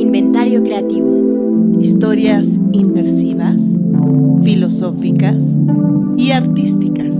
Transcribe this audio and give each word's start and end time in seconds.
Inventario 0.00 0.62
creativo. 0.62 1.78
Historias 1.78 2.46
inmersivas, 2.72 3.60
filosóficas 4.42 5.42
y 6.16 6.30
artísticas. 6.30 7.14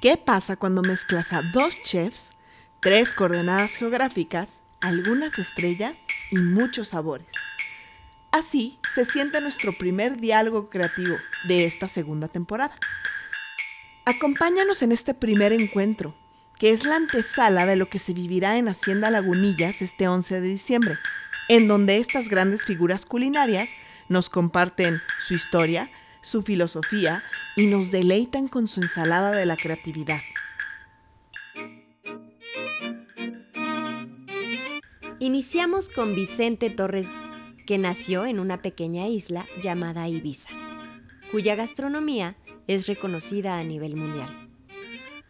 ¿Qué 0.00 0.16
pasa 0.16 0.54
cuando 0.54 0.82
mezclas 0.82 1.32
a 1.32 1.42
dos 1.52 1.80
chefs, 1.82 2.30
tres 2.80 3.12
coordenadas 3.12 3.74
geográficas, 3.74 4.60
algunas 4.80 5.40
estrellas 5.40 5.98
y 6.30 6.36
muchos 6.36 6.86
sabores? 6.90 7.26
Así 8.30 8.78
se 8.94 9.04
siente 9.04 9.40
nuestro 9.40 9.72
primer 9.72 10.18
diálogo 10.18 10.70
creativo 10.70 11.16
de 11.48 11.64
esta 11.64 11.88
segunda 11.88 12.28
temporada. 12.28 12.78
Acompáñanos 14.04 14.82
en 14.82 14.90
este 14.90 15.14
primer 15.14 15.52
encuentro, 15.52 16.12
que 16.58 16.70
es 16.70 16.84
la 16.84 16.96
antesala 16.96 17.66
de 17.66 17.76
lo 17.76 17.88
que 17.88 18.00
se 18.00 18.12
vivirá 18.12 18.58
en 18.58 18.66
Hacienda 18.66 19.12
Lagunillas 19.12 19.80
este 19.80 20.08
11 20.08 20.40
de 20.40 20.48
diciembre, 20.48 20.98
en 21.48 21.68
donde 21.68 21.98
estas 21.98 22.28
grandes 22.28 22.64
figuras 22.64 23.06
culinarias 23.06 23.68
nos 24.08 24.28
comparten 24.28 25.00
su 25.20 25.34
historia, 25.34 25.88
su 26.20 26.42
filosofía 26.42 27.22
y 27.56 27.68
nos 27.68 27.92
deleitan 27.92 28.48
con 28.48 28.66
su 28.66 28.82
ensalada 28.82 29.30
de 29.30 29.46
la 29.46 29.56
creatividad. 29.56 30.20
Iniciamos 35.20 35.88
con 35.88 36.16
Vicente 36.16 36.70
Torres, 36.70 37.06
que 37.68 37.78
nació 37.78 38.26
en 38.26 38.40
una 38.40 38.62
pequeña 38.62 39.06
isla 39.06 39.46
llamada 39.62 40.08
Ibiza, 40.08 40.50
cuya 41.30 41.54
gastronomía 41.54 42.34
es 42.66 42.86
reconocida 42.86 43.58
a 43.58 43.64
nivel 43.64 43.96
mundial. 43.96 44.48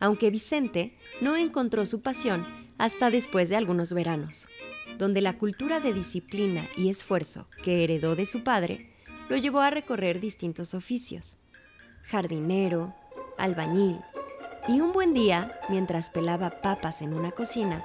Aunque 0.00 0.30
Vicente 0.30 0.96
no 1.20 1.36
encontró 1.36 1.86
su 1.86 2.02
pasión 2.02 2.46
hasta 2.78 3.10
después 3.10 3.48
de 3.48 3.56
algunos 3.56 3.92
veranos, 3.92 4.46
donde 4.98 5.20
la 5.20 5.38
cultura 5.38 5.80
de 5.80 5.92
disciplina 5.92 6.68
y 6.76 6.88
esfuerzo 6.88 7.46
que 7.62 7.84
heredó 7.84 8.16
de 8.16 8.26
su 8.26 8.42
padre 8.42 8.90
lo 9.28 9.36
llevó 9.36 9.60
a 9.60 9.70
recorrer 9.70 10.20
distintos 10.20 10.74
oficios, 10.74 11.36
jardinero, 12.02 12.94
albañil, 13.38 13.98
y 14.68 14.80
un 14.80 14.92
buen 14.92 15.14
día, 15.14 15.58
mientras 15.68 16.10
pelaba 16.10 16.60
papas 16.60 17.02
en 17.02 17.14
una 17.14 17.32
cocina, 17.32 17.84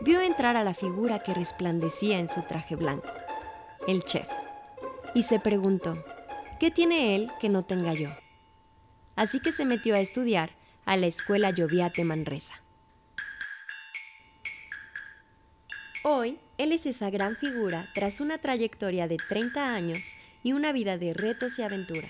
vio 0.00 0.20
entrar 0.20 0.56
a 0.56 0.64
la 0.64 0.74
figura 0.74 1.22
que 1.22 1.34
resplandecía 1.34 2.18
en 2.18 2.28
su 2.28 2.42
traje 2.42 2.76
blanco, 2.76 3.08
el 3.86 4.02
chef, 4.04 4.28
y 5.14 5.22
se 5.22 5.40
preguntó, 5.40 6.04
¿qué 6.60 6.70
tiene 6.70 7.14
él 7.14 7.30
que 7.40 7.48
no 7.48 7.64
tenga 7.64 7.94
yo? 7.94 8.10
Así 9.18 9.40
que 9.40 9.50
se 9.50 9.64
metió 9.64 9.96
a 9.96 9.98
estudiar 10.00 10.50
a 10.84 10.96
la 10.96 11.08
escuela 11.08 11.50
Lloviate 11.50 12.04
Manresa. 12.04 12.62
Hoy, 16.04 16.38
él 16.56 16.70
es 16.70 16.86
esa 16.86 17.10
gran 17.10 17.36
figura 17.36 17.88
tras 17.94 18.20
una 18.20 18.38
trayectoria 18.38 19.08
de 19.08 19.16
30 19.16 19.74
años 19.74 20.14
y 20.44 20.52
una 20.52 20.70
vida 20.70 20.98
de 20.98 21.14
retos 21.14 21.58
y 21.58 21.62
aventura, 21.62 22.06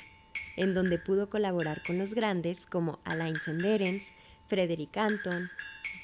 en 0.56 0.74
donde 0.74 0.98
pudo 0.98 1.30
colaborar 1.30 1.82
con 1.82 1.96
los 1.96 2.12
grandes 2.12 2.66
como 2.66 3.00
Alain 3.04 3.40
Senderens, 3.40 4.12
Frederick 4.46 4.94
Anton, 4.98 5.48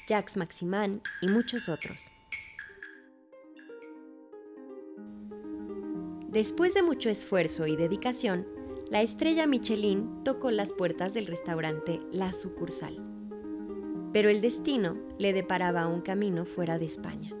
Jacques 0.07 0.37
Maximan 0.37 1.03
y 1.21 1.27
muchos 1.27 1.69
otros. 1.69 2.09
Después 6.29 6.73
de 6.73 6.81
mucho 6.81 7.11
esfuerzo 7.11 7.67
y 7.67 7.75
dedicación, 7.75 8.54
la 8.89 9.01
estrella 9.01 9.47
Michelin 9.47 10.23
tocó 10.23 10.51
las 10.51 10.71
puertas 10.71 11.13
del 11.13 11.25
restaurante 11.25 11.99
La 12.11 12.33
Sucursal. 12.33 12.95
Pero 14.13 14.29
el 14.29 14.41
destino 14.41 14.97
le 15.17 15.33
deparaba 15.33 15.87
un 15.87 16.01
camino 16.01 16.45
fuera 16.45 16.77
de 16.77 16.85
España. 16.85 17.31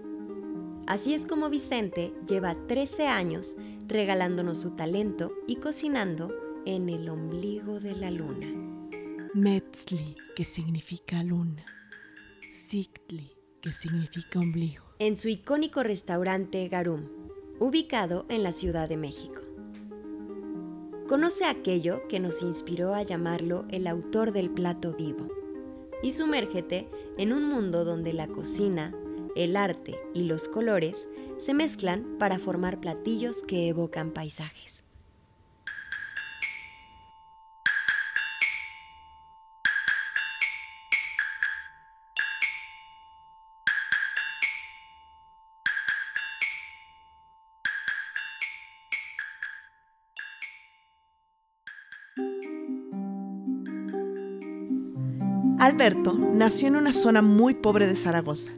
Así 0.87 1.13
es 1.13 1.25
como 1.25 1.49
Vicente 1.49 2.13
lleva 2.27 2.55
13 2.67 3.07
años 3.07 3.55
regalándonos 3.87 4.59
su 4.59 4.71
talento 4.71 5.33
y 5.47 5.57
cocinando 5.57 6.33
en 6.65 6.89
el 6.89 7.09
ombligo 7.09 7.79
de 7.79 7.95
la 7.95 8.11
luna. 8.11 8.47
Metzli, 9.33 10.15
que 10.35 10.43
significa 10.43 11.21
luna. 11.23 11.65
Sigtli, 12.51 13.31
que 13.61 13.71
significa 13.71 14.39
ombligo. 14.39 14.83
En 14.97 15.17
su 15.17 15.29
icónico 15.29 15.83
restaurante 15.83 16.67
Garum, 16.67 17.03
ubicado 17.59 18.25
en 18.29 18.43
la 18.43 18.51
Ciudad 18.51 18.89
de 18.89 18.97
México. 18.97 19.44
Conoce 21.07 21.45
aquello 21.45 22.07
que 22.07 22.19
nos 22.19 22.41
inspiró 22.41 22.95
a 22.95 23.03
llamarlo 23.03 23.65
el 23.69 23.85
autor 23.85 24.31
del 24.31 24.49
plato 24.49 24.93
vivo 24.93 25.29
y 26.01 26.11
sumérgete 26.11 26.89
en 27.17 27.31
un 27.31 27.43
mundo 27.43 27.85
donde 27.85 28.11
la 28.11 28.27
cocina, 28.27 28.91
el 29.35 29.55
arte 29.55 29.95
y 30.15 30.23
los 30.23 30.47
colores 30.47 31.07
se 31.37 31.53
mezclan 31.53 32.17
para 32.17 32.39
formar 32.39 32.79
platillos 32.79 33.43
que 33.43 33.67
evocan 33.67 34.11
paisajes. 34.11 34.84
Alberto 55.65 56.13
nació 56.13 56.67
en 56.67 56.75
una 56.75 56.93
zona 56.93 57.23
muy 57.23 57.55
pobre 57.55 57.87
de 57.87 57.95
Zaragoza 57.95 58.51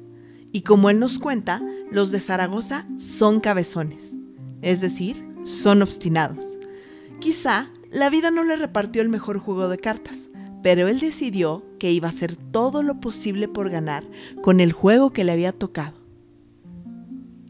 y 0.51 0.63
como 0.63 0.90
él 0.90 1.00
nos 1.00 1.19
cuenta, 1.19 1.62
los 1.90 2.12
de 2.12 2.19
Zaragoza 2.19 2.85
son 2.97 3.40
cabezones, 3.40 4.18
es 4.62 4.81
decir, 4.81 5.25
son 5.45 5.81
obstinados. 5.81 6.44
Quizá 7.22 7.69
la 7.91 8.09
vida 8.09 8.29
no 8.29 8.44
le 8.44 8.57
repartió 8.57 9.01
el 9.01 9.07
mejor 9.07 9.40
juego 9.40 9.69
de 9.69 9.78
cartas, 9.78 10.29
pero 10.62 10.90
él 10.90 11.00
decidió 11.00 11.63
que 11.79 11.94
iba 11.94 12.09
a 12.09 12.12
hacer 12.12 12.35
todo 12.35 12.84
lo 12.84 13.00
posible 13.00 13.47
por 13.47 13.69
ganar 13.69 14.03
con 14.41 14.59
el 14.59 14.74
juego 14.74 15.13
que 15.13 15.24
le 15.24 15.31
había 15.31 15.53
tocado. 15.53 15.97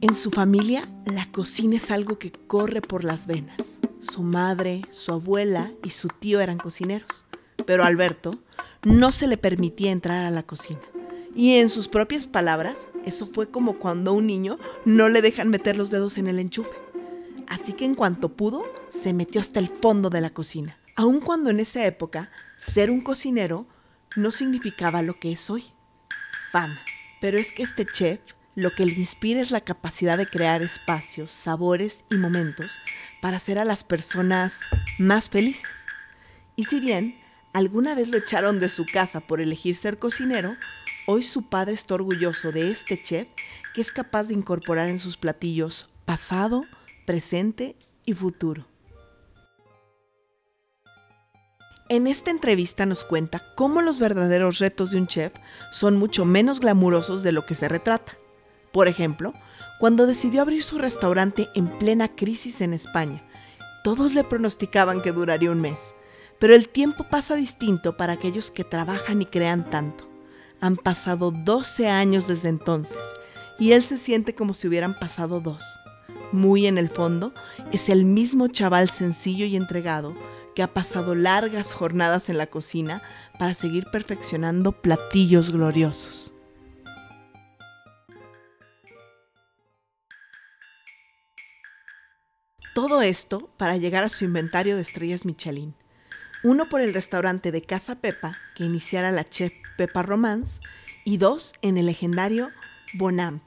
En 0.01 0.13
su 0.13 0.29
familia, 0.29 0.87
la 1.03 1.31
cocina 1.31 1.77
es 1.77 1.89
algo 1.89 2.19
que 2.19 2.31
corre 2.31 2.81
por 2.81 3.03
las 3.03 3.25
venas. 3.25 3.79
Su 4.01 4.21
madre, 4.21 4.83
su 4.91 5.13
abuela 5.13 5.71
y 5.83 5.89
su 5.89 6.09
tío 6.09 6.41
eran 6.41 6.59
cocineros, 6.59 7.25
pero 7.65 7.83
Alberto 7.83 8.37
no 8.87 9.11
se 9.11 9.27
le 9.27 9.37
permitía 9.37 9.91
entrar 9.91 10.25
a 10.25 10.31
la 10.31 10.43
cocina. 10.43 10.79
Y 11.35 11.55
en 11.55 11.69
sus 11.69 11.89
propias 11.89 12.25
palabras, 12.25 12.87
eso 13.05 13.27
fue 13.27 13.51
como 13.51 13.79
cuando 13.79 14.11
a 14.11 14.13
un 14.13 14.25
niño 14.25 14.57
no 14.85 15.09
le 15.09 15.21
dejan 15.21 15.49
meter 15.49 15.75
los 15.75 15.91
dedos 15.91 16.17
en 16.17 16.27
el 16.27 16.39
enchufe. 16.39 16.71
Así 17.47 17.73
que 17.73 17.83
en 17.83 17.95
cuanto 17.95 18.29
pudo, 18.29 18.63
se 18.89 19.13
metió 19.13 19.41
hasta 19.41 19.59
el 19.59 19.67
fondo 19.67 20.09
de 20.09 20.21
la 20.21 20.29
cocina. 20.29 20.77
Aun 20.95 21.19
cuando 21.19 21.49
en 21.49 21.59
esa 21.59 21.85
época 21.85 22.31
ser 22.57 22.89
un 22.89 23.01
cocinero 23.01 23.67
no 24.15 24.31
significaba 24.31 25.01
lo 25.01 25.19
que 25.19 25.33
es 25.33 25.49
hoy, 25.49 25.65
fama. 26.51 26.79
Pero 27.19 27.37
es 27.37 27.51
que 27.51 27.63
este 27.63 27.85
chef 27.85 28.21
lo 28.55 28.71
que 28.71 28.85
le 28.85 28.93
inspira 28.93 29.41
es 29.41 29.51
la 29.51 29.61
capacidad 29.61 30.17
de 30.17 30.27
crear 30.27 30.63
espacios, 30.63 31.31
sabores 31.31 32.05
y 32.09 32.15
momentos 32.15 32.79
para 33.21 33.37
hacer 33.37 33.59
a 33.59 33.65
las 33.65 33.83
personas 33.83 34.59
más 34.97 35.29
felices. 35.29 35.69
Y 36.55 36.63
si 36.65 36.79
bien 36.79 37.26
alguna 37.57 37.95
vez 37.95 38.09
lo 38.09 38.19
echaron 38.19 38.59
de 38.59 38.69
su 38.69 38.85
casa 38.85 39.19
por 39.19 39.41
elegir 39.41 39.75
ser 39.75 39.97
cocinero, 39.97 40.55
hoy 41.07 41.23
su 41.23 41.49
padre 41.49 41.73
está 41.73 41.95
orgulloso 41.95 42.51
de 42.51 42.69
este 42.69 43.01
chef 43.01 43.27
que 43.73 43.81
es 43.81 43.91
capaz 43.91 44.25
de 44.25 44.35
incorporar 44.35 44.89
en 44.89 44.99
sus 44.99 45.17
platillos 45.17 45.89
pasado, 46.05 46.61
presente 47.07 47.75
y 48.05 48.13
futuro. 48.13 48.67
En 51.89 52.05
esta 52.05 52.29
entrevista 52.29 52.85
nos 52.85 53.03
cuenta 53.03 53.41
cómo 53.55 53.81
los 53.81 53.97
verdaderos 53.97 54.59
retos 54.59 54.91
de 54.91 54.97
un 54.97 55.07
chef 55.07 55.33
son 55.71 55.97
mucho 55.97 56.25
menos 56.25 56.59
glamurosos 56.59 57.23
de 57.23 57.31
lo 57.31 57.47
que 57.47 57.55
se 57.55 57.67
retrata. 57.67 58.19
Por 58.71 58.87
ejemplo, 58.87 59.33
cuando 59.79 60.05
decidió 60.05 60.43
abrir 60.43 60.61
su 60.61 60.77
restaurante 60.77 61.49
en 61.55 61.75
plena 61.79 62.15
crisis 62.15 62.61
en 62.61 62.75
España, 62.75 63.23
todos 63.83 64.13
le 64.13 64.23
pronosticaban 64.23 65.01
que 65.01 65.11
duraría 65.11 65.49
un 65.49 65.61
mes. 65.61 65.95
Pero 66.39 66.53
el 66.53 66.69
tiempo 66.69 67.05
pasa 67.09 67.35
distinto 67.35 67.97
para 67.97 68.13
aquellos 68.13 68.51
que 68.51 68.63
trabajan 68.63 69.21
y 69.21 69.25
crean 69.25 69.69
tanto. 69.69 70.07
Han 70.61 70.75
pasado 70.75 71.31
12 71.31 71.87
años 71.89 72.27
desde 72.27 72.49
entonces 72.49 72.97
y 73.59 73.71
él 73.71 73.83
se 73.83 73.97
siente 73.97 74.35
como 74.35 74.53
si 74.53 74.67
hubieran 74.67 74.97
pasado 74.97 75.39
dos. 75.39 75.63
Muy 76.31 76.67
en 76.67 76.77
el 76.77 76.89
fondo, 76.89 77.33
es 77.71 77.89
el 77.89 78.05
mismo 78.05 78.47
chaval 78.47 78.89
sencillo 78.89 79.45
y 79.45 79.55
entregado 79.55 80.15
que 80.55 80.63
ha 80.63 80.73
pasado 80.73 81.15
largas 81.15 81.73
jornadas 81.73 82.29
en 82.29 82.37
la 82.37 82.47
cocina 82.47 83.01
para 83.39 83.53
seguir 83.53 83.85
perfeccionando 83.91 84.71
platillos 84.71 85.51
gloriosos. 85.51 86.33
Todo 92.73 93.01
esto 93.01 93.49
para 93.57 93.77
llegar 93.77 94.03
a 94.03 94.09
su 94.09 94.23
inventario 94.25 94.75
de 94.75 94.83
estrellas 94.83 95.25
Michelin 95.25 95.73
Uno 96.43 96.69
por 96.69 96.81
el 96.81 96.93
restaurante 96.93 97.51
de 97.51 97.63
Casa 97.63 97.95
Pepa, 97.95 98.37
que 98.55 98.63
iniciara 98.63 99.11
la 99.11 99.27
chef 99.27 99.53
Pepa 99.75 100.03
Romance, 100.03 100.59
y 101.03 101.17
dos 101.17 101.53
en 101.61 101.77
el 101.77 101.87
legendario 101.87 102.51
Bonamp, 102.93 103.41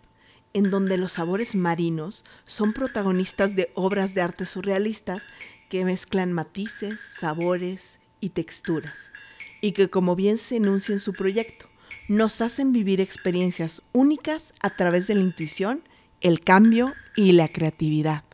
en 0.54 0.70
donde 0.70 0.96
los 0.98 1.12
sabores 1.12 1.54
marinos 1.54 2.24
son 2.46 2.72
protagonistas 2.72 3.54
de 3.54 3.70
obras 3.74 4.14
de 4.14 4.22
arte 4.22 4.44
surrealistas 4.44 5.22
que 5.68 5.84
mezclan 5.84 6.32
matices, 6.32 6.98
sabores 7.20 7.98
y 8.18 8.30
texturas, 8.30 9.12
y 9.60 9.72
que 9.72 9.88
como 9.88 10.16
bien 10.16 10.36
se 10.36 10.56
enuncia 10.56 10.92
en 10.92 11.00
su 11.00 11.12
proyecto, 11.12 11.66
nos 12.08 12.40
hacen 12.40 12.72
vivir 12.72 13.00
experiencias 13.00 13.82
únicas 13.92 14.52
a 14.60 14.70
través 14.70 15.06
de 15.06 15.14
la 15.14 15.20
intuición, 15.20 15.84
el 16.20 16.40
cambio 16.40 16.94
y 17.14 17.32
la 17.32 17.46
creatividad. 17.46 18.24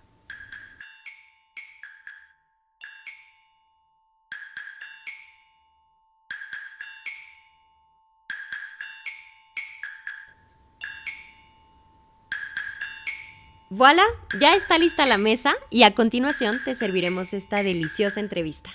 Voilà, 13.69 14.05
ya 14.39 14.55
está 14.55 14.79
lista 14.79 15.07
la 15.07 15.19
mesa 15.19 15.57
y 15.71 15.83
a 15.83 15.93
continuación 15.93 16.63
te 16.65 16.77
serviremos 16.77 17.33
esta 17.33 17.65
deliciosa 17.65 18.21
entrevista. 18.21 18.71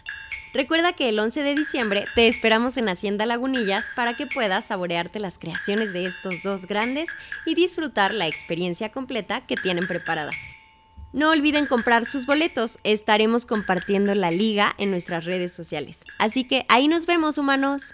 Recuerda 0.53 0.91
que 0.91 1.07
el 1.07 1.17
11 1.17 1.43
de 1.43 1.55
diciembre 1.55 2.03
te 2.13 2.27
esperamos 2.27 2.75
en 2.75 2.89
Hacienda 2.89 3.25
Lagunillas 3.25 3.85
para 3.95 4.15
que 4.15 4.27
puedas 4.27 4.65
saborearte 4.65 5.21
las 5.21 5.39
creaciones 5.39 5.93
de 5.93 6.03
estos 6.03 6.43
dos 6.43 6.65
grandes 6.65 7.07
y 7.45 7.55
disfrutar 7.55 8.13
la 8.13 8.27
experiencia 8.27 8.91
completa 8.91 9.47
que 9.47 9.55
tienen 9.55 9.87
preparada. 9.87 10.31
No 11.13 11.29
olviden 11.29 11.67
comprar 11.67 12.05
sus 12.05 12.25
boletos, 12.25 12.77
estaremos 12.83 13.45
compartiendo 13.45 14.13
la 14.13 14.29
liga 14.29 14.75
en 14.77 14.91
nuestras 14.91 15.23
redes 15.23 15.53
sociales. 15.53 16.03
Así 16.17 16.43
que 16.43 16.65
ahí 16.67 16.89
nos 16.89 17.05
vemos, 17.05 17.37
humanos. 17.37 17.93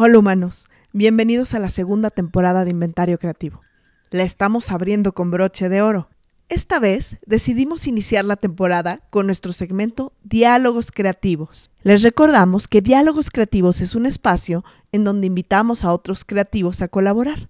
Hola 0.00 0.20
humanos, 0.20 0.66
bienvenidos 0.92 1.54
a 1.54 1.58
la 1.58 1.70
segunda 1.70 2.10
temporada 2.10 2.64
de 2.64 2.70
Inventario 2.70 3.18
Creativo. 3.18 3.62
La 4.10 4.22
estamos 4.22 4.70
abriendo 4.70 5.12
con 5.12 5.32
broche 5.32 5.68
de 5.68 5.82
oro. 5.82 6.08
Esta 6.48 6.78
vez 6.78 7.16
decidimos 7.26 7.88
iniciar 7.88 8.24
la 8.24 8.36
temporada 8.36 9.00
con 9.10 9.26
nuestro 9.26 9.52
segmento 9.52 10.12
Diálogos 10.22 10.92
Creativos. 10.92 11.72
Les 11.82 12.02
recordamos 12.02 12.68
que 12.68 12.80
Diálogos 12.80 13.30
Creativos 13.30 13.80
es 13.80 13.96
un 13.96 14.06
espacio 14.06 14.64
en 14.92 15.02
donde 15.02 15.26
invitamos 15.26 15.82
a 15.82 15.92
otros 15.92 16.24
creativos 16.24 16.80
a 16.80 16.86
colaborar 16.86 17.48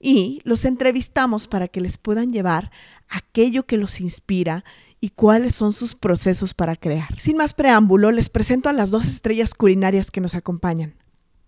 y 0.00 0.40
los 0.44 0.64
entrevistamos 0.64 1.48
para 1.48 1.68
que 1.68 1.82
les 1.82 1.98
puedan 1.98 2.32
llevar 2.32 2.70
aquello 3.10 3.66
que 3.66 3.76
los 3.76 4.00
inspira 4.00 4.64
y 5.02 5.10
cuáles 5.10 5.54
son 5.54 5.74
sus 5.74 5.94
procesos 5.94 6.54
para 6.54 6.76
crear. 6.76 7.20
Sin 7.20 7.36
más 7.36 7.52
preámbulo, 7.52 8.10
les 8.10 8.30
presento 8.30 8.70
a 8.70 8.72
las 8.72 8.90
dos 8.90 9.04
estrellas 9.06 9.52
culinarias 9.52 10.10
que 10.10 10.22
nos 10.22 10.34
acompañan. 10.34 10.94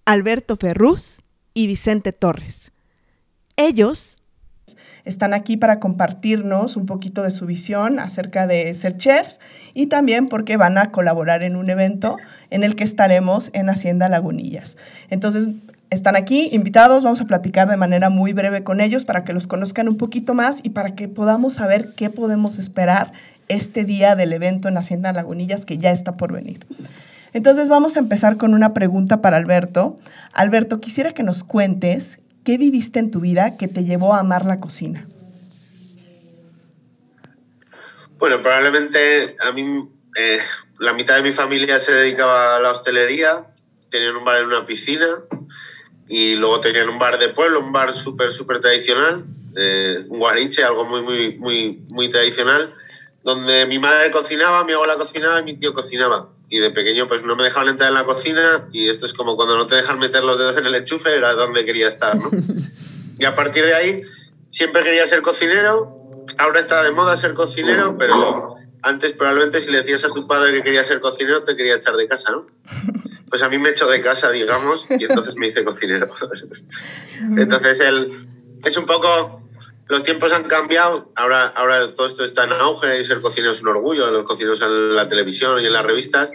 Alberto 0.07 0.57
Ferruz 0.57 1.21
y 1.53 1.67
Vicente 1.67 2.13
Torres. 2.13 2.71
Ellos 3.57 4.19
están 5.05 5.35
aquí 5.35 5.57
para 5.57 5.81
compartirnos 5.81 6.77
un 6.77 6.87
poquito 6.87 7.25
de 7.25 7.33
su 7.33 7.45
visión 7.45 7.99
acerca 7.99 8.47
de 8.47 8.73
ser 8.75 8.97
chefs 8.97 9.41
y 9.75 9.87
también 9.87 10.29
porque 10.29 10.57
van 10.57 10.79
a 10.79 10.93
colaborar 10.93 11.43
en 11.43 11.57
un 11.57 11.71
evento 11.71 12.19
en 12.51 12.63
el 12.63 12.77
que 12.77 12.85
estaremos 12.85 13.51
en 13.53 13.69
Hacienda 13.69 14.09
Lagunillas. 14.09 14.77
Entonces, 15.11 15.51
están 15.91 16.15
aquí 16.15 16.51
invitados, 16.53 17.03
vamos 17.03 17.21
a 17.21 17.27
platicar 17.27 17.69
de 17.69 17.77
manera 17.77 18.09
muy 18.09 18.33
breve 18.33 18.63
con 18.63 18.81
ellos 18.81 19.05
para 19.05 19.25
que 19.25 19.33
los 19.33 19.49
conozcan 19.49 19.89
un 19.89 19.97
poquito 19.97 20.35
más 20.35 20.61
y 20.63 20.71
para 20.71 20.95
que 20.95 21.09
podamos 21.09 21.55
saber 21.55 21.95
qué 21.95 22.11
podemos 22.11 22.61
esperar 22.61 23.13
este 23.49 23.85
día 23.85 24.15
del 24.15 24.33
evento 24.33 24.69
en 24.69 24.79
Hacienda 24.79 25.13
Lagunillas 25.13 25.67
que 25.67 25.79
ya 25.79 25.91
está 25.91 26.17
por 26.17 26.33
venir. 26.33 26.65
Entonces 27.37 27.69
vamos 27.69 27.97
a 27.97 27.99
empezar 27.99 28.39
con 28.39 28.55
una 28.55 28.73
pregunta 28.73 29.21
para 29.21 29.37
Alberto. 29.37 29.95
Alberto, 30.33 30.81
quisiera 30.81 31.13
que 31.13 31.23
nos 31.23 31.45
cuentes 31.45 32.19
qué 32.47 32.57
viviste 32.57 32.99
en 32.99 33.11
tu 33.11 33.21
vida 33.21 33.59
que 33.59 33.69
te 33.69 33.85
llevó 33.85 34.15
a 34.15 34.21
amar 34.21 34.47
la 34.47 34.59
cocina. 34.59 35.07
Bueno, 38.19 38.41
probablemente 38.41 39.37
a 39.47 39.53
mí 39.53 39.87
eh, 40.17 40.39
la 40.79 40.95
mitad 40.95 41.17
de 41.17 41.23
mi 41.25 41.33
familia 41.33 41.79
se 41.79 41.93
dedicaba 41.93 42.57
a 42.57 42.61
la 42.61 42.71
hostelería, 42.71 43.47
tenían 43.91 44.17
un 44.17 44.25
bar 44.25 44.41
en 44.41 44.47
una 44.47 44.65
piscina 44.65 45.07
y 46.09 46.37
luego 46.37 46.61
tenían 46.61 46.89
un 46.89 46.99
bar 46.99 47.19
de 47.19 47.29
pueblo, 47.29 47.61
un 47.61 47.71
bar 47.71 47.93
súper, 47.93 48.33
súper 48.33 48.61
tradicional, 48.61 49.27
eh, 49.59 50.07
un 50.09 50.21
guarinche, 50.21 50.65
algo 50.65 50.87
muy, 50.87 51.03
muy, 51.03 51.37
muy, 51.37 51.85
muy 51.91 52.09
tradicional, 52.09 52.73
donde 53.23 53.67
mi 53.67 53.79
madre 53.79 54.11
cocinaba, 54.11 54.65
mi 54.65 54.73
abuela 54.73 54.95
cocinaba 54.95 55.41
y 55.41 55.45
mi 55.45 55.59
tío 55.59 55.75
cocinaba 55.75 56.31
y 56.49 56.59
de 56.59 56.71
pequeño 56.71 57.09
pues 57.09 57.23
no 57.25 57.37
me 57.37 57.45
dejaban 57.45 57.69
entrar 57.69 57.89
en 57.89 57.95
la 57.95 58.05
cocina 58.05 58.69
y 58.73 58.89
esto 58.89 59.07
es 59.07 59.13
como 59.13 59.37
cuando 59.37 59.57
no 59.57 59.67
te 59.67 59.75
dejan 59.75 59.99
meter 59.99 60.23
los 60.23 60.39
dedos 60.39 60.57
en 60.57 60.67
el 60.67 60.75
enchufe, 60.75 61.15
era 61.15 61.33
donde 61.35 61.65
quería 61.65 61.89
estar, 61.89 62.17
¿no? 62.17 62.31
Y 63.19 63.25
a 63.25 63.35
partir 63.35 63.65
de 63.65 63.75
ahí 63.75 64.03
siempre 64.51 64.83
quería 64.83 65.07
ser 65.07 65.23
cocinero, 65.23 65.97
ahora 66.37 66.61
está 66.61 66.83
de 66.83 66.91
moda 66.91 67.17
ser 67.17 67.33
cocinero, 67.33 67.97
pero 67.97 68.57
antes 68.83 69.13
probablemente 69.13 69.63
si 69.63 69.71
le 69.71 69.79
decías 69.79 70.05
a 70.05 70.11
tu 70.11 70.27
padre 70.27 70.53
que 70.53 70.63
quería 70.63 70.85
ser 70.85 71.01
cocinero 71.01 71.43
te 71.43 71.57
quería 71.57 71.77
echar 71.77 71.97
de 71.97 72.07
casa, 72.09 72.33
¿no? 72.33 72.47
Pues 73.29 73.43
a 73.43 73.49
mí 73.49 73.59
me 73.59 73.71
echó 73.71 73.89
de 73.89 74.01
casa, 74.01 74.31
digamos, 74.31 74.87
y 74.89 75.05
entonces 75.05 75.35
me 75.35 75.49
hice 75.49 75.65
cocinero. 75.65 76.09
Entonces 77.37 77.81
él 77.81 78.09
es 78.65 78.77
un 78.77 78.87
poco 78.87 79.43
los 79.89 80.03
tiempos 80.03 80.33
han 80.33 80.45
cambiado, 80.45 81.13
ahora, 81.15 81.47
ahora 81.47 81.95
todo 81.95 82.09
esto 82.09 82.25
está 82.25 82.45
en 82.45 82.53
auge 82.53 83.01
y 83.01 83.05
ser 83.05 83.21
cocinero 83.21 83.53
es 83.53 83.63
un 83.63 83.69
orgullo, 83.69 84.11
los 84.11 84.25
cocineros 84.25 84.61
en 84.63 84.95
la 84.95 85.09
televisión 85.09 85.61
y 85.63 85.67
en 85.67 85.73
las 85.73 85.85
revistas. 85.85 86.31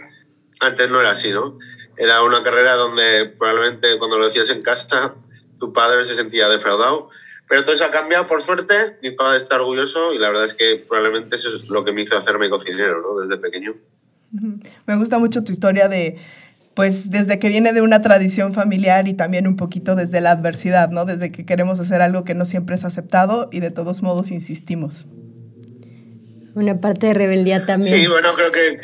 Antes 0.60 0.90
no 0.90 1.00
era 1.00 1.10
así, 1.10 1.30
¿no? 1.30 1.58
Era 1.96 2.22
una 2.22 2.42
carrera 2.42 2.74
donde 2.74 3.26
probablemente 3.26 3.98
cuando 3.98 4.18
lo 4.18 4.24
decías 4.26 4.48
en 4.48 4.62
casa 4.62 5.14
tu 5.58 5.72
padre 5.72 6.04
se 6.04 6.14
sentía 6.14 6.48
defraudado. 6.48 7.10
Pero 7.48 7.62
todo 7.64 7.74
eso 7.74 7.84
ha 7.84 7.90
cambiado, 7.90 8.26
por 8.26 8.42
suerte, 8.42 8.98
mi 9.02 9.10
padre 9.10 9.36
está 9.36 9.56
orgulloso 9.56 10.14
y 10.14 10.18
la 10.18 10.28
verdad 10.28 10.46
es 10.46 10.54
que 10.54 10.82
probablemente 10.88 11.36
eso 11.36 11.54
es 11.54 11.68
lo 11.68 11.84
que 11.84 11.92
me 11.92 12.02
hizo 12.02 12.16
hacerme 12.16 12.48
cocinero, 12.48 13.02
¿no? 13.02 13.20
Desde 13.20 13.36
pequeño. 13.36 13.74
Me 14.86 14.96
gusta 14.96 15.18
mucho 15.18 15.44
tu 15.44 15.52
historia 15.52 15.88
de 15.88 16.18
pues 16.74 17.10
desde 17.10 17.38
que 17.38 17.48
viene 17.48 17.72
de 17.72 17.82
una 17.82 18.00
tradición 18.00 18.54
familiar 18.54 19.06
y 19.08 19.14
también 19.14 19.46
un 19.46 19.56
poquito 19.56 19.94
desde 19.94 20.20
la 20.20 20.30
adversidad, 20.30 20.90
¿no? 20.90 21.04
Desde 21.04 21.30
que 21.30 21.44
queremos 21.44 21.78
hacer 21.80 22.00
algo 22.00 22.24
que 22.24 22.34
no 22.34 22.44
siempre 22.44 22.74
es 22.74 22.84
aceptado 22.84 23.48
y 23.52 23.60
de 23.60 23.70
todos 23.70 24.02
modos 24.02 24.30
insistimos. 24.30 25.06
Una 26.54 26.80
parte 26.80 27.08
de 27.08 27.14
rebeldía 27.14 27.66
también. 27.66 27.94
Sí, 27.94 28.06
bueno, 28.06 28.34
creo 28.34 28.52
que, 28.52 28.76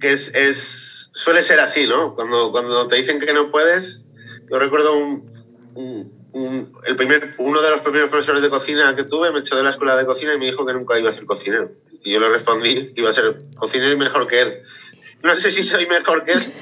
que, 0.00 0.12
es, 0.12 0.34
es, 0.34 1.10
suele 1.12 1.42
ser 1.42 1.60
así, 1.60 1.86
¿no? 1.86 2.14
Cuando, 2.14 2.50
cuando 2.50 2.86
te 2.86 2.96
dicen 2.96 3.20
que 3.20 3.32
no 3.32 3.50
puedes, 3.50 4.06
yo 4.50 4.58
recuerdo 4.58 4.96
un, 4.96 5.30
un, 5.74 6.72
el 6.86 6.96
primer, 6.96 7.34
uno 7.38 7.62
de 7.62 7.70
los 7.70 7.80
primeros 7.80 8.10
profesores 8.10 8.42
de 8.42 8.50
cocina 8.50 8.94
que 8.94 9.04
tuve 9.04 9.32
me 9.32 9.40
echó 9.40 9.56
de 9.56 9.62
la 9.62 9.70
escuela 9.70 9.96
de 9.96 10.04
cocina 10.04 10.34
y 10.34 10.38
me 10.38 10.46
dijo 10.46 10.66
que 10.66 10.74
nunca 10.74 10.98
iba 10.98 11.10
a 11.10 11.14
ser 11.14 11.24
cocinero. 11.24 11.72
Y 12.04 12.12
yo 12.12 12.20
le 12.20 12.28
respondí 12.28 12.92
que 12.92 13.00
iba 13.00 13.10
a 13.10 13.14
ser 13.14 13.38
cocinero 13.56 13.92
y 13.92 13.96
mejor 13.96 14.26
que 14.26 14.40
él. 14.40 14.62
No 15.26 15.36
sé 15.36 15.50
si 15.50 15.62
soy 15.62 15.86
mejor 15.86 16.24
que 16.24 16.32
él 16.32 16.52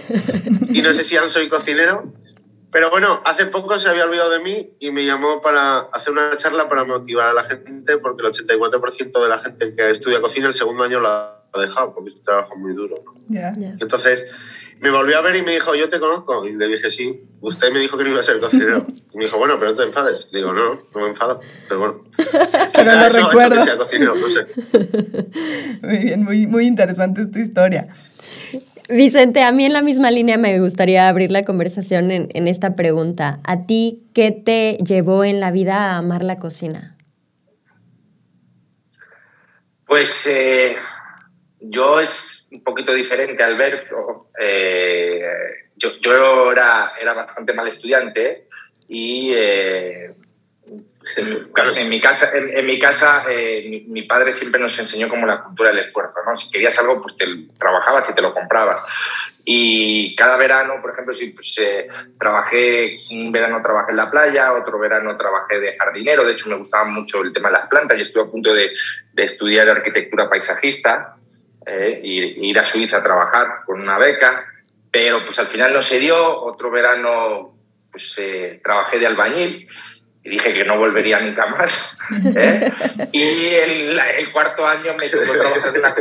y 0.71 0.83
no 0.83 0.93
sé 0.93 1.05
si 1.05 1.17
aún 1.17 1.31
soy 1.31 1.49
cocinero. 1.49 2.13
Pero 2.73 2.91
bueno, 2.91 3.21
hace 3.25 3.47
poco 3.47 3.79
se 3.79 3.89
había 3.89 4.05
olvidado 4.05 4.31
de 4.31 4.41
mí 4.41 4.75
y 4.81 4.91
me 4.91 5.07
llamó 5.07 5.41
para 5.41 5.79
hacer 5.79 6.13
una 6.13 6.37
charla 6.37 6.69
para 6.69 6.85
motivar 6.85 7.29
a 7.29 7.33
la 7.33 7.45
gente, 7.45 7.99
porque 7.99 8.27
el 8.27 8.33
84% 8.33 9.23
de 9.23 9.29
la 9.29 9.39
gente 9.39 9.77
que 9.77 9.91
estudia 9.91 10.21
cocina 10.21 10.49
el 10.49 10.55
segundo 10.55 10.83
año 10.83 10.99
lo 10.99 11.09
ha 11.09 11.45
dejado, 11.61 11.95
porque 11.95 12.11
es 12.11 12.17
un 12.17 12.25
trabajo 12.25 12.57
muy 12.57 12.73
duro. 12.73 12.97
Entonces, 13.31 14.27
me 14.81 14.91
volvió 14.91 15.19
a 15.19 15.23
ver 15.23 15.37
y 15.37 15.43
me 15.43 15.53
dijo, 15.53 15.75
yo 15.75 15.89
te 15.89 16.01
conozco. 16.01 16.45
Y 16.47 16.53
le 16.55 16.67
dije, 16.67 16.91
sí, 16.91 17.23
usted 17.41 17.73
me 17.73 17.79
dijo 17.79 17.97
que 17.97 18.05
no 18.05 18.11
iba 18.11 18.21
a 18.21 18.25
ser 18.25 18.41
cocinero. 18.41 18.87
Y 19.13 19.19
me 19.19 19.25
dijo, 19.27 19.39
bueno, 19.39 19.59
pero 19.59 19.71
no 19.71 19.77
te 19.77 19.85
enfades. 19.85 20.27
Le 20.33 20.41
digo, 20.41 20.53
no, 20.53 20.75
no 20.75 21.01
me 21.01 21.09
enfado, 21.09 21.41
pero 21.69 21.79
bueno. 21.79 22.05
pero 22.75 22.93
lo 22.93 23.09
recuerdo. 23.09 23.65
muy 25.83 25.99
bien, 25.99 26.25
muy, 26.25 26.47
muy 26.47 26.67
interesante 26.67 27.23
esta 27.23 27.39
historia. 27.39 27.87
Vicente, 28.89 29.43
a 29.43 29.51
mí 29.51 29.65
en 29.65 29.73
la 29.73 29.81
misma 29.81 30.11
línea 30.11 30.37
me 30.37 30.61
gustaría 30.61 31.09
abrir 31.09 31.31
la 31.31 31.43
conversación 31.43 32.11
en, 32.11 32.49
esta 32.49 32.77
pregunta. 32.77 33.41
¿A 33.45 33.67
ti 33.67 34.03
qué 34.15 34.31
te 34.31 34.77
llevó 34.85 35.25
en 35.25 35.41
la 35.41 35.51
vida 35.51 35.77
a 35.77 35.99
amar 35.99 36.23
la 36.23 36.39
cocina? 36.39 36.97
Pues 39.87 40.27
eh, 40.27 40.77
yo 41.61 41.99
es 41.99 42.47
un 42.53 42.63
poquito 42.63 42.93
diferente, 42.93 43.43
Alberto. 43.43 44.29
Eh, 44.39 45.23
yo, 45.77 45.93
yo 46.01 46.53
era, 46.53 46.93
era, 47.01 47.15
bastante 47.15 47.55
mal 47.55 47.69
estudiante 47.69 48.49
y 48.89 49.31
eh, 49.33 50.11
en 51.17 51.89
mi 51.89 52.01
casa, 52.01 52.31
en, 52.35 52.67
mi, 52.67 52.79
casa 52.79 53.25
eh, 53.29 53.85
mi, 53.87 54.03
padre 54.03 54.33
siempre 54.33 54.61
nos 54.61 54.79
enseñó 54.79 55.09
como 55.09 55.27
la 55.27 55.43
cultura 55.43 55.71
del 55.71 55.81
esfuerzo, 55.81 56.21
¿no? 56.27 56.37
Si 56.37 56.51
querías 56.51 56.79
algo, 56.79 57.03
pues 57.03 57.17
te 57.17 57.27
trabajabas 57.59 58.09
y 58.11 58.15
te 58.15 58.23
lo 58.23 58.33
comprabas. 58.33 58.83
Y 59.45 60.17
cada 60.17 60.37
verano, 60.39 60.81
por 60.81 60.93
ejemplo, 60.93 61.13
si 61.13 61.29
pues, 61.29 61.57
eh, 61.59 61.89
trabajé, 62.19 63.01
un 63.11 63.31
verano 63.31 63.61
trabajé 63.63 63.91
en 63.91 63.99
la 63.99 64.11
playa, 64.11 64.55
otro 64.55 64.79
verano 64.79 65.17
trabajé 65.17 65.61
de 65.61 65.77
jardinero, 65.77 66.25
de 66.25 66.33
hecho 66.33 66.49
me 66.49 66.57
gustaba 66.57 66.85
mucho 66.85 67.21
el 67.23 67.33
tema 67.33 67.51
de 67.51 67.59
las 67.59 67.69
plantas 67.69 67.99
y 67.99 68.03
estuve 68.03 68.23
a 68.23 68.31
punto 68.31 68.55
de, 68.55 68.71
de 69.13 69.23
estudiar 69.23 69.69
arquitectura 69.69 70.31
paisajista 70.31 71.17
eh, 71.67 72.01
y 72.03 72.49
ir 72.49 72.59
a 72.59 72.65
Suiza 72.65 72.99
a 72.99 73.03
trabajar 73.03 73.65
con 73.67 73.81
una 73.81 73.99
beca, 73.99 74.47
pero 74.91 75.23
pues 75.25 75.39
al 75.39 75.49
final 75.49 75.73
no 75.75 75.83
se 75.83 75.99
dio, 75.99 76.43
otro 76.43 76.71
verano 76.71 77.51
pues 77.91 78.19
trabajé 78.63 78.99
de 78.99 79.07
albañil 79.07 79.69
y 80.25 80.31
dije 80.31 80.55
que 80.55 80.65
no 80.65 80.79
volvería 80.79 81.21
nunca 81.21 81.47
más. 81.47 81.99
¿eh? 82.35 82.73
y 83.13 83.47
el, 83.47 83.99
el, 83.99 84.33
cuarto 84.33 84.67
año 84.67 84.95
me 84.99 85.09
tocó 85.09 85.33
trabajar 85.33 85.69
en 85.69 85.79
una, 85.79 85.95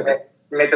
me, 0.50 0.68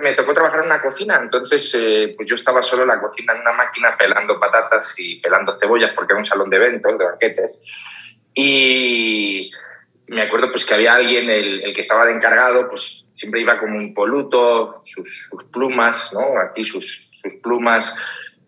me, 0.00 0.12
tocó 0.12 0.32
trabajar 0.34 0.60
en 0.60 0.66
una 0.66 0.80
cocina, 0.80 1.18
entonces 1.20 1.74
eh, 1.74 2.14
pues 2.16 2.28
yo 2.28 2.36
estaba 2.36 2.62
solo 2.62 2.82
en 2.82 2.88
la 2.88 3.00
cocina 3.00 3.32
en 3.32 3.40
una 3.40 3.52
máquina 3.52 3.96
pelando 3.96 4.38
patatas 4.38 4.94
y 4.98 5.20
pelando 5.20 5.58
cebollas 5.58 5.92
porque 5.94 6.12
era 6.12 6.20
un 6.20 6.26
salón 6.26 6.48
de 6.48 6.56
eventos, 6.56 6.96
de 6.96 7.04
banquetes. 7.04 7.60
Y 8.34 9.50
me 10.06 10.22
acuerdo 10.22 10.50
pues 10.50 10.64
que 10.64 10.74
había 10.74 10.94
alguien, 10.94 11.28
el, 11.28 11.64
el 11.64 11.74
que 11.74 11.80
estaba 11.80 12.06
de 12.06 12.12
encargado, 12.12 12.68
pues 12.68 13.06
siempre 13.14 13.40
iba 13.40 13.58
como 13.58 13.78
un 13.78 13.94
poluto, 13.94 14.82
sus, 14.84 15.28
sus 15.28 15.44
plumas, 15.44 16.12
¿no? 16.12 16.38
Aquí 16.38 16.64
sus, 16.64 17.10
sus 17.20 17.34
plumas 17.42 17.98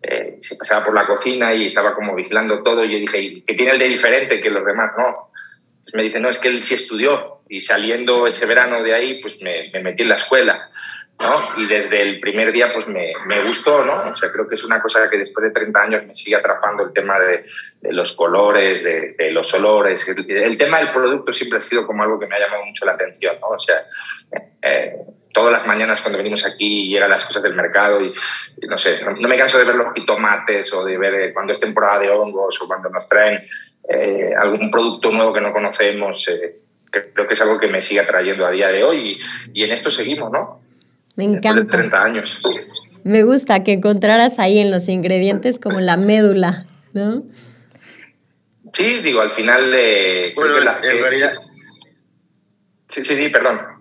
eh, 0.01 0.37
se 0.41 0.55
pasaba 0.55 0.85
por 0.85 0.93
la 0.93 1.05
cocina 1.05 1.53
y 1.53 1.67
estaba 1.67 1.93
como 1.93 2.15
vigilando 2.15 2.63
todo. 2.63 2.85
Y 2.85 2.91
yo 2.91 2.99
dije, 2.99 3.43
¿qué 3.45 3.53
tiene 3.53 3.73
el 3.73 3.79
de 3.79 3.87
diferente 3.87 4.39
que 4.39 4.49
los 4.49 4.65
demás? 4.65 4.91
No. 4.97 5.31
Pues 5.83 5.93
me 5.93 6.03
dice, 6.03 6.19
no, 6.19 6.29
es 6.29 6.39
que 6.39 6.47
él 6.47 6.61
sí 6.61 6.75
estudió. 6.75 7.41
Y 7.49 7.59
saliendo 7.59 8.27
ese 8.27 8.45
verano 8.45 8.83
de 8.83 8.93
ahí, 8.93 9.21
pues 9.21 9.41
me, 9.41 9.69
me 9.73 9.81
metí 9.81 10.03
en 10.03 10.09
la 10.09 10.15
escuela. 10.15 10.69
¿no? 11.19 11.61
Y 11.61 11.67
desde 11.67 12.01
el 12.01 12.19
primer 12.21 12.51
día, 12.53 12.71
pues 12.71 12.87
me, 12.87 13.11
me, 13.25 13.43
gustó, 13.43 13.83
¿no? 13.83 14.11
O 14.11 14.15
sea, 14.15 14.31
creo 14.31 14.47
que 14.47 14.55
es 14.55 14.63
una 14.63 14.81
cosa 14.81 15.09
que 15.09 15.17
después 15.17 15.43
de 15.43 15.51
30 15.51 15.81
años 15.81 16.05
me 16.05 16.15
sigue 16.15 16.37
atrapando 16.37 16.83
el 16.83 16.93
tema 16.93 17.19
de, 17.19 17.43
de 17.81 17.91
los 17.91 18.13
colores, 18.13 18.83
de, 18.83 19.15
de, 19.17 19.31
los 19.31 19.53
olores. 19.53 20.07
El, 20.07 20.31
el, 20.31 20.57
tema 20.57 20.77
del 20.77 20.91
producto 20.91 21.33
siempre 21.33 21.57
ha 21.57 21.61
sido 21.61 21.85
como 21.85 22.03
algo 22.03 22.17
que 22.17 22.25
me 22.25 22.37
ha 22.37 22.39
llamado 22.39 22.65
mucho 22.65 22.85
la 22.85 22.93
atención, 22.93 23.37
¿no? 23.41 23.47
O 23.49 23.59
sea, 23.59 23.83
eh, 24.61 24.95
todas 25.39 25.53
las 25.53 25.67
mañanas 25.67 26.01
cuando 26.01 26.17
venimos 26.17 26.45
aquí 26.45 26.85
y 26.85 26.89
llegan 26.89 27.09
las 27.09 27.23
cosas 27.23 27.41
del 27.41 27.55
mercado 27.55 28.01
y, 28.03 28.13
no 28.67 28.77
sé, 28.77 28.99
no, 29.01 29.27
me 29.27 29.37
canso 29.37 29.57
de 29.57 29.63
ver 29.63 29.75
los 29.75 29.93
jitomates 29.93 30.73
o 30.73 30.83
de 30.83 30.97
ver 30.97 31.13
eh, 31.13 31.33
cuando 31.33 31.53
es 31.53 31.59
temporada 31.59 31.99
de 31.99 32.09
hongos 32.09 32.61
o 32.61 32.67
cuando 32.67 32.89
nos 32.89 33.07
traen 33.07 33.41
eh, 33.89 34.31
algún 34.37 34.69
producto 34.69 35.11
nuevo 35.11 35.31
que 35.31 35.39
no 35.39 35.53
conocemos. 35.53 36.27
Eh, 36.27 36.59
creo 36.91 37.25
que 37.25 37.33
es 37.33 37.41
algo 37.41 37.57
que 37.57 37.67
me 37.67 37.81
sigue 37.81 38.01
atrayendo 38.01 38.45
a 38.45 38.51
día 38.51 38.67
de 38.67 38.83
hoy 38.83 39.21
y, 39.53 39.61
y 39.61 39.63
en 39.63 39.71
esto 39.71 39.89
seguimos, 39.89 40.29
¿no? 40.29 40.59
Me 41.15 41.23
encanta. 41.23 41.77
30 41.77 42.03
años. 42.03 42.41
Me 43.03 43.23
gusta 43.23 43.63
que 43.63 43.73
encontraras 43.73 44.39
ahí 44.39 44.59
en 44.59 44.71
los 44.71 44.89
ingredientes 44.89 45.57
como 45.57 45.79
la 45.79 45.95
médula, 45.95 46.65
¿no? 46.93 47.23
Sí, 48.73 49.01
digo, 49.01 49.21
al 49.21 49.31
final... 49.31 49.71
Eh, 49.73 50.33
bueno, 50.35 50.55
que 50.55 50.61
la, 50.65 50.79
en 50.83 50.99
realidad... 50.99 51.33
Sí, 52.87 53.05
sí, 53.05 53.15
sí, 53.15 53.29
perdón 53.29 53.78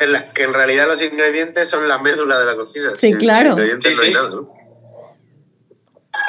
en 0.00 0.12
la, 0.12 0.24
que 0.24 0.42
en 0.44 0.54
realidad 0.54 0.86
los 0.86 1.02
ingredientes 1.02 1.68
son 1.68 1.86
la 1.86 1.98
médula 1.98 2.38
de 2.38 2.46
la 2.46 2.56
cocina. 2.56 2.92
Sí, 2.96 3.12
claro. 3.14 3.56
Sí, 3.78 3.94
sí. 3.94 4.12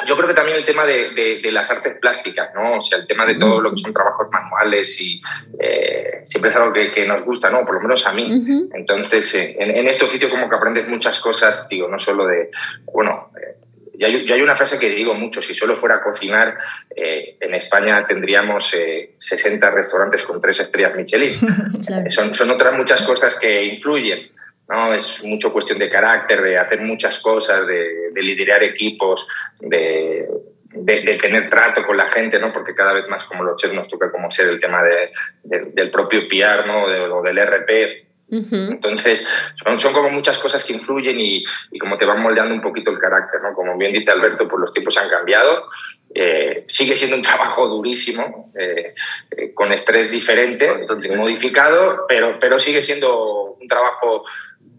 Yo 0.06 0.16
creo 0.16 0.28
que 0.28 0.34
también 0.34 0.56
el 0.56 0.64
tema 0.64 0.86
de, 0.86 1.40
de, 1.42 1.52
las 1.52 1.70
artes 1.70 1.94
plásticas, 2.00 2.50
¿no? 2.54 2.78
O 2.78 2.80
sea, 2.80 2.98
el 2.98 3.06
tema 3.06 3.24
de 3.26 3.34
todo 3.34 3.60
lo 3.60 3.70
que 3.70 3.76
son 3.76 3.92
trabajos 3.92 4.28
manuales 4.30 5.00
y 5.00 5.20
eh, 5.58 6.22
siempre 6.24 6.50
es 6.50 6.56
algo 6.56 6.72
que, 6.72 6.92
que, 6.92 7.06
nos 7.06 7.24
gusta, 7.24 7.50
¿no? 7.50 7.64
Por 7.64 7.76
lo 7.76 7.80
menos 7.80 8.06
a 8.06 8.12
mí. 8.12 8.68
Entonces, 8.74 9.34
eh, 9.34 9.56
en, 9.58 9.70
en, 9.70 9.88
este 9.88 10.04
oficio 10.04 10.28
como 10.30 10.48
que 10.48 10.56
aprendes 10.56 10.88
muchas 10.88 11.20
cosas, 11.20 11.68
digo, 11.68 11.88
no 11.88 11.98
solo 11.98 12.26
de, 12.26 12.50
bueno, 12.92 13.30
eh, 13.36 13.61
yo 14.02 14.08
hay, 14.08 14.32
hay, 14.32 14.42
una 14.42 14.56
frase 14.56 14.78
que 14.78 14.90
digo 14.90 15.14
mucho, 15.14 15.40
si 15.42 15.54
solo 15.54 15.76
fuera 15.76 15.96
a 15.96 16.02
cocinar, 16.02 16.58
eh, 16.94 17.36
en 17.40 17.54
España 17.54 18.04
tendríamos 18.06 18.74
eh, 18.74 19.14
60 19.16 19.70
restaurantes 19.70 20.22
con 20.22 20.40
tres 20.40 20.60
estrellas 20.60 20.94
Michelin. 20.96 21.38
claro. 21.86 22.10
son, 22.10 22.34
son 22.34 22.50
otras 22.50 22.76
muchas 22.76 23.02
cosas 23.06 23.38
que 23.38 23.64
influyen. 23.64 24.30
¿no? 24.68 24.94
Es 24.94 25.22
mucho 25.22 25.52
cuestión 25.52 25.78
de 25.78 25.90
carácter, 25.90 26.42
de 26.42 26.58
hacer 26.58 26.80
muchas 26.80 27.20
cosas, 27.20 27.66
de, 27.66 28.10
de 28.12 28.22
liderar 28.22 28.62
equipos, 28.62 29.26
de, 29.60 30.28
de, 30.70 31.02
de, 31.02 31.14
tener 31.16 31.50
trato 31.50 31.84
con 31.84 31.96
la 31.96 32.08
gente, 32.08 32.38
¿no? 32.38 32.52
porque 32.52 32.74
cada 32.74 32.92
vez 32.92 33.06
más 33.08 33.24
como 33.24 33.44
los 33.44 33.60
chefs 33.60 33.74
nos 33.74 33.88
toca 33.88 34.10
como 34.10 34.30
ser 34.30 34.48
el 34.48 34.58
tema 34.58 34.82
de, 34.82 35.10
del 35.44 35.90
propio 35.90 36.26
PR 36.28 36.66
¿no? 36.66 36.84
o 36.84 37.22
del 37.22 37.38
RP 37.38 38.11
entonces, 38.32 39.28
son, 39.62 39.78
son, 39.78 39.92
como 39.92 40.08
muchas 40.08 40.38
cosas 40.38 40.64
que 40.64 40.72
influyen 40.72 41.20
y, 41.20 41.44
y, 41.70 41.78
como 41.78 41.98
te 41.98 42.06
van 42.06 42.22
moldeando 42.22 42.54
un 42.54 42.62
poquito 42.62 42.90
el 42.90 42.98
carácter, 42.98 43.42
¿no? 43.42 43.52
Como 43.52 43.76
bien 43.76 43.92
dice 43.92 44.10
Alberto, 44.10 44.48
pues 44.48 44.58
los 44.58 44.72
tiempos 44.72 44.96
han 44.96 45.10
cambiado. 45.10 45.66
Eh, 46.14 46.64
sigue 46.68 46.96
siendo 46.96 47.16
un 47.16 47.22
trabajo 47.30 47.68
durísimo, 47.68 48.50
eh, 48.58 48.94
eh, 49.30 49.52
con 49.52 49.72
estrés 49.72 50.10
diferente, 50.10 50.70
modificado, 51.16 52.06
pero, 52.08 52.38
pero 52.38 52.58
sigue 52.58 52.80
siendo 52.80 53.56
un 53.60 53.68
trabajo. 53.68 54.24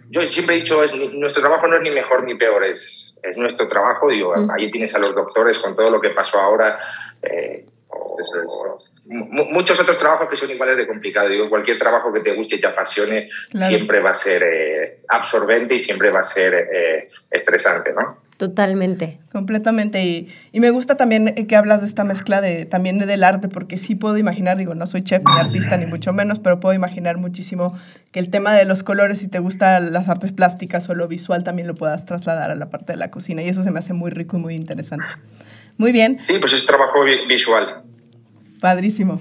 Yo 0.09 0.23
siempre 0.23 0.55
he 0.55 0.59
dicho, 0.59 0.83
es, 0.83 0.93
nuestro 0.93 1.41
trabajo 1.41 1.67
no 1.67 1.75
es 1.75 1.81
ni 1.83 1.91
mejor 1.91 2.23
ni 2.23 2.35
peor, 2.35 2.63
es, 2.63 3.15
es 3.21 3.37
nuestro 3.37 3.67
trabajo. 3.67 4.09
Digo, 4.09 4.35
mm. 4.35 4.49
ahí 4.49 4.71
tienes 4.71 4.95
a 4.95 4.99
los 4.99 5.13
doctores 5.13 5.59
con 5.59 5.75
todo 5.75 5.91
lo 5.91 6.01
que 6.01 6.09
pasó 6.09 6.39
ahora. 6.39 6.79
O, 7.87 8.17
o, 8.17 8.79
muchos 9.05 9.79
otros 9.79 9.99
trabajos 9.99 10.29
que 10.29 10.35
son 10.35 10.49
iguales 10.51 10.77
de 10.77 10.87
complicado. 10.87 11.27
Digo, 11.27 11.49
cualquier 11.49 11.77
trabajo 11.77 12.13
que 12.13 12.21
te 12.21 12.33
guste 12.33 12.55
y 12.55 12.61
te 12.61 12.67
apasione 12.67 13.29
claro. 13.49 13.67
siempre 13.67 13.99
va 13.99 14.11
a 14.11 14.13
ser 14.13 14.43
eh, 14.43 14.99
absorbente 15.09 15.75
y 15.75 15.79
siempre 15.79 16.09
va 16.09 16.21
a 16.21 16.23
ser 16.23 16.53
eh, 16.53 17.09
estresante, 17.29 17.91
¿no? 17.91 18.23
Totalmente. 18.37 19.19
Completamente. 19.31 20.03
Y, 20.03 20.29
y, 20.51 20.59
me 20.59 20.69
gusta 20.71 20.97
también 20.97 21.33
que 21.47 21.55
hablas 21.55 21.81
de 21.81 21.87
esta 21.87 22.03
mezcla 22.03 22.41
de, 22.41 22.65
también 22.65 22.97
del 22.99 23.23
arte, 23.23 23.47
porque 23.47 23.77
sí 23.77 23.95
puedo 23.95 24.17
imaginar, 24.17 24.57
digo, 24.57 24.73
no 24.73 24.87
soy 24.87 25.03
chef 25.03 25.21
ni 25.23 25.39
artista 25.39 25.77
ni 25.77 25.85
mucho 25.85 26.13
menos, 26.13 26.39
pero 26.39 26.59
puedo 26.59 26.73
imaginar 26.73 27.17
muchísimo 27.17 27.77
que 28.11 28.19
el 28.19 28.29
tema 28.29 28.53
de 28.53 28.65
los 28.65 28.83
colores, 28.83 29.19
si 29.19 29.27
te 29.27 29.39
gustan 29.39 29.93
las 29.93 30.09
artes 30.09 30.31
plásticas 30.31 30.89
o 30.89 30.95
lo 30.95 31.07
visual, 31.07 31.43
también 31.43 31.67
lo 31.67 31.75
puedas 31.75 32.05
trasladar 32.05 32.51
a 32.51 32.55
la 32.55 32.69
parte 32.69 32.93
de 32.93 32.97
la 32.97 33.11
cocina. 33.11 33.43
Y 33.43 33.49
eso 33.49 33.63
se 33.63 33.71
me 33.71 33.79
hace 33.79 33.93
muy 33.93 34.11
rico 34.11 34.37
y 34.37 34.39
muy 34.39 34.55
interesante. 34.55 35.05
Muy 35.77 35.91
bien. 35.91 36.19
Sí, 36.23 36.37
pues 36.39 36.53
es 36.53 36.65
trabajo 36.65 37.03
visual. 37.27 37.83
Padrísimo. 38.63 39.19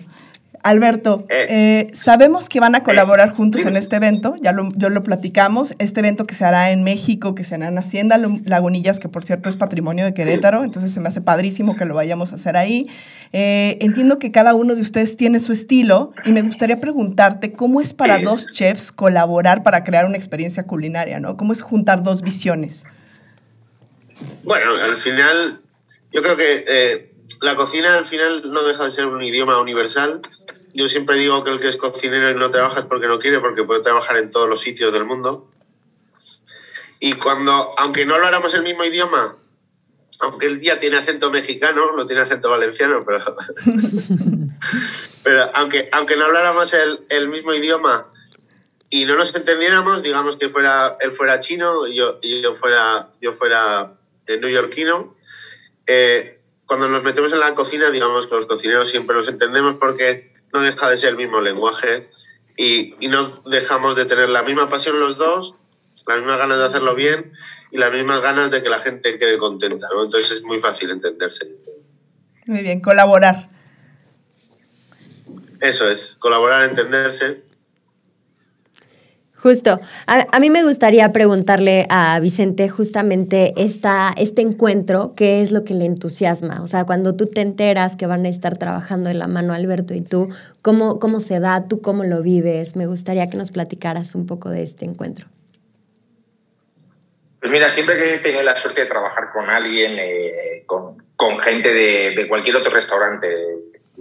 Alberto, 0.63 1.27
eh, 1.29 1.89
sabemos 1.93 2.49
que 2.49 2.61
van 2.61 2.77
a 2.77 2.85
colaborar 2.85 3.31
juntos 3.31 3.65
en 3.65 3.77
este 3.77 3.97
evento, 3.97 4.37
ya 4.41 4.53
lo, 4.53 4.69
yo 4.77 4.89
lo 4.89 5.03
platicamos, 5.03 5.75
este 5.81 5.99
evento 5.99 6.29
que 6.29 6.37
se 6.37 6.45
hará 6.45 6.71
en 6.71 6.85
México, 6.85 7.35
que 7.35 7.43
se 7.43 7.57
hará 7.57 7.67
en 7.67 7.77
Hacienda 7.77 8.21
Lagunillas, 8.45 9.01
que 9.01 9.09
por 9.09 9.25
cierto 9.25 9.49
es 9.49 9.57
patrimonio 9.57 10.05
de 10.05 10.15
Querétaro, 10.15 10.63
entonces 10.63 10.93
se 10.93 11.01
me 11.01 11.09
hace 11.09 11.21
padrísimo 11.21 11.75
que 11.75 11.87
lo 11.87 11.95
vayamos 11.97 12.31
a 12.31 12.37
hacer 12.37 12.57
ahí. 12.57 12.89
Eh, 13.33 13.79
entiendo 13.81 14.21
que 14.21 14.31
cada 14.31 14.55
uno 14.55 14.77
de 14.77 14.81
ustedes 14.81 15.17
tiene 15.17 15.41
su 15.41 15.53
estilo 15.53 16.13
y 16.25 16.31
me 16.31 16.43
gustaría 16.43 16.81
preguntarte 16.81 17.51
cómo 17.51 17.81
es 17.81 17.93
para 17.93 18.19
dos 18.19 18.47
chefs 18.53 18.93
colaborar 18.93 19.65
para 19.65 19.83
crear 19.83 20.07
una 20.07 20.19
experiencia 20.19 20.69
culinaria, 20.69 21.19
¿no? 21.19 21.37
¿Cómo 21.37 21.53
es 21.53 21.63
juntar 21.63 22.05
dos 22.05 22.23
visiones? 22.23 22.85
Bueno, 24.45 24.71
al 24.71 24.97
final, 24.99 25.61
yo 26.13 26.23
creo 26.23 26.37
que... 26.37 26.65
Eh 26.69 27.12
la 27.43 27.57
cocina 27.57 27.95
al 27.99 28.07
final 28.07 28.53
no 28.53 28.63
deja 28.63 28.85
de 28.85 28.93
ser 28.93 29.07
un 29.07 29.23
idioma 29.23 29.61
universal. 29.61 30.21
Yo 30.75 30.87
siempre 30.87 31.17
digo 31.17 31.43
que 31.43 31.51
el 31.51 31.61
que 31.61 31.69
es 31.69 31.77
cocinero 31.77 32.31
y 32.31 32.35
no 32.35 32.51
trabaja 32.51 32.81
es 32.81 32.87
porque 32.87 33.09
no 33.09 33.19
quiere, 33.19 33.41
porque 33.41 33.65
puede 33.65 33.83
trabajar 33.83 34.17
en 34.17 34.31
todos 34.31 34.49
los 34.49 34.61
sitios 34.61 34.93
del 34.93 35.05
mundo. 35.05 35.51
Y 37.01 37.15
cuando, 37.15 37.69
aunque 37.79 38.07
no 38.07 38.15
habláramos 38.15 38.55
el 38.55 38.63
mismo 38.63 38.85
idioma, 38.85 39.37
aunque 40.21 40.47
el 40.47 40.61
día 40.61 40.79
tiene 40.79 40.99
acento 40.99 41.33
mexicano, 41.33 41.97
no 41.97 42.07
tiene 42.07 42.23
acento 42.23 42.49
valenciano, 42.49 43.01
pero, 43.05 43.25
pero 45.25 45.51
aunque, 45.55 45.89
aunque 45.91 46.17
no 46.17 46.27
habláramos 46.27 46.73
el, 46.75 47.01
el, 47.09 47.27
mismo 47.27 47.53
idioma 47.53 48.07
y 48.89 49.05
no 49.05 49.17
nos 49.17 49.35
entendiéramos, 49.35 50.05
digamos 50.05 50.37
que 50.37 50.49
fuera, 50.49 50.97
él 51.01 51.13
fuera 51.13 51.41
chino 51.41 51.89
y 51.89 51.97
yo, 51.97 52.21
y 52.23 52.41
yo 52.41 52.55
fuera, 52.55 53.11
yo 53.21 53.33
fuera 53.33 53.95
neoyorquino, 54.29 55.17
eh, 55.89 56.39
cuando 56.73 56.89
nos 56.89 57.03
metemos 57.03 57.31
en 57.35 57.41
la 57.41 57.55
cocina, 57.55 57.91
digamos 57.91 58.27
que 58.27 58.35
los 58.35 58.47
cocineros 58.47 58.89
siempre 58.89 59.15
nos 59.15 59.29
entendemos 59.29 59.77
porque 59.79 60.33
no 60.55 60.61
deja 60.61 60.89
de 60.89 60.97
ser 60.97 61.11
el 61.11 61.17
mismo 61.17 61.43
lenguaje 61.43 62.09
y, 62.57 62.95
y 62.99 63.09
no 63.09 63.27
dejamos 63.45 63.95
de 63.95 64.07
tener 64.07 64.31
la 64.31 64.43
misma 64.43 64.69
pasión 64.69 64.99
los 64.99 65.19
dos, 65.19 65.55
las 66.07 66.21
mismas 66.21 66.39
ganas 66.39 66.57
de 66.57 66.65
hacerlo 66.65 66.95
bien 66.95 67.35
y 67.73 67.77
las 67.77 67.93
mismas 67.93 68.23
ganas 68.23 68.51
de 68.51 68.63
que 68.63 68.71
la 68.71 68.79
gente 68.79 69.19
quede 69.19 69.37
contenta. 69.37 69.87
¿no? 69.93 70.03
Entonces 70.03 70.31
es 70.31 70.45
muy 70.45 70.63
fácil 70.63 70.89
entenderse. 70.89 71.47
Muy 72.47 72.63
bien, 72.63 72.81
colaborar. 72.81 73.51
Eso 75.61 75.91
es, 75.91 76.17
colaborar, 76.19 76.63
entenderse. 76.63 77.43
Justo. 79.43 79.81
A, 80.07 80.39
mí 80.39 80.51
me 80.51 80.63
gustaría 80.63 81.11
preguntarle 81.11 81.87
a 81.91 82.21
Vicente 82.21 82.69
justamente 82.69 83.53
esta, 83.57 84.15
este 84.17 84.41
encuentro, 84.41 85.15
¿qué 85.17 85.43
es 85.43 85.51
lo 85.51 85.65
que 85.65 85.75
le 85.75 85.85
entusiasma? 85.85 86.63
O 86.63 86.69
sea, 86.69 86.85
cuando 86.85 87.17
tú 87.17 87.27
te 87.27 87.41
enteras 87.41 87.97
que 87.97 88.07
van 88.07 88.25
a 88.25 88.29
estar 88.29 88.57
trabajando 88.57 89.09
de 89.09 89.17
la 89.17 89.27
mano 89.27 89.53
Alberto 89.53 89.95
y 89.95 90.01
tú, 90.01 90.29
¿cómo, 90.63 91.01
cómo 91.01 91.19
se 91.19 91.41
da? 91.41 91.67
¿Tú 91.67 91.81
cómo 91.83 92.05
lo 92.05 92.23
vives? 92.23 92.77
Me 92.77 92.87
gustaría 92.87 93.29
que 93.29 93.37
nos 93.37 93.51
platicaras 93.51 94.15
un 94.15 94.27
poco 94.27 94.49
de 94.49 94.63
este 94.63 94.85
encuentro. 94.85 95.27
Pues 97.41 97.51
mira, 97.51 97.69
siempre 97.69 97.97
que 97.97 98.15
he 98.15 98.19
tenido 98.21 98.45
la 98.45 98.57
suerte 98.57 98.83
de 98.83 98.87
trabajar 98.87 99.33
con 99.33 99.51
alguien, 99.51 99.99
eh, 99.99 100.63
con, 100.67 101.03
con, 101.17 101.37
gente 101.41 101.75
de, 101.75 102.15
de 102.15 102.29
cualquier 102.29 102.55
otro 102.55 102.73
restaurante, 102.73 103.35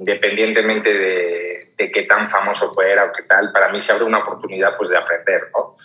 independientemente 0.01 0.93
de, 0.97 1.91
qué 1.91 2.03
tan 2.03 2.27
famoso 2.29 2.73
fuera 2.73 3.05
o 3.05 3.11
qué 3.11 3.23
tal, 3.23 3.51
para 3.51 3.69
mí 3.69 3.79
se 3.79 3.91
abre 3.91 4.05
una 4.05 4.19
oportunidad 4.19 4.77
pues, 4.77 4.89
de 4.89 4.97
aprender, 4.97 5.49
¿no? 5.53 5.77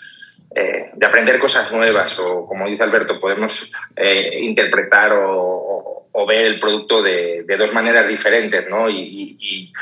Eh, 0.54 0.90
de 0.94 1.06
aprender 1.06 1.38
cosas 1.38 1.70
nuevas 1.72 2.18
o, 2.18 2.46
como 2.46 2.66
dice 2.66 2.82
Alberto, 2.82 3.20
podemos 3.20 3.70
eh, 3.94 4.38
interpretar 4.40 5.12
o, 5.14 5.84
ver 6.26 6.46
el 6.46 6.58
producto 6.58 7.02
de, 7.02 7.44
dos 7.58 7.72
maneras 7.72 8.08
diferentes, 8.08 8.68
¿no? 8.68 8.88
Y, 8.90 9.72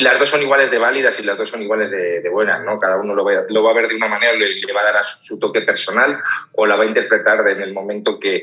las 0.00 0.18
dos 0.18 0.28
son 0.28 0.42
iguales 0.42 0.70
de 0.70 0.78
válidas 0.78 1.18
y 1.20 1.22
las 1.22 1.38
dos 1.38 1.48
son 1.48 1.62
iguales 1.62 1.90
de, 1.90 2.28
buenas, 2.28 2.62
¿no? 2.64 2.78
Cada 2.78 2.96
uno 2.96 3.14
lo 3.14 3.24
va, 3.24 3.44
lo 3.48 3.62
va, 3.62 3.70
a 3.70 3.74
ver 3.74 3.88
de 3.88 3.94
una 3.94 4.08
manera, 4.08 4.32
le, 4.32 4.56
le 4.56 4.72
va 4.72 4.80
a 4.80 4.84
dar 4.84 4.96
a 4.98 5.04
su, 5.04 5.22
su, 5.22 5.38
toque 5.38 5.60
personal 5.62 6.18
o 6.52 6.66
la 6.66 6.76
va 6.76 6.84
a 6.84 6.86
interpretar 6.86 7.46
en 7.48 7.62
el 7.62 7.72
momento 7.72 8.18
que, 8.18 8.42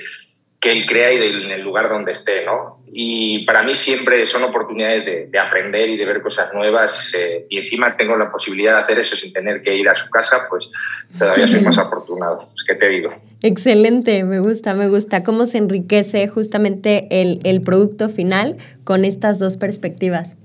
que 0.62 0.72
él 0.72 0.86
crea 0.86 1.12
y 1.12 1.18
en 1.18 1.50
el 1.50 1.62
lugar 1.62 1.90
donde 1.90 2.12
esté, 2.12 2.46
¿no? 2.46 2.84
Y 2.94 3.44
para 3.46 3.64
mí 3.64 3.74
siempre 3.74 4.26
son 4.28 4.44
oportunidades 4.44 5.32
de, 5.32 5.40
aprender 5.40 5.90
y 5.90 5.98
de 5.98 6.06
ver 6.06 6.22
cosas 6.22 6.54
nuevas 6.54 7.14
eh, 7.18 7.48
y 7.50 7.58
encima 7.58 7.98
tengo 7.98 8.16
la 8.16 8.32
posibilidad 8.32 8.76
de 8.76 8.82
hacer 8.82 9.00
eso 9.00 9.16
sin 9.16 9.34
tener 9.34 9.64
que 9.64 9.76
ir 9.76 9.90
a 9.90 9.96
su 9.96 10.08
casa, 10.12 10.46
pues 10.50 10.70
todavía 11.18 11.48
soy 11.48 11.62
más 11.62 11.78
afortunado. 11.80 12.50
Es 12.56 12.64
que 12.64 12.76
te 12.76 12.90
digo. 12.90 13.12
Excelente, 13.42 14.24
me 14.24 14.40
gusta, 14.40 14.76
me 14.76 14.88
gusta. 14.88 15.24
¿Cómo 15.24 15.46
se 15.46 15.58
enriquece 15.58 16.28
justamente 16.28 17.08
el, 17.10 17.40
el 17.44 17.64
producto 17.64 18.08
final 18.08 18.58
con 18.84 19.04
estas 19.04 19.40
dos 19.40 19.58
perspectivas? 19.58 20.36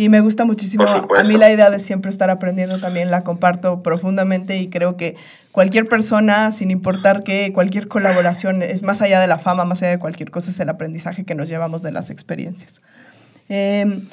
Y 0.00 0.08
me 0.08 0.20
gusta 0.20 0.46
muchísimo. 0.46 0.86
A 1.14 1.24
mí 1.24 1.36
la 1.36 1.52
idea 1.52 1.68
de 1.68 1.78
siempre 1.78 2.10
estar 2.10 2.30
aprendiendo 2.30 2.78
también 2.78 3.10
la 3.10 3.22
comparto 3.22 3.82
profundamente 3.82 4.56
y 4.56 4.70
creo 4.70 4.96
que 4.96 5.14
cualquier 5.52 5.84
persona, 5.84 6.52
sin 6.52 6.70
importar 6.70 7.22
que 7.22 7.52
cualquier 7.52 7.86
colaboración, 7.86 8.62
es 8.62 8.82
más 8.82 9.02
allá 9.02 9.20
de 9.20 9.26
la 9.26 9.38
fama, 9.38 9.66
más 9.66 9.82
allá 9.82 9.90
de 9.90 9.98
cualquier 9.98 10.30
cosa, 10.30 10.48
es 10.48 10.58
el 10.58 10.70
aprendizaje 10.70 11.26
que 11.26 11.34
nos 11.34 11.50
llevamos 11.50 11.82
de 11.82 11.92
las 11.92 12.08
experiencias. 12.08 12.80
Eh, 13.50 14.06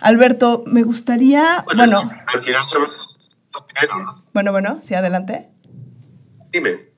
Alberto, 0.00 0.64
me 0.66 0.82
gustaría... 0.82 1.64
Bueno, 1.64 2.10
bueno, 4.34 4.50
bueno, 4.50 4.78
sí, 4.82 4.94
adelante. 4.94 5.48
Dime. 6.50 6.89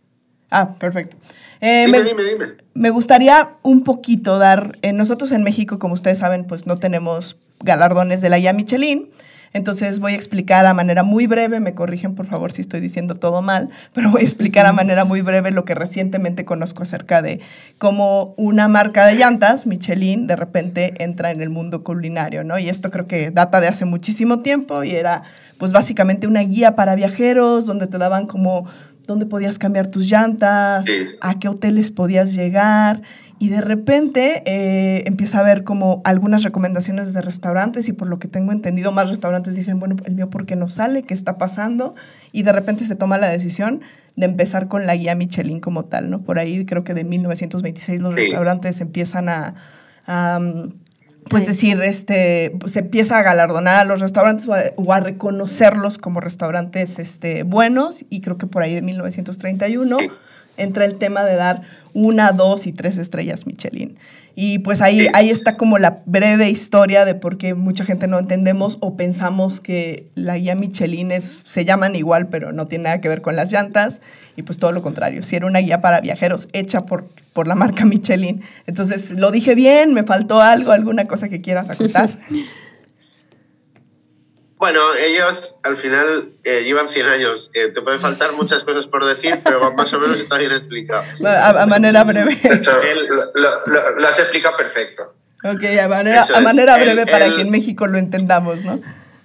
Ah, 0.53 0.75
perfecto. 0.79 1.17
Eh, 1.63 1.85
dime, 1.87 2.03
dime, 2.03 2.23
dime. 2.25 2.45
Me 2.75 2.91
gustaría 2.91 3.53
un 3.63 3.85
poquito 3.85 4.39
dar, 4.39 4.79
eh, 4.83 4.93
nosotros 4.93 5.33
en 5.33 5.43
México, 5.43 5.79
como 5.79 5.95
ustedes 5.95 6.19
saben, 6.19 6.45
pues 6.45 6.67
no 6.67 6.77
tenemos 6.77 7.39
galardones 7.61 8.21
de 8.21 8.29
la 8.29 8.39
guía 8.39 8.53
Michelin. 8.53 9.09
Entonces 9.55 9.99
voy 10.01 10.13
a 10.13 10.17
explicar 10.17 10.67
a 10.67 10.75
manera 10.75 11.03
muy 11.03 11.27
breve, 11.27 11.61
me 11.61 11.75
corrigen 11.75 12.15
por 12.15 12.27
favor 12.27 12.53
si 12.53 12.63
estoy 12.63 12.81
diciendo 12.81 13.15
todo 13.15 13.43
mal, 13.43 13.69
pero 13.95 14.11
voy 14.11 14.23
a 14.23 14.25
explicar 14.25 14.67
a 14.67 14.73
manera 14.73 15.05
muy 15.05 15.23
breve 15.23 15.53
lo 15.53 15.65
que 15.65 15.75
recientemente 15.75 16.45
conozco 16.45 16.83
acerca 16.83 17.23
de 17.23 17.41
cómo 17.79 18.35
una 18.37 18.69
marca 18.69 19.07
de 19.07 19.15
llantas, 19.15 19.67
Michelin, 19.67 20.27
de 20.27 20.37
repente 20.37 20.95
entra 20.99 21.31
en 21.31 21.41
el 21.41 21.51
mundo 21.51 21.83
culinario, 21.83 22.45
¿no? 22.45 22.59
Y 22.59 22.69
esto 22.69 22.91
creo 22.91 23.07
que 23.07 23.31
data 23.31 23.61
de 23.61 23.69
hace 23.69 23.85
muchísimo 23.85 24.41
tiempo 24.41 24.85
y 24.85 24.93
era 24.93 25.23
pues 25.59 25.73
básicamente 25.73 26.27
una 26.27 26.41
guía 26.41 26.75
para 26.75 26.95
viajeros 26.95 27.67
donde 27.67 27.87
te 27.87 27.99
daban 27.99 28.27
como 28.27 28.67
dónde 29.13 29.27
podías 29.27 29.59
cambiar 29.59 29.87
tus 29.87 30.11
llantas, 30.11 30.87
a 31.21 31.39
qué 31.39 31.49
hoteles 31.49 31.91
podías 31.91 32.35
llegar. 32.35 33.03
Y 33.39 33.49
de 33.49 33.61
repente 33.61 34.43
eh, 34.47 35.03
empieza 35.07 35.39
a 35.39 35.41
haber 35.41 35.65
como 35.65 36.01
algunas 36.05 36.45
recomendaciones 36.45 37.13
de 37.13 37.21
restaurantes 37.23 37.89
y 37.89 37.93
por 37.93 38.09
lo 38.09 38.21
que 38.21 38.29
tengo 38.29 38.53
entendido 38.53 38.93
más 38.93 39.11
restaurantes 39.11 39.57
dicen, 39.57 39.81
bueno, 39.81 39.97
el 40.05 40.15
mío 40.15 40.31
por 40.31 40.47
qué 40.47 40.55
no 40.55 40.69
sale, 40.69 41.03
qué 41.03 41.13
está 41.13 41.39
pasando 41.39 41.97
y 42.31 42.45
de 42.45 42.53
repente 42.53 42.85
se 42.85 42.95
toma 42.95 43.19
la 43.19 43.29
decisión 43.29 43.81
de 44.15 44.27
empezar 44.27 44.69
con 44.69 44.87
la 44.87 44.95
guía 44.95 45.17
Michelin 45.17 45.59
como 45.59 45.87
tal, 45.87 46.09
¿no? 46.09 46.23
Por 46.23 46.39
ahí 46.39 46.65
creo 46.65 46.85
que 46.85 46.95
de 46.95 47.03
1926 47.03 48.01
los 48.01 48.15
restaurantes 48.15 48.81
empiezan 48.81 49.29
a, 49.29 49.55
mm, 50.07 50.82
pues 51.29 51.47
decir, 51.47 51.81
este, 51.83 52.53
se 52.67 52.81
empieza 52.81 53.19
a 53.19 53.23
galardonar 53.23 53.77
a 53.77 53.85
los 53.85 54.01
restaurantes 54.01 54.49
o 54.49 54.93
a, 54.93 55.01
reconocerlos 55.01 55.99
como 55.99 56.21
restaurantes 56.21 56.99
este, 56.99 57.43
buenos 57.43 58.05
y 58.11 58.21
creo 58.21 58.39
que 58.39 58.47
por 58.47 58.63
ahí 58.63 58.75
de 58.75 58.83
1931 58.83 59.99
entra 60.57 60.85
el 60.85 60.97
tema 60.97 61.25
de 61.25 61.37
dar 61.37 61.63
una, 61.95 62.33
dos 62.33 62.67
y 62.67 62.73
tres 62.73 62.99
estrellas 62.99 63.47
Michelin. 63.47 63.97
Y 64.35 64.61
pues 64.61 64.81
ahí, 64.81 65.09
ahí 65.13 65.29
está 65.29 65.59
como 65.59 65.79
la 65.79 66.03
breve 66.07 66.49
historia 66.49 67.05
de 67.05 67.15
por 67.15 67.37
qué 67.37 67.53
mucha 67.53 67.85
gente 67.85 68.07
no 68.07 68.19
entendemos 68.19 68.79
o 68.81 68.97
pensamos 68.97 69.61
que 69.61 70.07
la 70.15 70.39
guía 70.39 70.55
Michelin 70.55 71.13
es, 71.13 71.43
se 71.45 71.67
llaman 71.67 71.97
igual, 71.97 72.29
pero 72.29 72.51
no 72.53 72.65
tiene 72.65 72.85
nada 72.85 73.01
que 73.03 73.09
ver 73.09 73.21
con 73.21 73.37
las 73.37 73.53
llantas. 73.53 74.01
Y 74.37 74.43
pues 74.43 74.59
todo 74.59 74.73
lo 74.73 74.81
contrario, 74.81 75.23
si 75.23 75.37
era 75.37 75.47
una 75.47 75.59
guía 75.59 75.83
para 75.83 76.01
viajeros 76.01 76.49
hecha 76.55 76.87
por, 76.87 77.09
por 77.35 77.47
la 77.47 77.55
marca 77.55 77.85
Michelin. 77.85 78.43
Entonces, 78.67 79.11
¿lo 79.11 79.31
dije 79.31 79.55
bien? 79.55 79.93
¿Me 79.93 80.03
faltó 80.03 80.41
algo? 80.41 80.73
¿Alguna 80.73 81.07
cosa 81.07 81.29
que 81.29 81.43
quieras 81.43 81.69
acotar? 81.69 82.09
Bueno, 84.63 84.95
ellos 84.95 85.59
al 85.65 85.77
final 85.77 86.35
eh, 86.45 86.63
llevan 86.63 86.89
100 86.89 87.07
años. 87.09 87.51
Eh, 87.53 87.71
te 87.75 87.83
pueden 87.83 87.99
faltar 87.99 88.31
muchas 88.35 88.63
cosas 88.63 88.87
por 88.87 89.05
decir, 89.05 89.41
pero 89.43 89.73
más 89.73 89.93
o 89.93 89.99
menos 89.99 90.21
está 90.21 90.39
bien 90.39 90.53
explicado. 90.53 91.03
A, 91.27 91.67
manera 91.67 92.05
breve. 92.05 92.39
lo, 93.35 94.07
has 94.07 94.21
explicado 94.21 94.57
perfecto. 94.57 95.17
Ok, 95.43 95.65
a 95.83 95.89
manera, 95.89 96.25
a 96.33 96.41
manera 96.41 96.77
breve 96.77 97.09
para 97.09 97.29
que 97.31 97.41
en 97.41 97.51
México 97.51 97.89
lo 97.89 97.99
entendamos, 97.99 98.63
¿no? 98.63 98.81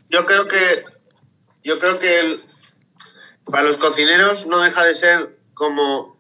Yo 0.10 0.26
creo 0.26 0.48
que, 0.48 0.84
yo 1.64 1.78
creo 1.78 2.00
que 2.00 2.40
para 3.46 3.62
los 3.62 3.78
cocineros 3.78 4.48
no 4.48 4.62
deja 4.62 4.86
de 4.86 4.96
ser 4.96 5.38
como 5.54 6.18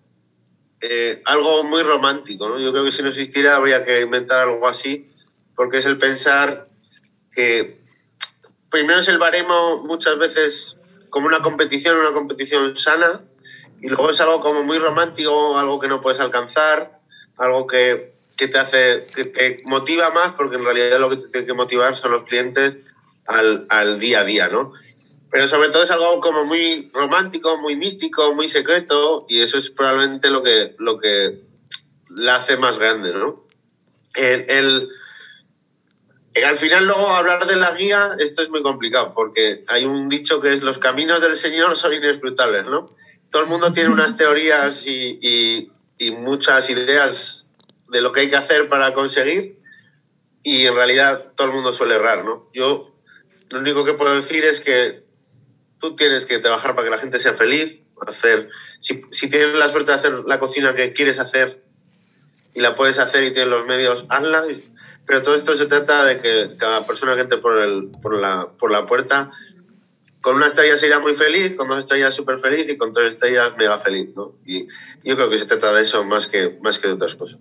eh, 0.80 1.24
algo 1.26 1.64
muy 1.64 1.82
romántico, 1.82 2.50
¿no? 2.50 2.60
Yo 2.60 2.72
creo 2.72 2.84
que 2.84 2.92
si 2.92 3.02
no 3.02 3.10
existiera 3.10 3.56
habría 3.56 3.84
que 3.84 4.00
inventar 4.00 4.42
algo 4.42 4.68
así, 4.68 5.10
porque 5.56 5.80
es 5.80 5.88
el 5.88 5.98
pensar 5.98 6.68
que 7.32 7.77
primero 8.70 9.00
es 9.00 9.08
el 9.08 9.18
baremo 9.18 9.84
muchas 9.84 10.18
veces 10.18 10.78
como 11.10 11.28
una 11.28 11.42
competición, 11.42 11.98
una 11.98 12.12
competición 12.12 12.76
sana, 12.76 13.22
y 13.82 13.88
luego 13.88 14.10
es 14.10 14.20
algo 14.22 14.40
como 14.40 14.64
muy 14.64 14.78
romántico, 14.78 15.58
algo 15.58 15.80
que 15.80 15.88
no 15.88 16.02
puedes 16.02 16.20
alcanzar, 16.20 17.00
algo 17.38 17.68
que, 17.68 18.14
que 18.36 18.48
te 18.48 18.58
hace, 18.58 19.08
que 19.14 19.26
te 19.26 19.62
motiva 19.66 20.10
más, 20.10 20.34
porque 20.34 20.58
en 20.58 20.66
realidad 20.66 21.00
lo 21.00 21.10
que 21.10 21.18
te 21.18 21.28
tiene 21.30 21.48
que 21.48 21.54
motivar 21.54 21.96
son 21.98 22.12
los 22.12 22.24
clientes 22.24 22.78
al, 23.26 23.68
al 23.70 24.00
día 24.00 24.22
a 24.22 24.24
día, 24.24 24.48
¿no? 24.48 24.74
Pero 25.30 25.48
sobre 25.48 25.70
todo 25.70 25.84
es 25.84 25.92
algo 25.92 26.20
como 26.22 26.46
muy 26.46 26.90
romántico, 26.94 27.58
muy 27.58 27.76
místico, 27.76 28.34
muy 28.34 28.48
secreto, 28.48 29.26
y 29.30 29.42
eso 29.42 29.58
es 29.58 29.70
probablemente 29.70 30.30
lo 30.30 30.42
que, 30.42 30.76
lo 30.80 30.98
que 30.98 31.42
la 32.10 32.38
hace 32.38 32.58
más 32.58 32.78
grande, 32.78 33.14
¿no? 33.14 33.48
el, 34.18 34.46
el 34.50 34.90
al 36.44 36.58
final 36.58 36.86
luego 36.86 37.08
hablar 37.10 37.48
de 37.48 37.56
la 37.56 37.72
guía, 37.72 38.12
esto 38.20 38.42
es 38.42 38.50
muy 38.50 38.62
complicado, 38.62 39.14
porque 39.14 39.64
hay 39.68 39.86
un 39.86 40.10
dicho 40.10 40.42
que 40.42 40.54
es 40.54 40.64
los 40.64 40.78
caminos 40.78 41.22
del 41.22 41.36
Señor 41.36 41.76
son 41.76 41.94
inescrutables, 41.94 42.66
¿no? 42.66 42.86
Todo 43.32 43.44
el 43.44 43.50
mundo 43.50 43.74
tiene 43.74 43.90
unas 43.90 44.16
teorías 44.16 44.86
y, 44.86 45.20
y, 46.00 46.12
muchas 46.12 46.70
ideas 46.70 47.46
de 47.90 48.02
lo 48.02 48.12
que 48.12 48.22
hay 48.22 48.30
que 48.30 48.36
hacer 48.36 48.70
para 48.70 48.94
conseguir 48.94 49.60
y 50.44 50.66
en 50.66 50.76
realidad 50.76 51.34
todo 51.36 51.48
el 51.48 51.54
mundo 51.54 51.74
suele 51.74 51.96
errar, 51.96 52.24
¿no? 52.24 52.50
Yo 52.54 52.96
lo 53.50 53.60
único 53.60 53.84
que 53.84 53.94
puedo 53.94 54.16
decir 54.16 54.46
es 54.46 54.62
que 54.62 55.04
tú 55.80 55.96
tienes 55.96 56.26
que 56.26 56.40
trabajar 56.40 56.76
para 56.76 56.86
que 56.86 56.92
la 56.92 56.98
gente 56.98 57.20
sea 57.20 57.34
feliz, 57.34 57.84
hacer, 58.06 58.50
si, 58.80 59.02
si 59.12 59.30
tienes 59.30 59.56
la 59.56 59.70
suerte 59.70 59.92
de 59.92 59.98
hacer 59.98 60.14
la 60.26 60.40
cocina 60.40 60.76
que 60.76 60.94
quieres 60.94 61.20
hacer 61.20 61.64
y 62.54 62.62
la 62.62 62.76
puedes 62.76 63.00
hacer 63.00 63.24
y 63.24 63.32
tienes 63.32 63.50
los 63.50 63.66
medios, 63.66 64.06
hazla 64.10 64.46
pero 65.08 65.24
todo 65.24 65.36
esto 65.36 65.56
se 65.56 65.66
trata 65.68 66.04
de 66.04 66.20
que 66.20 66.58
cada 66.58 66.86
persona 66.86 67.16
que 67.16 67.22
entre 67.22 67.38
por, 67.38 67.62
el, 67.62 67.90
por, 68.02 68.20
la, 68.20 68.50
por 68.60 68.70
la 68.72 68.86
puerta, 68.86 69.32
con 70.20 70.36
una 70.36 70.48
estrella 70.48 70.76
se 70.76 70.88
irá 70.88 71.00
muy 71.00 71.16
feliz, 71.16 71.56
con 71.56 71.70
dos 71.70 71.80
estrellas 71.80 72.14
súper 72.14 72.40
feliz 72.40 72.70
y 72.70 72.76
con 72.76 72.92
tres 72.92 73.14
estrellas 73.14 73.54
mega 73.58 73.80
feliz, 73.80 74.10
¿no? 74.16 74.36
Y 74.46 74.68
yo 75.04 75.16
creo 75.16 75.30
que 75.30 75.38
se 75.38 75.46
trata 75.46 75.74
de 75.74 75.84
eso 75.84 76.04
más 76.04 76.28
que, 76.28 76.60
más 76.62 76.80
que 76.80 76.90
de 76.90 76.96
otras 76.96 77.16
cosas. 77.16 77.40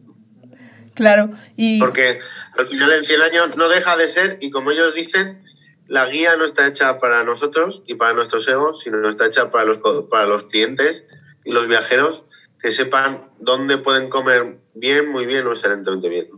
Claro, 0.94 1.30
y... 1.56 1.80
Porque 1.80 2.20
al 2.56 2.68
final 2.68 2.92
en 2.92 3.04
100 3.04 3.22
años 3.22 3.56
no 3.56 3.68
deja 3.68 3.96
de 3.96 4.08
ser, 4.08 4.38
y 4.40 4.50
como 4.50 4.70
ellos 4.70 4.94
dicen, 4.94 5.42
la 5.88 6.06
guía 6.06 6.36
no 6.36 6.44
está 6.44 6.68
hecha 6.68 7.00
para 7.00 7.24
nosotros 7.24 7.82
y 7.86 7.94
para 7.94 8.12
nuestros 8.12 8.46
egos, 8.46 8.80
sino 8.82 9.06
está 9.08 9.26
hecha 9.26 9.50
para 9.50 9.64
los, 9.64 9.78
para 10.08 10.26
los 10.26 10.44
clientes 10.44 11.04
y 11.44 11.50
los 11.50 11.66
viajeros 11.66 12.22
que 12.60 12.70
sepan 12.70 13.28
dónde 13.40 13.76
pueden 13.78 14.08
comer 14.08 14.58
bien, 14.74 15.08
muy 15.08 15.26
bien 15.26 15.46
o 15.48 15.52
excelentemente 15.52 16.08
bien. 16.08 16.28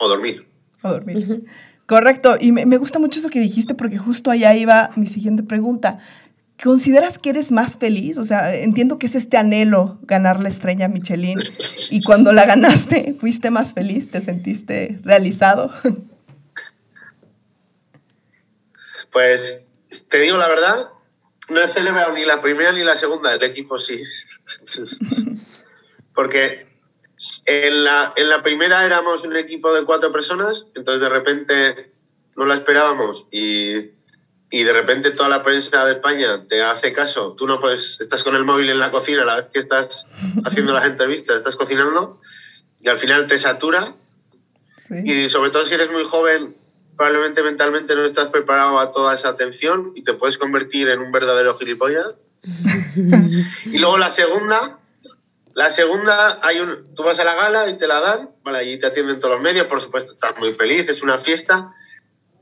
O 0.00 0.08
dormir. 0.08 0.46
O 0.82 0.88
dormir. 0.88 1.44
Correcto. 1.84 2.36
Y 2.40 2.52
me, 2.52 2.76
gusta 2.78 2.98
mucho 2.98 3.18
eso 3.18 3.28
que 3.28 3.38
dijiste 3.38 3.74
porque 3.74 3.98
justo 3.98 4.30
allá 4.30 4.54
iba 4.54 4.90
mi 4.96 5.06
siguiente 5.06 5.42
pregunta. 5.42 5.98
¿Consideras 6.62 7.18
que 7.18 7.30
eres 7.30 7.52
más 7.52 7.76
feliz? 7.76 8.16
O 8.16 8.24
sea, 8.24 8.54
entiendo 8.54 8.98
que 8.98 9.04
es 9.06 9.14
este 9.14 9.36
anhelo 9.36 9.98
ganar 10.02 10.40
la 10.40 10.48
estrella 10.48 10.88
Michelin 10.88 11.38
y 11.90 12.02
cuando 12.02 12.32
la 12.32 12.46
ganaste, 12.46 13.14
¿fuiste 13.18 13.50
más 13.50 13.74
feliz? 13.74 14.10
¿Te 14.10 14.22
sentiste 14.22 14.98
realizado? 15.02 15.70
Pues 19.12 19.64
te 20.08 20.20
digo 20.20 20.38
la 20.38 20.48
verdad, 20.48 20.88
no 21.50 21.60
he 21.60 21.68
celebrado 21.68 22.12
ni 22.14 22.24
la 22.24 22.40
primera 22.40 22.72
ni 22.72 22.84
la 22.84 22.96
segunda, 22.96 23.34
el 23.34 23.42
equipo 23.42 23.76
sí. 23.78 24.00
Porque 26.14 26.69
en 27.46 27.84
la, 27.84 28.12
en 28.16 28.28
la 28.28 28.42
primera 28.42 28.84
éramos 28.84 29.24
un 29.24 29.36
equipo 29.36 29.72
de 29.72 29.84
cuatro 29.84 30.12
personas, 30.12 30.66
entonces 30.74 31.00
de 31.00 31.08
repente 31.08 31.92
no 32.36 32.46
la 32.46 32.54
esperábamos 32.54 33.26
y 33.30 33.90
y 34.50 34.64
de 34.64 34.72
repente 34.72 35.12
toda 35.12 35.28
la 35.28 35.42
prensa 35.42 35.84
de 35.84 35.92
España 35.92 36.44
te 36.48 36.62
hace 36.62 36.92
caso, 36.92 37.34
tú 37.38 37.46
no 37.46 37.60
puedes, 37.60 38.00
estás 38.00 38.24
con 38.24 38.34
el 38.34 38.44
móvil 38.44 38.68
en 38.68 38.80
la 38.80 38.90
cocina 38.90 39.22
a 39.22 39.24
la 39.24 39.36
vez 39.36 39.46
que 39.52 39.60
estás 39.60 40.08
haciendo 40.44 40.72
las 40.72 40.86
entrevistas, 40.86 41.36
estás 41.36 41.54
cocinando 41.54 42.20
y 42.80 42.88
al 42.88 42.98
final 42.98 43.26
te 43.26 43.38
satura. 43.38 43.94
Y 45.04 45.28
sobre 45.28 45.50
todo 45.50 45.64
si 45.66 45.74
eres 45.74 45.92
muy 45.92 46.02
joven 46.02 46.56
probablemente 46.96 47.42
mentalmente 47.42 47.94
no 47.94 48.04
estás 48.04 48.28
preparado 48.28 48.78
a 48.80 48.90
toda 48.90 49.14
esa 49.14 49.28
atención 49.28 49.92
y 49.94 50.02
te 50.02 50.14
puedes 50.14 50.36
convertir 50.36 50.88
en 50.88 50.98
un 50.98 51.12
verdadero 51.12 51.56
gilipollas. 51.56 52.08
y 53.66 53.78
luego 53.78 53.98
la 53.98 54.10
segunda, 54.10 54.79
la 55.54 55.70
segunda, 55.70 56.38
hay 56.42 56.60
un, 56.60 56.94
tú 56.94 57.02
vas 57.02 57.18
a 57.18 57.24
la 57.24 57.34
gala 57.34 57.68
y 57.68 57.76
te 57.76 57.86
la 57.86 58.00
dan, 58.00 58.30
vale, 58.42 58.58
allí 58.58 58.78
te 58.78 58.86
atienden 58.86 59.18
todos 59.18 59.34
los 59.34 59.42
medios, 59.42 59.66
por 59.66 59.80
supuesto 59.80 60.12
estás 60.12 60.38
muy 60.38 60.52
feliz, 60.52 60.88
es 60.88 61.02
una 61.02 61.18
fiesta 61.18 61.74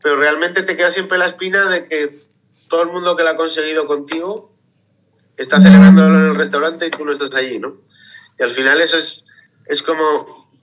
pero 0.03 0.17
realmente 0.17 0.63
te 0.63 0.77
queda 0.77 0.91
siempre 0.91 1.19
la 1.19 1.27
espina 1.27 1.69
de 1.69 1.87
que 1.87 2.27
todo 2.69 2.83
el 2.83 2.91
mundo 2.91 3.17
que 3.17 3.25
la 3.25 3.31
ha 3.31 3.37
conseguido 3.37 3.87
contigo 3.87 4.55
está 5.37 5.61
celebrándolo 5.61 6.19
en 6.19 6.25
el 6.31 6.35
restaurante 6.37 6.87
y 6.87 6.91
tú 6.91 7.05
no 7.05 7.13
estás 7.13 7.35
allí, 7.35 7.59
¿no? 7.59 7.81
Y 8.39 8.43
al 8.43 8.51
final 8.51 8.81
eso 8.81 8.99
es, 8.99 9.25
es 9.67 9.83
como, 9.83 10.05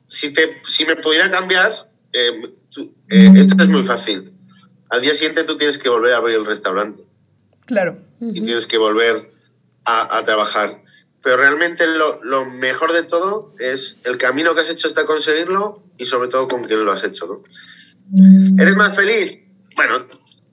si, 0.07 0.33
te, 0.33 0.61
si 0.67 0.85
me 0.85 0.95
pudiera 0.95 1.31
cambiar, 1.31 1.89
eh, 2.13 2.53
eh, 3.09 3.31
esto 3.35 3.61
es 3.61 3.69
muy 3.69 3.83
fácil. 3.83 4.33
Al 4.89 5.01
día 5.01 5.13
siguiente 5.13 5.43
tú 5.43 5.57
tienes 5.57 5.77
que 5.77 5.89
volver 5.89 6.13
a 6.13 6.17
abrir 6.17 6.35
el 6.35 6.45
restaurante. 6.45 7.03
Claro. 7.65 7.97
Y 8.19 8.41
tienes 8.41 8.67
que 8.67 8.77
volver 8.77 9.31
a, 9.83 10.17
a 10.17 10.23
trabajar. 10.23 10.83
Pero 11.25 11.37
realmente 11.37 11.87
lo, 11.87 12.23
lo, 12.23 12.45
mejor 12.45 12.93
de 12.93 13.01
todo 13.01 13.55
es 13.57 13.97
el 14.03 14.15
camino 14.15 14.53
que 14.53 14.61
has 14.61 14.69
hecho 14.69 14.87
hasta 14.87 15.07
conseguirlo 15.07 15.81
y 15.97 16.05
sobre 16.05 16.27
todo 16.27 16.47
con 16.47 16.63
quién 16.63 16.85
lo 16.85 16.91
has 16.91 17.03
hecho, 17.03 17.25
¿no? 17.25 17.43
Mm. 18.11 18.59
¿Eres 18.61 18.75
más 18.75 18.95
feliz? 18.95 19.39
Bueno, 19.75 20.05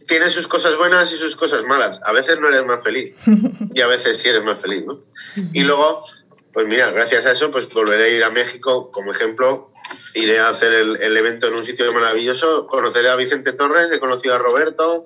tiene 0.09 0.31
sus 0.31 0.49
cosas 0.49 0.79
buenas 0.79 1.13
y 1.13 1.19
sus 1.19 1.37
cosas 1.37 1.65
malas. 1.65 2.01
A 2.07 2.13
veces 2.13 2.41
no 2.41 2.49
eres 2.49 2.65
más 2.65 2.83
feliz 2.83 3.15
y 3.75 3.83
a 3.83 3.87
veces 3.87 4.17
sí 4.17 4.31
eres 4.31 4.43
más 4.45 4.61
feliz, 4.61 4.83
¿no? 4.87 5.05
Y 5.53 5.61
luego, 5.61 6.07
pues 6.55 6.67
mira, 6.67 6.91
gracias 6.91 7.27
a 7.27 7.33
eso, 7.33 7.51
pues 7.51 7.69
volveré 7.69 8.05
a 8.05 8.09
ir 8.09 8.25
a 8.25 8.31
México 8.31 8.91
como 8.91 9.11
ejemplo. 9.11 9.71
Iré 10.15 10.39
a 10.39 10.49
hacer 10.49 10.73
el, 10.73 10.97
el 11.03 11.19
evento 11.19 11.49
en 11.49 11.55
un 11.55 11.67
sitio 11.67 11.93
maravilloso, 11.93 12.67
conoceré 12.67 13.11
a 13.11 13.17
Vicente 13.17 13.53
Torres, 13.53 13.93
he 13.93 14.01
conocido 14.01 14.37
a 14.37 14.39
Roberto, 14.39 15.03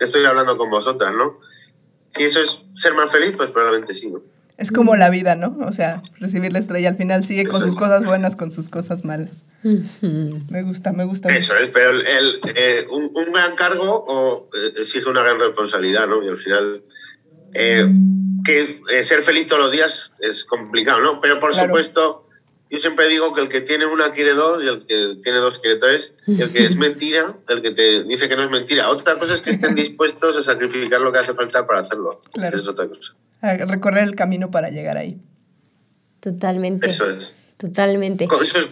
estoy 0.00 0.24
hablando 0.24 0.56
con 0.56 0.70
vosotras, 0.70 1.12
¿no? 1.12 1.38
Si 2.08 2.24
eso 2.24 2.40
es 2.40 2.64
ser 2.76 2.94
más 2.94 3.12
feliz, 3.12 3.34
pues 3.36 3.50
probablemente 3.50 3.92
sí, 3.92 4.06
¿no? 4.06 4.22
Es 4.58 4.70
como 4.70 4.96
la 4.96 5.10
vida, 5.10 5.34
¿no? 5.34 5.56
O 5.66 5.72
sea, 5.72 6.02
recibir 6.20 6.52
la 6.52 6.58
estrella 6.58 6.90
al 6.90 6.96
final 6.96 7.24
sigue 7.24 7.46
con 7.46 7.60
sus 7.60 7.74
cosas 7.74 8.04
buenas, 8.04 8.36
con 8.36 8.50
sus 8.50 8.68
cosas 8.68 9.04
malas. 9.04 9.44
Me 9.62 10.62
gusta, 10.62 10.92
me 10.92 11.04
gusta. 11.04 11.34
Eso 11.34 11.56
es, 11.56 11.68
pero 11.68 11.90
el, 11.90 12.38
eh, 12.54 12.86
un, 12.90 13.32
gran 13.32 13.56
cargo 13.56 14.04
o, 14.06 14.50
eh, 14.54 14.74
exige 14.76 15.08
una 15.08 15.22
gran 15.22 15.40
responsabilidad, 15.40 16.06
¿no? 16.06 16.22
Y 16.22 16.28
al 16.28 16.36
final, 16.36 16.84
eh, 17.54 17.88
que 18.44 19.02
ser 19.02 19.22
feliz 19.22 19.46
todos 19.46 19.62
los 19.62 19.72
días 19.72 20.12
es 20.20 20.44
complicado, 20.44 21.00
¿no? 21.00 21.20
Pero 21.20 21.40
por 21.40 21.54
supuesto, 21.54 22.28
yo 22.70 22.78
siempre 22.78 23.08
digo 23.08 23.34
que 23.34 23.40
el 23.40 23.48
que 23.48 23.62
tiene 23.62 23.86
una 23.86 24.12
quiere 24.12 24.34
dos 24.34 24.62
y 24.62 24.68
el 24.68 24.86
que 24.86 25.16
tiene 25.22 25.38
dos 25.38 25.58
quiere 25.60 25.76
tres. 25.76 26.12
Y 26.26 26.40
el 26.42 26.52
que 26.52 26.66
es 26.66 26.76
mentira, 26.76 27.36
el 27.48 27.62
que 27.62 27.70
te 27.70 28.04
dice 28.04 28.28
que 28.28 28.36
no 28.36 28.44
es 28.44 28.50
mentira. 28.50 28.90
Otra 28.90 29.18
cosa 29.18 29.34
es 29.34 29.40
que 29.40 29.50
estén 29.50 29.74
dispuestos 29.74 30.36
a 30.36 30.42
sacrificar 30.42 31.00
lo 31.00 31.10
que 31.10 31.20
hace 31.20 31.32
falta 31.32 31.66
para 31.66 31.80
hacerlo. 31.80 32.20
Claro. 32.32 32.58
Es 32.58 32.68
otra 32.68 32.86
cosa 32.86 33.14
recorrer 33.42 34.04
el 34.04 34.14
camino 34.14 34.50
para 34.50 34.70
llegar 34.70 34.96
ahí. 34.96 35.20
Totalmente. 36.20 36.88
Eso 36.88 37.10
es. 37.10 37.34
Totalmente. 37.62 38.26
Con 38.26 38.44
sus, 38.44 38.66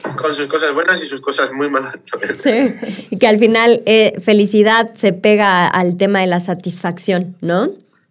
cosas 0.48 0.74
buenas 0.74 1.00
y 1.00 1.06
sus 1.06 1.20
cosas 1.20 1.52
muy 1.52 1.70
malas. 1.70 1.96
Sí, 2.42 2.74
y 3.10 3.18
que 3.18 3.28
al 3.28 3.38
final 3.38 3.82
eh, 3.86 4.14
felicidad 4.20 4.94
se 4.94 5.12
pega 5.12 5.68
al 5.68 5.96
tema 5.96 6.22
de 6.22 6.26
la 6.26 6.40
satisfacción, 6.40 7.36
¿no? 7.40 7.70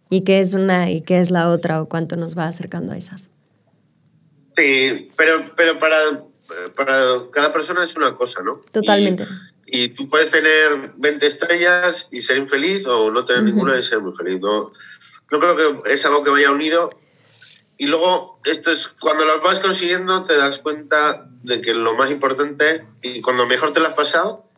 Y 0.10 0.22
qué 0.24 0.40
es 0.40 0.54
una 0.54 0.90
y 0.90 1.02
qué 1.02 1.20
es 1.20 1.32
la 1.32 1.50
otra 1.50 1.82
o 1.82 1.90
cuánto 1.90 2.16
nos 2.16 2.38
va 2.38 2.48
acercando 2.48 2.94
a 2.94 2.98
esas. 2.98 3.30
Sí, 4.56 5.10
pero, 5.18 5.52
pero 5.58 5.80
para, 5.80 5.98
para 6.78 6.96
cada 7.34 7.52
persona 7.52 7.84
es 7.84 7.98
una 7.98 8.16
cosa, 8.16 8.42
¿no? 8.42 8.62
Totalmente. 8.72 9.26
Y, 9.66 9.90
tú 9.90 10.10
puedes 10.10 10.30
tener 10.30 10.94
20 10.96 11.26
estrellas 11.28 12.08
y 12.10 12.22
ser 12.22 12.38
infeliz 12.38 12.86
o 12.88 13.12
no 13.12 13.26
tener 13.26 13.44
ninguna 13.44 13.78
y 13.78 13.84
ser 13.84 14.00
muy 14.00 14.14
feliz. 14.16 14.40
¿no? 14.40 14.72
No 15.32 15.40
creo 15.40 15.56
que 15.56 15.94
es 15.94 16.06
algo 16.06 16.24
que 16.24 16.30
vaya 16.30 16.52
unido. 16.52 16.90
Y 17.78 17.88
luego, 17.88 18.40
esto 18.44 18.72
es 18.72 18.90
cuando 19.00 19.26
lo 19.26 19.40
vas 19.42 19.60
consiguiendo, 19.60 20.24
te 20.24 20.36
das 20.36 20.60
cuenta 20.60 21.30
de 21.44 21.62
que 21.62 21.74
lo 21.74 21.96
más 21.96 22.12
importante 22.12 22.86
y 23.02 23.22
cuando 23.22 23.46
mejor 23.46 23.72
te 23.72 23.80
lo 23.80 23.88
has 23.88 23.94
pasado 23.94 24.50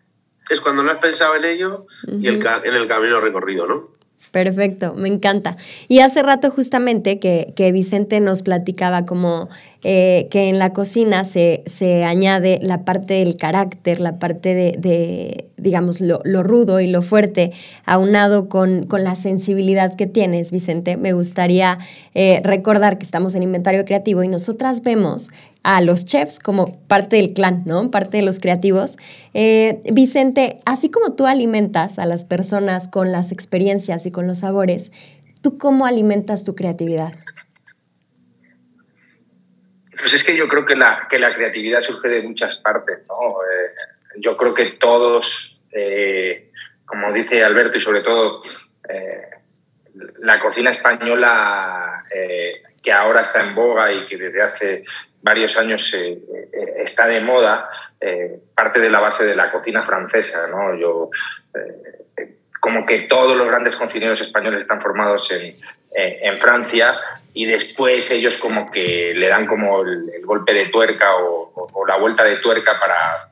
es 0.50 0.60
cuando 0.60 0.84
no 0.84 0.92
has 0.92 0.98
pensado 0.98 1.36
en 1.36 1.46
ello 1.46 1.86
y 2.08 2.28
el, 2.28 2.44
en 2.64 2.76
el 2.76 2.88
camino 2.88 3.20
recorrido, 3.20 3.68
¿no? 3.68 3.92
Perfecto, 4.32 4.94
me 4.96 5.10
encanta. 5.10 5.58
Y 5.88 6.00
hace 6.00 6.24
rato 6.24 6.52
justamente 6.52 7.20
que, 7.20 7.54
que 7.56 7.72
Vicente 7.72 8.20
nos 8.22 8.44
platicaba 8.44 9.06
como 9.06 9.50
eh, 9.84 10.28
que 10.30 10.48
en 10.48 10.60
la 10.60 10.74
cocina 10.74 11.24
se, 11.24 11.64
se, 11.66 12.04
añade 12.04 12.60
la 12.62 12.86
parte 12.86 13.16
del 13.16 13.36
carácter, 13.36 14.00
la 14.00 14.20
parte 14.20 14.54
de, 14.54 15.48
digamos, 15.58 16.02
lo, 16.02 16.22
rudo 16.44 16.80
y 16.80 16.86
lo 16.86 17.02
fuerte, 17.02 17.50
aunado 17.86 18.48
con, 18.48 18.84
con, 18.84 19.04
la 19.04 19.16
sensibilidad 19.16 19.96
que 19.96 20.06
tienes, 20.06 20.52
Vicente. 20.52 20.98
Me 20.98 21.14
gustaría 21.14 21.80
eh, 22.14 22.42
recordar 22.44 23.00
que 23.00 23.06
estamos 23.06 23.34
en 23.34 23.42
Inventario 23.42 23.84
Creativo 23.84 24.22
y 24.22 24.28
nosotras 24.28 24.84
vemos 24.84 25.32
a 25.64 25.82
los 25.82 26.06
chefs 26.06 26.38
como 26.38 26.78
parte 26.88 27.16
del 27.16 27.34
clan, 27.34 27.64
¿no? 27.66 27.90
Parte 27.90 28.18
de 28.18 28.24
los 28.24 28.38
creativos. 28.38 28.98
Eh, 29.34 29.82
Vicente, 29.92 30.58
así 30.66 30.90
como 30.90 31.14
tú 31.14 31.26
alimentas 31.26 31.98
a 31.98 32.06
las 32.06 32.24
personas 32.24 32.88
con 32.88 33.12
las 33.12 33.32
experiencias 33.32 34.06
y 34.06 34.12
con 34.12 34.28
los 34.28 34.40
sabores, 34.40 34.92
¿tú 35.42 35.58
cómo 35.58 35.88
alimentas 35.88 36.44
tu 36.44 36.54
creatividad? 36.54 37.14
Pues 40.02 40.16
es 40.16 40.24
que 40.24 40.36
yo 40.36 40.48
creo 40.48 40.66
que 40.66 40.76
la, 40.76 41.08
que 41.08 41.20
la 41.20 41.34
creatividad 41.34 41.80
surge 41.80 42.10
de 42.10 42.24
muchas 42.24 42.58
partes, 42.58 43.00
¿no? 43.08 43.36
Eh, 43.44 43.72
yo 44.18 44.36
creo 44.36 44.54
que 44.54 44.66
todos, 44.72 45.62
eh, 45.72 46.50
como 46.86 47.12
dice 47.12 47.44
Alberto, 47.44 47.78
y 47.78 47.82
sobre 47.82 48.02
todo 48.02 48.42
eh, 48.90 49.30
la 50.20 50.40
cocina 50.40 50.72
española, 50.72 52.04
que 52.82 52.92
ahora 52.92 53.22
está 53.22 53.42
en 53.42 53.54
boga 53.54 53.92
y 53.92 54.08
que 54.08 54.18
desde 54.18 54.42
hace 54.42 54.84
varios 55.22 55.56
años 55.58 55.96
está 56.78 57.08
de 57.08 57.22
moda, 57.22 57.70
parte 58.56 58.80
de 58.80 58.90
la 58.90 59.00
base 59.00 59.26
de 59.26 59.36
la 59.36 59.52
cocina 59.52 59.84
francesa, 59.84 60.48
¿no? 60.50 60.76
Yo, 60.76 61.10
como 62.60 62.86
que 62.86 63.02
todos 63.02 63.38
los 63.38 63.48
grandes 63.48 63.76
cocineros 63.76 64.20
españoles 64.20 64.62
están 64.62 64.82
formados 64.82 65.32
en, 65.32 65.56
en 65.94 66.40
Francia 66.40 66.98
y 67.34 67.46
después 67.46 68.12
ellos 68.12 68.40
como 68.40 68.72
que 68.72 69.14
le 69.16 69.28
dan 69.28 69.48
como 69.48 69.82
el, 69.84 70.26
golpe 70.26 70.54
de 70.54 70.68
tuerca 70.68 71.16
o, 71.16 71.86
la 71.88 71.98
vuelta 71.98 72.24
de 72.24 72.38
tuerca 72.38 72.80
para... 72.80 73.30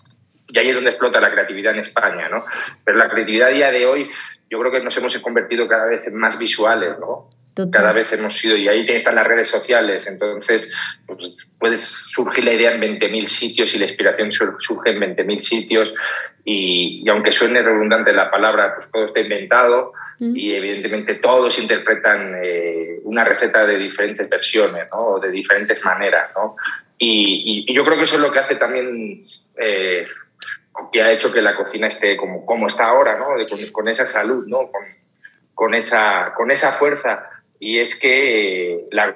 Y 0.47 0.57
ahí 0.57 0.69
es 0.69 0.75
donde 0.75 0.89
explota 0.89 1.21
la 1.21 1.31
creatividad 1.31 1.73
en 1.73 1.81
España, 1.81 2.27
¿no? 2.29 2.45
Pero 2.83 2.97
la 2.97 3.09
creatividad 3.09 3.49
a 3.49 3.51
día 3.51 3.71
de 3.71 3.85
hoy 3.85 4.09
yo 4.49 4.59
creo 4.59 4.71
que 4.71 4.81
nos 4.81 4.97
hemos 4.97 5.15
convertido 5.19 5.67
cada 5.67 5.85
vez 5.85 6.07
en 6.07 6.15
más 6.15 6.39
visuales, 6.39 6.97
¿no? 6.99 7.29
Cada 7.71 7.91
vez 7.91 8.11
hemos 8.11 8.37
sido, 8.37 8.55
y 8.55 8.67
ahí 8.67 8.85
están 8.87 9.15
las 9.15 9.27
redes 9.27 9.47
sociales, 9.47 10.07
entonces 10.07 10.73
pues, 11.05 11.51
puedes 11.59 11.81
surgir 11.81 12.43
la 12.43 12.53
idea 12.53 12.71
en 12.71 12.81
20.000 12.81 13.25
sitios 13.25 13.73
y 13.73 13.79
la 13.79 13.85
inspiración 13.85 14.31
surge 14.31 14.91
en 14.91 14.99
20.000 14.99 15.39
sitios 15.39 15.93
y, 16.45 17.01
y, 17.03 17.09
aunque 17.09 17.31
suene 17.31 17.61
redundante 17.61 18.13
la 18.13 18.31
palabra, 18.31 18.75
pues 18.75 18.91
todo 18.91 19.05
está 19.05 19.19
inventado, 19.19 19.93
y 20.19 20.53
evidentemente 20.53 21.15
todos 21.15 21.59
interpretan 21.59 22.35
eh, 22.43 22.99
una 23.03 23.23
receta 23.23 23.65
de 23.65 23.77
diferentes 23.77 24.27
versiones, 24.27 24.87
¿no? 24.91 25.17
de 25.19 25.31
diferentes 25.31 25.83
maneras. 25.85 26.31
¿no? 26.35 26.57
Y, 26.97 27.63
y, 27.65 27.73
yo 27.73 27.85
creo 27.85 27.97
que 27.97 28.03
eso 28.03 28.17
es 28.17 28.21
lo 28.21 28.31
que 28.31 28.39
hace 28.39 28.55
también, 28.55 29.23
eh, 29.57 30.03
que 30.91 31.01
ha 31.01 31.11
hecho 31.11 31.31
que 31.31 31.41
la 31.41 31.55
cocina 31.55 31.87
esté 31.87 32.17
como, 32.17 32.45
como 32.45 32.67
está 32.67 32.87
ahora, 32.87 33.17
¿no? 33.17 33.27
con, 33.47 33.59
con, 33.71 33.87
esa 33.87 34.05
salud, 34.05 34.45
¿no? 34.45 34.69
Con, 34.69 34.83
con, 35.55 35.73
esa, 35.73 36.33
con 36.35 36.51
esa 36.51 36.73
fuerza. 36.73 37.29
Y 37.59 37.79
es 37.79 37.99
que 37.99 38.87
la 38.91 39.15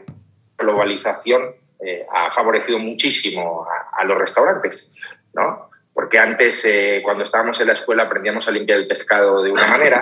globalización 0.57 1.55
eh, 1.79 2.05
ha 2.11 2.31
favorecido 2.31 2.77
muchísimo 2.79 3.65
a, 3.91 4.03
los 4.03 4.17
restaurantes, 4.17 4.93
¿no? 5.33 5.69
Porque 5.93 6.19
antes, 6.19 6.67
cuando 7.03 7.23
estábamos 7.23 7.61
en 7.61 7.67
la 7.67 7.73
escuela, 7.73 8.03
aprendíamos 8.03 8.47
a 8.47 8.51
limpiar 8.51 8.79
el 8.79 8.87
pescado 8.87 9.43
de 9.43 9.51
una 9.51 9.65
manera 9.67 10.01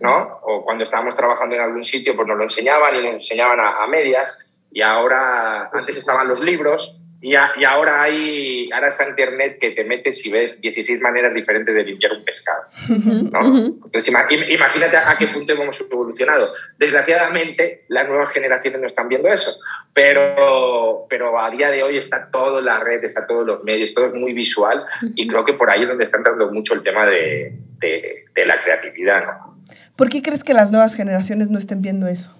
¿no? 0.00 0.40
O 0.42 0.64
cuando 0.64 0.84
estábamos 0.84 1.14
trabajando 1.14 1.54
en 1.54 1.62
algún 1.62 1.84
sitio, 1.84 2.14
pues 2.14 2.28
nos 2.28 2.36
lo 2.36 2.42
enseñaban 2.42 2.96
y 2.96 3.02
nos 3.02 3.14
enseñaban 3.14 3.58
a 3.60 3.86
medias. 3.86 4.38
Y 4.70 4.82
ahora, 4.82 5.70
antes 5.72 5.96
estaban 5.96 6.28
los 6.28 6.40
libros, 6.40 7.00
y, 7.26 7.34
ahora, 7.36 8.02
hay, 8.02 8.70
ahora 8.70 8.88
está 8.88 9.08
Internet 9.08 9.56
que 9.58 9.70
te 9.70 9.82
metes 9.82 10.26
y 10.26 10.30
ves 10.30 10.60
16 10.60 11.00
maneras 11.00 11.32
diferentes 11.32 11.74
de 11.74 11.82
limpiar 11.82 12.12
un 12.12 12.22
pescado. 12.22 12.64
Entonces, 12.86 14.14
imagínate 14.50 14.98
a 14.98 15.16
qué 15.18 15.28
punto 15.28 15.54
hemos 15.54 15.80
evolucionado. 15.80 16.52
Desgraciadamente, 16.76 17.86
las 17.88 18.06
nuevas 18.06 18.28
generaciones 18.28 18.78
no 18.78 18.86
están 18.86 19.08
viendo 19.08 19.28
eso, 19.28 19.58
pero, 19.94 21.06
pero 21.08 21.40
a 21.40 21.50
día 21.50 21.70
de 21.70 21.82
hoy 21.82 21.96
está 21.96 22.30
todo 22.30 22.58
en 22.58 22.66
la 22.66 22.80
red, 22.80 23.02
está 23.02 23.26
todos 23.26 23.46
los 23.46 23.64
medios, 23.64 23.94
todo 23.94 24.08
es 24.08 24.14
muy 24.14 24.34
visual 24.34 24.84
y 25.14 25.26
creo 25.26 25.46
que 25.46 25.54
por 25.54 25.70
ahí 25.70 25.84
es 25.84 25.88
donde 25.88 26.04
está 26.04 26.18
entrando 26.18 26.52
mucho 26.52 26.74
el 26.74 26.82
tema 26.82 27.06
de, 27.06 27.54
de, 27.78 28.26
de 28.34 28.44
la 28.44 28.62
creatividad. 28.62 29.24
¿no? 29.24 29.62
¿Por 29.96 30.10
qué 30.10 30.20
crees 30.20 30.44
que 30.44 30.52
las 30.52 30.72
nuevas 30.72 30.94
generaciones 30.94 31.48
no 31.48 31.58
estén 31.58 31.80
viendo 31.80 32.06
eso? 32.06 32.36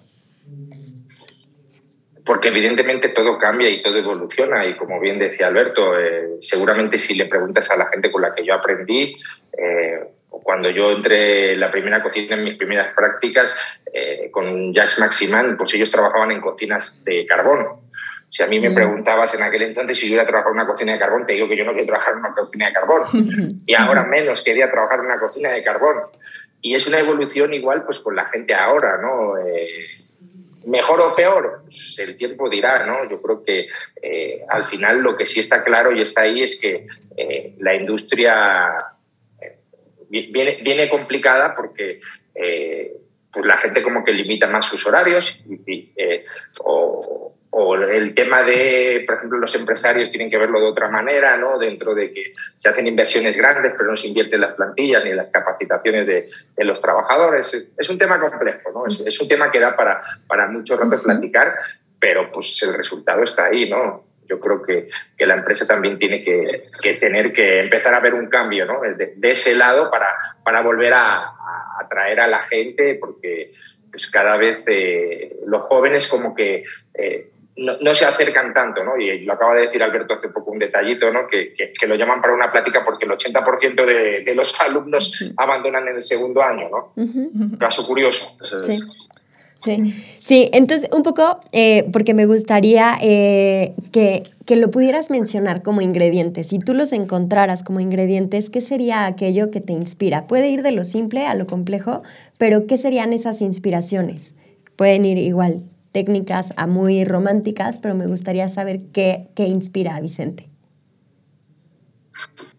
Porque 2.25 2.49
evidentemente 2.49 3.11
todo 3.11 3.39
cambia 3.39 3.69
y 3.69 3.83
todo 3.83 3.99
evoluciona 3.99 4.65
y 4.67 4.77
como 4.77 4.99
bien 4.99 5.19
decía 5.19 5.49
Alberto, 5.49 5.99
eh, 5.99 6.37
seguramente 6.41 6.97
si 6.97 7.15
le 7.15 7.27
preguntas 7.27 7.71
a 7.71 7.77
la 7.77 7.87
gente 7.87 8.11
con 8.11 8.23
la 8.23 8.35
que 8.35 8.45
yo 8.45 8.55
aprendí, 8.55 9.17
eh, 9.57 10.01
cuando 10.29 10.71
yo 10.71 10.91
entré 10.91 11.53
en 11.53 11.61
la 11.61 11.71
primera 11.71 12.03
cocina 12.03 12.35
en 12.35 12.45
mis 12.45 12.57
primeras 12.57 12.95
prácticas 12.95 13.57
eh, 13.93 14.31
con 14.31 14.73
Jacques 14.73 14.99
Maximan, 14.99 15.57
pues 15.57 15.75
ellos 15.75 15.91
trabajaban 15.91 16.33
en 16.33 16.41
cocinas 16.41 17.05
de 17.05 17.27
carbón. 17.27 17.67
Si 18.31 18.43
a 18.43 18.47
mí 18.47 18.59
me 18.59 18.71
mm. 18.71 18.75
preguntabas 18.75 19.35
en 19.35 19.43
aquel 19.43 19.63
entonces 19.63 19.99
si 19.99 20.09
yo 20.09 20.15
iba 20.15 20.23
a 20.23 20.27
trabajar 20.27 20.51
en 20.51 20.57
una 20.57 20.67
cocina 20.67 20.93
de 20.93 20.99
carbón, 20.99 21.27
te 21.27 21.35
digo 21.35 21.49
que 21.49 21.57
yo 21.57 21.65
no 21.65 21.73
quiero 21.73 21.87
trabajar 21.87 22.15
en 22.15 22.21
una 22.21 22.35
cocina 22.35 22.67
de 22.67 22.73
carbón. 22.73 23.03
y 23.67 23.75
ahora 23.75 24.03
menos 24.05 24.43
quería 24.43 24.71
trabajar 24.71 25.01
en 25.01 25.07
una 25.07 25.19
cocina 25.19 25.53
de 25.53 25.63
carbón. 25.63 25.99
Y 26.61 26.75
es 26.75 26.89
una 26.89 26.99
evolución 26.99 27.53
igual 27.53 27.85
pues 27.85 28.01
con 28.01 28.17
la 28.17 28.25
gente 28.27 28.55
ahora, 28.55 28.97
¿no? 28.97 29.35
¿Mejor 30.67 31.01
o 31.01 31.15
peor? 31.15 31.63
Pues 31.65 31.99
el 31.99 32.17
tiempo 32.17 32.49
dirá, 32.49 32.87
¿no? 32.87 33.09
Yo 33.09 33.21
creo 33.21 33.43
que 33.43 33.69
eh, 34.01 34.41
al 34.49 34.65
final 34.65 34.99
lo 34.99 35.17
que 35.17 35.27
sí 35.27 35.41
está 35.41 35.63
claro 35.63 35.93
y 35.93 36.01
está 36.01 36.23
ahí 36.23 36.43
es 36.43 36.59
que 36.59 36.87
eh, 37.17 37.55
la 37.59 37.75
industria 37.75 38.75
eh, 39.41 39.59
viene, 40.09 40.59
viene, 40.63 40.89
complicada 40.89 41.55
porque 41.55 42.01
pues 43.33 43.47
la 43.47 43.57
gente 43.59 43.83
como 43.83 44.05
que 44.05 44.13
limita 44.13 44.47
más 44.47 44.69
sus 44.69 44.87
horarios 44.87 45.45
y, 45.47 45.93
o, 46.61 47.35
o 47.57 47.77
el 47.77 48.15
tema 48.15 48.43
de, 48.43 49.05
por 49.07 49.15
ejemplo, 49.15 49.39
los 49.39 49.55
empresarios 49.55 50.11
tienen 50.11 50.29
que 50.29 50.37
verlo 50.37 50.59
de 50.59 50.67
otra 50.67 50.89
manera, 50.89 51.37
¿no? 51.37 51.57
Dentro 51.57 51.95
de 51.95 52.13
que 52.13 52.33
se 52.57 52.69
hacen 52.69 52.89
inversiones 52.89 53.37
grandes, 53.37 53.75
pero 53.77 53.89
no 53.89 53.97
se 53.97 54.09
invierten 54.09 54.41
las 54.41 54.55
plantillas 54.55 55.05
ni 55.05 55.13
las 55.13 55.31
capacitaciones 55.31 56.05
de, 56.05 56.29
de 56.57 56.65
los 56.65 56.81
trabajadores. 56.81 57.71
Es, 57.79 57.89
un 57.89 57.97
tema 57.97 58.19
complejo, 58.19 58.73
¿no? 58.73 58.89
Es, 58.89 58.99
es, 59.07 59.21
un 59.21 59.29
tema 59.29 59.53
que 59.53 59.61
da 59.61 59.77
para, 59.77 60.03
para 60.27 60.49
mucho 60.49 60.77
rato 60.77 61.01
platicar, 61.01 61.55
pero 62.01 62.33
pues 62.33 62.61
el 62.65 62.75
resultado 62.75 63.23
está 63.23 63.45
ahí, 63.45 63.71
¿no? 63.71 64.05
Yo 64.27 64.41
creo 64.41 64.61
que, 64.61 64.89
que 65.17 65.25
la 65.25 65.35
empresa 65.35 65.65
también 65.65 65.97
tiene 65.97 66.25
que, 66.25 66.71
que, 66.83 66.95
tener 66.95 67.33
que 67.33 67.61
empezar 67.61 67.95
a 67.95 68.01
ver 68.01 68.15
un 68.15 68.27
cambio, 68.27 68.67
¿no? 68.67 68.81
De, 68.81 69.15
de 69.15 69.31
ese 69.31 69.55
lado 69.55 69.93
para, 69.93 70.09
para 70.43 70.61
volver 70.61 70.93
a, 70.93 71.19
a 71.19 71.79
atraer 71.81 72.19
a 72.19 72.27
la 72.27 72.43
gente, 72.43 72.97
porque 72.97 73.53
pues 73.95 74.11
cada 74.11 74.37
vez 74.37 74.65
eh, 74.67 75.37
los 75.47 75.63
jóvenes 75.63 76.09
como 76.09 76.35
que 76.35 76.65
eh, 76.95 77.29
no, 77.57 77.95
se 77.95 78.05
acercan 78.05 78.53
tanto, 78.53 78.83
¿no? 78.83 78.97
Y 78.97 79.21
lo 79.21 79.35
acaba 79.35 79.55
de 79.55 79.67
decir 79.67 79.83
Alberto 79.83 80.15
hace 80.15 80.29
poco 80.29 80.51
un 80.51 80.59
detallito, 80.59 81.13
¿no? 81.13 81.27
Que, 81.29 81.55
que, 81.55 81.87
lo 81.87 81.95
llaman 81.95 82.21
para 82.21 82.35
una 82.35 82.51
plática 82.51 82.81
porque 82.85 83.05
el 83.05 83.13
80% 83.13 83.87
de, 83.87 84.25
de, 84.25 84.35
los 84.35 84.61
alumnos 84.69 85.23
abandonan 85.37 85.89
en 85.89 85.97
el 85.97 86.03
segundo 86.03 86.43
año, 86.43 86.69
¿no? 86.69 87.59
Caso 87.59 87.87
curioso. 87.87 88.37
Sí. 88.63 88.79
Sí. 90.23 90.51
entonces 90.53 90.91
un 90.93 91.03
poco, 91.03 91.41
eh, 91.53 91.89
porque 91.91 92.13
me 92.13 92.27
gustaría 92.27 92.99
eh, 93.01 93.75
que, 93.93 94.23
que, 94.45 94.57
lo 94.57 94.71
pudieras 94.71 95.11
mencionar 95.11 95.63
como 95.63 95.81
ingredientes. 95.81 96.49
Si 96.49 96.59
tú 96.59 96.75
los 96.75 96.93
encontraras 96.93 97.63
como 97.63 97.81
ingredientes, 97.81 98.51
¿qué 98.51 98.61
sería 98.61 99.07
aquello 99.07 99.51
que 99.51 99.61
te 99.61 99.73
inspira? 99.73 100.27
Puede 100.27 100.49
ir 100.49 100.63
de 100.63 100.73
lo 100.73 100.85
simple 100.85 101.27
a 101.27 101.35
lo 101.35 101.47
complejo, 101.47 102.03
pero 102.37 102.67
¿qué 102.67 102.77
serían 102.77 103.13
esas 103.13 103.41
inspiraciones? 103.41 104.35
Pueden 104.77 105.05
ir 105.07 105.17
igual 105.19 105.63
técnicas 105.95 106.53
a 106.57 106.67
muy 106.67 107.05
románticas, 107.05 107.79
pero 107.79 107.95
me 107.95 108.07
gustaría 108.07 108.49
saber 108.51 108.81
qué, 108.93 109.29
qué 109.35 109.45
inspira 109.45 109.95
a 109.95 110.01
Vicente. 110.01 110.49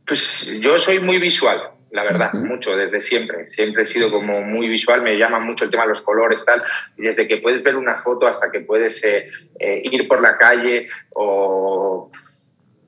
Pues 0.07 0.57
yo 0.61 0.79
soy 0.79 0.99
muy 0.99 1.19
visual, 1.19 1.61
la 1.91 2.03
verdad, 2.03 2.33
mucho, 2.33 2.77
desde 2.77 3.01
siempre. 3.01 3.47
Siempre 3.47 3.83
he 3.83 3.85
sido 3.85 4.09
como 4.09 4.41
muy 4.41 4.69
visual, 4.69 5.01
me 5.01 5.17
llama 5.17 5.39
mucho 5.39 5.65
el 5.65 5.71
tema 5.71 5.83
de 5.83 5.89
los 5.89 6.01
colores, 6.01 6.45
tal. 6.45 6.63
Desde 6.95 7.27
que 7.27 7.37
puedes 7.37 7.61
ver 7.61 7.75
una 7.75 7.97
foto 7.97 8.25
hasta 8.25 8.49
que 8.49 8.61
puedes 8.61 9.03
eh, 9.03 9.29
eh, 9.59 9.81
ir 9.83 10.07
por 10.07 10.21
la 10.21 10.37
calle 10.37 10.87
o 11.11 12.09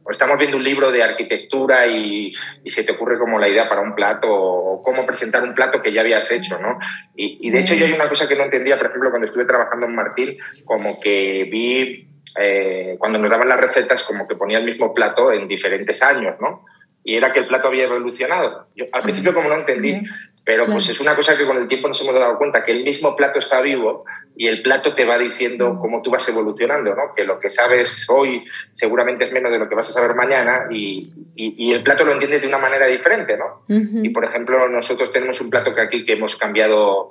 o 0.08 0.12
estamos 0.12 0.38
viendo 0.38 0.56
un 0.56 0.64
libro 0.64 0.90
de 0.90 1.04
arquitectura 1.04 1.86
y, 1.86 2.34
se 2.66 2.84
te 2.84 2.94
ocurre 2.94 3.20
como 3.20 3.40
la 3.40 3.50
idea 3.50 3.68
para 3.68 3.82
un 3.82 3.94
plato 3.94 4.28
o 4.30 4.82
cómo 4.82 5.06
presentar 5.06 5.44
un 5.44 5.54
plato 5.54 5.82
que 5.82 5.92
ya 5.92 6.02
habías 6.02 6.32
hecho, 6.32 6.60
¿no? 6.60 6.80
Y, 7.16 7.50
de 7.50 7.60
hecho 7.60 7.76
yo 7.76 7.86
hay 7.86 7.92
una 7.92 8.08
cosa 8.08 8.28
que 8.28 8.36
no 8.36 8.44
entendía, 8.44 8.78
por 8.78 8.88
ejemplo, 8.88 9.10
cuando 9.10 9.26
estuve 9.26 9.44
trabajando 9.44 9.86
en 9.86 9.96
Martín, 9.96 10.38
como 10.64 11.00
que 11.02 11.48
vi, 11.52 12.08
eh, 12.40 12.96
cuando 13.00 13.20
nos 13.20 13.30
daban 13.30 13.50
las 13.50 13.60
recetas, 13.60 14.06
como 14.06 14.28
que 14.28 14.36
ponía 14.36 14.60
el 14.60 14.66
mismo 14.66 14.94
plato 14.94 15.34
en 15.34 15.48
diferentes 15.48 16.02
años, 16.02 16.36
¿no? 16.40 16.64
Y 17.04 17.16
era 17.18 17.34
que 17.34 17.40
el 17.40 17.48
plato 17.48 17.68
había 17.68 17.84
evolucionado. 17.84 18.68
Yo 18.76 18.86
al 18.94 19.02
principio 19.02 19.34
como 19.34 19.50
no 19.50 19.56
entendí, 19.56 20.04
pero 20.48 20.66
pues 20.66 20.88
es 20.88 21.02
una 21.02 21.14
cosa 21.14 21.38
que 21.38 21.46
con 21.46 21.58
el 21.58 21.68
tiempo 21.68 21.90
nos 21.90 22.02
hemos 22.02 22.16
dado 22.16 22.38
cuenta, 22.38 22.64
que 22.64 22.72
el 22.72 22.86
mismo 22.86 23.18
plato 23.18 23.38
está 23.38 23.60
vivo 23.60 24.06
y 24.34 24.48
el 24.48 24.62
plato 24.62 24.96
te 24.96 25.04
va 25.04 25.18
diciendo 25.18 25.74
mm. 25.74 25.80
cómo 25.82 26.02
tú 26.02 26.10
vas 26.10 26.30
evolucionando, 26.30 26.96
¿no? 26.96 27.14
Que 27.14 27.26
lo 27.26 27.38
que 27.38 27.50
sabes 27.50 28.10
hoy 28.10 28.46
seguramente 28.72 29.26
es 29.26 29.34
menos 29.34 29.52
de 29.52 29.60
lo 29.60 29.68
que 29.68 29.76
vas 29.76 29.90
a 29.90 29.92
saber 29.92 30.16
mañana 30.16 30.68
y, 30.72 31.12
y, 31.36 31.74
el 31.74 31.84
plato 31.84 32.06
lo 32.06 32.14
entiendes 32.14 32.44
de 32.44 32.48
una 32.48 32.60
manera 32.60 32.86
diferente, 32.86 33.36
¿no? 33.36 33.66
Y 33.68 34.08
por 34.08 34.24
ejemplo, 34.24 34.70
nosotros 34.70 35.12
tenemos 35.12 35.42
un 35.42 35.50
plato 35.50 35.76
que 35.76 35.82
aquí 35.82 36.06
que 36.06 36.14
hemos 36.14 36.38
cambiado, 36.38 37.10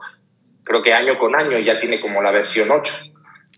creo 0.64 0.82
que 0.82 0.94
año 0.94 1.18
con 1.18 1.36
año, 1.36 1.58
ya 1.58 1.78
tiene 1.78 2.00
como 2.00 2.22
la 2.22 2.30
versión 2.30 2.70
8. 2.70 2.94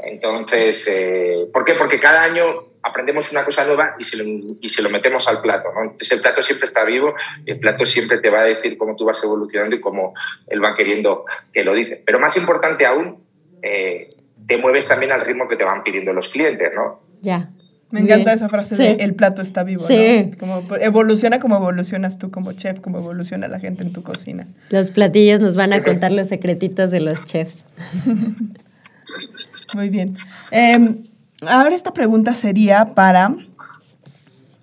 Entonces, 0.00 0.88
eh, 0.88 1.46
¿por 1.52 1.64
qué? 1.64 1.74
Porque 1.74 2.00
cada 2.00 2.24
año 2.24 2.67
aprendemos 2.82 3.30
una 3.32 3.44
cosa 3.44 3.64
nueva 3.64 3.94
y 3.98 4.04
se, 4.04 4.16
lo, 4.16 4.56
y 4.60 4.68
se 4.68 4.82
lo 4.82 4.90
metemos 4.90 5.28
al 5.28 5.40
plato. 5.40 5.68
¿no? 5.74 5.82
Entonces 5.82 6.12
el 6.12 6.20
plato 6.20 6.42
siempre 6.42 6.66
está 6.66 6.84
vivo 6.84 7.14
el 7.46 7.58
plato 7.58 7.86
siempre 7.86 8.18
te 8.18 8.30
va 8.30 8.40
a 8.40 8.44
decir 8.44 8.76
cómo 8.76 8.96
tú 8.96 9.04
vas 9.04 9.22
evolucionando 9.22 9.76
y 9.76 9.80
cómo 9.80 10.14
él 10.46 10.62
va 10.62 10.74
queriendo 10.74 11.24
que 11.52 11.64
lo 11.64 11.74
dice. 11.74 12.02
Pero 12.04 12.18
más 12.18 12.36
importante 12.36 12.86
aún, 12.86 13.18
eh, 13.62 14.14
te 14.46 14.56
mueves 14.56 14.88
también 14.88 15.12
al 15.12 15.24
ritmo 15.24 15.48
que 15.48 15.56
te 15.56 15.64
van 15.64 15.82
pidiendo 15.82 16.12
los 16.12 16.28
clientes, 16.28 16.70
¿no? 16.74 17.00
Ya. 17.20 17.50
Me 17.90 18.00
encanta 18.00 18.34
esa 18.34 18.50
frase 18.50 18.76
de 18.76 19.02
el 19.02 19.14
plato 19.14 19.40
está 19.40 19.64
vivo, 19.64 19.86
sí. 19.86 20.30
Como 20.38 20.62
evoluciona 20.78 21.40
como 21.40 21.56
evolucionas 21.56 22.18
tú 22.18 22.30
como 22.30 22.52
chef, 22.52 22.80
como 22.80 22.98
evoluciona 22.98 23.48
la 23.48 23.60
gente 23.60 23.82
en 23.82 23.94
tu 23.94 24.02
cocina. 24.02 24.46
Los 24.68 24.90
platillos 24.90 25.40
nos 25.40 25.56
van 25.56 25.72
a 25.72 25.82
contar 25.82 26.12
los 26.12 26.28
secretitos 26.28 26.90
de 26.90 27.00
los 27.00 27.24
chefs. 27.24 27.64
Muy 29.74 29.88
bien. 29.88 30.16
Eh, 30.50 30.96
Ahora 31.42 31.74
esta 31.74 31.92
pregunta 31.92 32.35
sería 32.35 32.94
para 32.94 33.37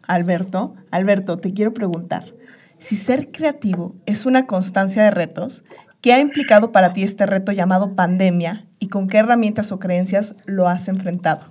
Alberto. 0.04 0.76
Alberto, 0.92 1.38
te 1.38 1.54
quiero 1.54 1.74
preguntar, 1.74 2.34
si 2.78 2.96
ser 2.96 3.32
creativo 3.32 3.96
es 4.06 4.26
una 4.26 4.46
constancia 4.46 5.04
de 5.04 5.12
retos, 5.12 5.64
¿qué 6.02 6.14
ha 6.14 6.20
implicado 6.20 6.72
para 6.72 6.94
ti 6.94 7.04
este 7.04 7.26
reto 7.26 7.52
llamado 7.52 7.96
pandemia 7.96 8.68
y 8.80 8.90
con 8.90 9.08
qué 9.08 9.18
herramientas 9.18 9.72
o 9.72 9.80
creencias 9.80 10.36
lo 10.46 10.68
has 10.68 10.88
enfrentado? 10.90 11.50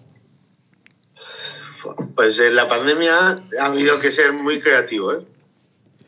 Pues 2.15 2.39
en 2.39 2.55
la 2.55 2.69
pandemia 2.69 3.43
ha 3.61 3.65
habido 3.65 3.99
que 4.01 4.11
ser 4.11 4.33
muy 4.33 4.61
creativo, 4.61 5.13
¿eh? 5.13 5.27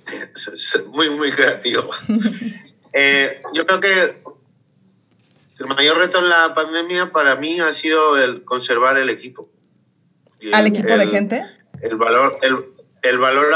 Muy, 0.88 1.10
muy 1.10 1.30
creativo. 1.32 1.88
Eh, 2.98 3.42
yo 3.52 3.66
creo 3.66 3.78
que 3.78 4.22
el 5.58 5.66
mayor 5.66 5.98
reto 5.98 6.18
en 6.18 6.28
la 6.28 6.54
pandemia 6.54 7.12
para 7.12 7.36
mí 7.36 7.60
ha 7.60 7.72
sido 7.72 8.18
el 8.18 8.44
conservar 8.44 8.98
el 8.98 9.08
equipo. 9.08 9.50
¿Al 10.52 10.66
equipo 10.66 10.96
de 10.96 11.06
gente? 11.06 11.46
El 11.80 11.96
valor, 11.96 12.38
el, 12.42 12.66
el 13.02 13.18
valor 13.18 13.46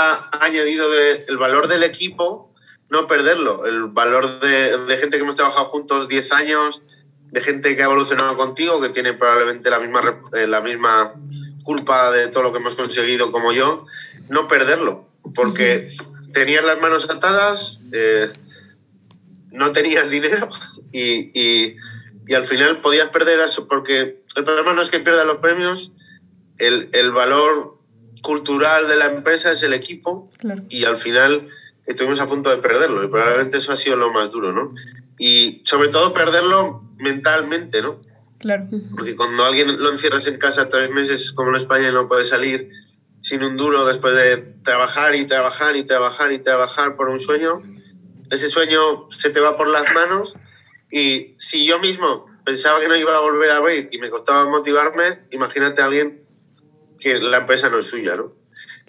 añadido 0.41 0.91
de, 0.91 1.27
el 1.29 1.37
valor 1.37 1.69
del 1.69 1.83
equipo, 1.83 2.55
no 2.89 3.07
perderlo. 3.07 3.67
El 3.67 3.85
valor 3.87 4.41
de, 4.41 4.79
de, 4.79 4.97
gente 4.97 5.17
que 5.17 5.23
hemos 5.23 5.37
trabajado 5.37 5.67
juntos 5.67 6.09
10 6.09 6.33
años, 6.33 6.83
de 7.31 7.41
gente 7.41 7.77
que 7.77 7.83
ha 7.83 7.87
evolucionado 7.87 8.37
contigo, 8.37 8.81
que 8.81 8.89
tiene 8.89 9.13
probablemente 9.13 9.71
la 9.71 9.79
misma, 9.79 10.23
eh, 10.33 10.47
la 10.47 10.61
misma 10.63 11.15
culpa 11.65 12.11
de 12.11 12.29
todo 12.29 12.45
lo 12.45 12.53
que 12.53 12.59
hemos 12.59 12.75
conseguido 12.75 13.31
como 13.31 13.53
yo, 13.53 13.87
no 14.29 14.49
perderlo. 14.49 15.07
Porque 15.35 15.87
tenías 16.33 16.65
las 16.65 16.81
manos 16.81 17.09
atadas, 17.11 17.79
eh, 17.93 18.31
no 19.51 19.73
tenías 19.73 20.09
dinero 20.09 20.49
y, 20.93 21.31
y, 21.39 21.77
y, 22.27 22.35
al 22.35 22.45
final 22.45 22.81
podías 22.81 23.09
perder 23.09 23.41
eso, 23.41 23.69
porque 23.69 24.23
el 24.37 24.45
problema 24.45 24.73
no 24.73 24.83
es 24.83 24.91
que 24.91 25.01
pierdas 25.01 25.27
los 25.27 25.39
premios, 25.39 25.93
el, 26.59 26.89
el 26.93 27.11
valor 27.11 27.73
cultural 28.23 28.89
de 28.89 28.97
la 28.97 29.07
empresa 29.07 29.53
es 29.53 29.63
el 29.63 29.73
equipo 29.73 30.29
y 30.69 30.85
al 30.85 30.99
final 30.99 31.49
estuvimos 31.87 32.21
a 32.21 32.27
punto 32.27 32.51
de 32.51 32.59
perderlo 32.59 33.03
y 33.03 33.09
probablemente 33.09 33.59
eso 33.59 33.73
ha 33.73 33.77
sido 33.77 33.97
lo 33.97 34.13
más 34.13 34.31
duro, 34.31 34.53
¿no? 34.53 34.75
y 35.21 35.61
sobre 35.65 35.91
todo 35.91 36.15
perderlo 36.15 36.83
mentalmente, 36.97 37.83
¿no? 37.83 38.01
Claro. 38.39 38.69
Porque 38.97 39.15
cuando 39.15 39.45
alguien 39.45 39.79
lo 39.79 39.93
encierras 39.93 40.27
en 40.27 40.39
casa 40.39 40.71
tres 40.71 40.91
meses 40.91 41.33
como 41.33 41.51
en 41.51 41.57
España 41.57 41.91
y 41.91 41.93
no 41.93 42.09
puede 42.09 42.25
salir 42.25 42.71
sin 43.21 43.45
un 43.45 43.59
duro 43.59 43.85
después 43.85 44.15
de 44.15 44.39
trabajar 44.65 45.15
y 45.15 45.27
trabajar 45.27 45.77
y 45.77 45.83
trabajar 45.83 46.33
y 46.33 46.39
trabajar 46.39 46.97
por 46.97 47.11
un 47.11 47.21
sueño, 47.21 47.61
ese 48.31 48.49
sueño 48.49 49.11
se 49.11 49.29
te 49.29 49.41
va 49.41 49.59
por 49.59 49.69
las 49.69 49.93
manos 49.95 50.37
y 50.91 51.35
si 51.39 51.67
yo 51.67 51.79
mismo 51.79 52.27
pensaba 52.45 52.81
que 52.81 52.89
no 52.89 52.97
iba 52.97 53.17
a 53.17 53.21
volver 53.21 53.51
a 53.51 53.57
abrir 53.57 53.89
y 53.93 53.99
me 53.99 54.11
costaba 54.11 54.49
motivarme, 54.49 55.21
imagínate 55.31 55.83
a 55.83 55.87
alguien 55.87 56.25
que 56.99 57.19
la 57.19 57.39
empresa 57.39 57.69
no 57.69 57.79
es 57.79 57.87
suya, 57.87 58.17
¿no? 58.17 58.35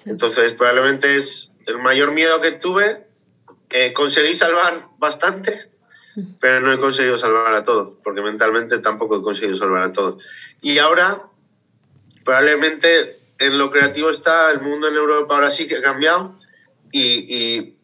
Entonces 0.06 0.54
probablemente 0.54 1.18
es 1.18 1.52
el 1.68 1.78
mayor 1.78 2.12
miedo 2.12 2.42
que 2.42 2.52
tuve. 2.52 3.08
Eh, 3.70 3.94
conseguí 3.94 4.36
salvar 4.36 4.88
bastante, 4.98 5.72
pero 6.40 6.60
no 6.60 6.74
he 6.74 6.78
conseguido 6.78 7.18
salvar 7.18 7.54
a 7.54 7.64
todos, 7.64 7.94
porque 8.04 8.22
mentalmente 8.22 8.80
tampoco 8.80 9.18
he 9.18 9.22
conseguido 9.22 9.58
salvar 9.58 9.84
a 9.84 9.94
todos. 9.94 10.24
Y 10.62 10.80
ahora, 10.80 11.24
probablemente 12.26 13.20
en 13.38 13.58
lo 13.58 13.72
creativo 13.72 14.10
está 14.10 14.52
el 14.52 14.62
mundo 14.62 14.88
en 14.88 14.96
Europa, 14.96 15.34
ahora 15.34 15.50
sí 15.50 15.68
que 15.68 15.78
ha 15.78 15.82
cambiado 15.82 16.38
y, 16.92 17.76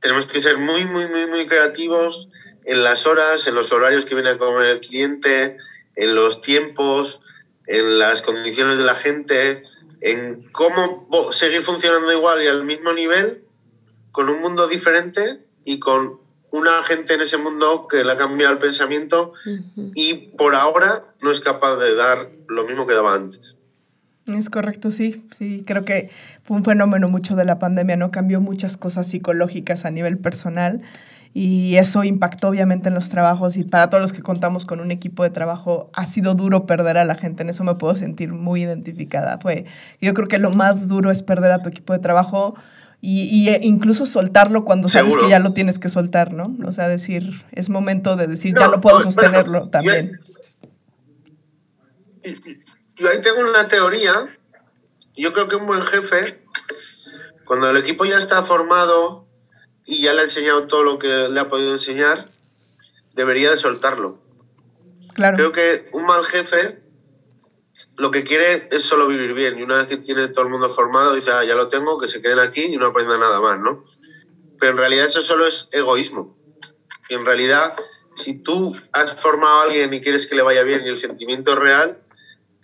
tenemos 0.00 0.24
que 0.24 0.40
ser 0.40 0.56
muy, 0.56 0.86
muy, 0.86 1.08
muy, 1.08 1.26
muy 1.26 1.46
creativos 1.46 2.30
en 2.64 2.82
las 2.82 3.06
horas, 3.06 3.46
en 3.46 3.54
los 3.54 3.72
horarios 3.72 4.04
que 4.04 4.14
viene 4.14 4.30
a 4.30 4.38
comer 4.38 4.66
el 4.66 4.80
cliente, 4.80 5.56
en 5.96 6.14
los 6.14 6.42
tiempos, 6.42 7.20
en 7.66 7.98
las 7.98 8.22
condiciones 8.22 8.78
de 8.78 8.84
la 8.84 8.94
gente, 8.94 9.62
en 10.00 10.48
cómo 10.52 11.32
seguir 11.32 11.62
funcionando 11.62 12.12
igual 12.12 12.42
y 12.42 12.46
al 12.46 12.64
mismo 12.64 12.92
nivel, 12.92 13.44
con 14.12 14.28
un 14.28 14.40
mundo 14.40 14.66
diferente 14.66 15.40
y 15.64 15.78
con 15.78 16.18
una 16.50 16.82
gente 16.82 17.14
en 17.14 17.20
ese 17.20 17.36
mundo 17.36 17.86
que 17.88 18.02
le 18.02 18.12
ha 18.12 18.16
cambiado 18.16 18.52
el 18.52 18.58
pensamiento 18.58 19.32
y 19.94 20.14
por 20.36 20.54
ahora 20.54 21.04
no 21.22 21.30
es 21.30 21.40
capaz 21.40 21.76
de 21.76 21.94
dar 21.94 22.28
lo 22.48 22.64
mismo 22.64 22.86
que 22.86 22.94
daba 22.94 23.14
antes. 23.14 23.56
Es 24.26 24.50
correcto, 24.50 24.90
sí, 24.90 25.24
sí, 25.36 25.64
creo 25.66 25.84
que 25.84 26.10
fue 26.44 26.56
un 26.56 26.64
fenómeno 26.64 27.08
mucho 27.08 27.36
de 27.36 27.44
la 27.44 27.58
pandemia, 27.58 27.96
¿no? 27.96 28.10
Cambió 28.10 28.40
muchas 28.40 28.76
cosas 28.76 29.06
psicológicas 29.08 29.84
a 29.84 29.90
nivel 29.90 30.18
personal 30.18 30.82
y 31.32 31.76
eso 31.76 32.02
impactó 32.02 32.48
obviamente 32.48 32.88
en 32.88 32.94
los 32.94 33.08
trabajos 33.08 33.56
y 33.56 33.64
para 33.64 33.88
todos 33.88 34.02
los 34.02 34.12
que 34.12 34.20
contamos 34.20 34.66
con 34.66 34.80
un 34.80 34.90
equipo 34.90 35.22
de 35.22 35.30
trabajo 35.30 35.90
ha 35.92 36.06
sido 36.06 36.34
duro 36.34 36.66
perder 36.66 36.98
a 36.98 37.04
la 37.04 37.14
gente, 37.14 37.42
en 37.42 37.50
eso 37.50 37.62
me 37.62 37.76
puedo 37.76 37.94
sentir 37.94 38.32
muy 38.32 38.62
identificada. 38.62 39.38
Fue, 39.38 39.64
yo 40.00 40.12
creo 40.12 40.26
que 40.26 40.38
lo 40.38 40.50
más 40.50 40.88
duro 40.88 41.10
es 41.10 41.22
perder 41.22 41.52
a 41.52 41.62
tu 41.62 41.68
equipo 41.68 41.92
de 41.92 42.00
trabajo 42.00 42.54
y, 43.02 43.48
e 43.48 43.60
incluso 43.62 44.04
soltarlo 44.04 44.64
cuando 44.64 44.88
sabes 44.88 45.16
que 45.16 45.28
ya 45.28 45.38
lo 45.38 45.54
tienes 45.54 45.78
que 45.78 45.88
soltar, 45.88 46.34
¿no? 46.34 46.54
O 46.66 46.72
sea, 46.72 46.86
decir, 46.86 47.44
es 47.52 47.70
momento 47.70 48.16
de 48.16 48.26
decir, 48.26 48.54
ya 48.58 48.68
no 48.68 48.80
puedo 48.80 49.00
sostenerlo 49.00 49.70
también. 49.70 50.20
Yo, 52.96 53.08
ahí 53.08 53.22
tengo 53.22 53.40
una 53.48 53.68
teoría. 53.68 54.12
Yo 55.16 55.32
creo 55.32 55.48
que 55.48 55.56
un 55.56 55.66
buen 55.66 55.80
jefe, 55.80 56.20
cuando 57.46 57.70
el 57.70 57.78
equipo 57.78 58.04
ya 58.04 58.18
está 58.18 58.42
formado 58.42 59.26
y 59.90 60.02
ya 60.02 60.14
le 60.14 60.20
ha 60.20 60.24
enseñado 60.24 60.68
todo 60.68 60.84
lo 60.84 60.98
que 61.00 61.28
le 61.28 61.40
ha 61.40 61.50
podido 61.50 61.72
enseñar, 61.72 62.30
debería 63.14 63.50
de 63.50 63.58
soltarlo. 63.58 64.22
Claro. 65.14 65.36
Creo 65.36 65.52
que 65.52 65.88
un 65.92 66.06
mal 66.06 66.24
jefe 66.24 66.80
lo 67.96 68.12
que 68.12 68.22
quiere 68.22 68.68
es 68.70 68.82
solo 68.82 69.08
vivir 69.08 69.34
bien. 69.34 69.58
Y 69.58 69.62
una 69.62 69.78
vez 69.78 69.86
que 69.86 69.96
tiene 69.96 70.28
todo 70.28 70.44
el 70.44 70.50
mundo 70.50 70.70
formado, 70.70 71.14
dice, 71.14 71.32
ah, 71.32 71.44
ya 71.44 71.56
lo 71.56 71.68
tengo, 71.68 71.98
que 71.98 72.06
se 72.06 72.22
queden 72.22 72.38
aquí 72.38 72.62
y 72.62 72.76
no 72.76 72.86
aprendan 72.86 73.18
nada 73.18 73.40
más, 73.40 73.58
¿no? 73.58 73.84
Pero 74.60 74.72
en 74.72 74.78
realidad 74.78 75.06
eso 75.06 75.22
solo 75.22 75.46
es 75.46 75.68
egoísmo. 75.72 76.36
Y 77.08 77.14
en 77.14 77.26
realidad, 77.26 77.74
si 78.14 78.34
tú 78.34 78.74
has 78.92 79.14
formado 79.20 79.60
a 79.60 79.62
alguien 79.64 79.92
y 79.92 80.00
quieres 80.00 80.28
que 80.28 80.36
le 80.36 80.42
vaya 80.42 80.62
bien 80.62 80.82
y 80.84 80.88
el 80.88 80.98
sentimiento 80.98 81.52
es 81.52 81.58
real, 81.58 81.98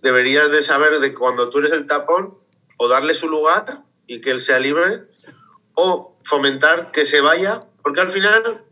deberías 0.01 0.51
de 0.53 0.63
saber 0.63 1.01
de 1.01 1.13
cuando 1.13 1.51
tú 1.51 1.59
eres 1.59 1.73
el 1.73 1.87
tapón, 1.87 2.39
o 2.79 2.89
darle 2.89 3.15
su 3.15 3.29
lugar 3.29 3.83
y 4.07 4.21
que 4.21 4.31
él 4.31 4.41
sea 4.41 4.61
libre, 4.61 5.05
o 5.75 6.16
fomentar 6.27 6.91
que 6.91 7.05
se 7.05 7.21
vaya, 7.21 7.63
porque 7.83 8.01
al 8.01 8.11
final, 8.11 8.65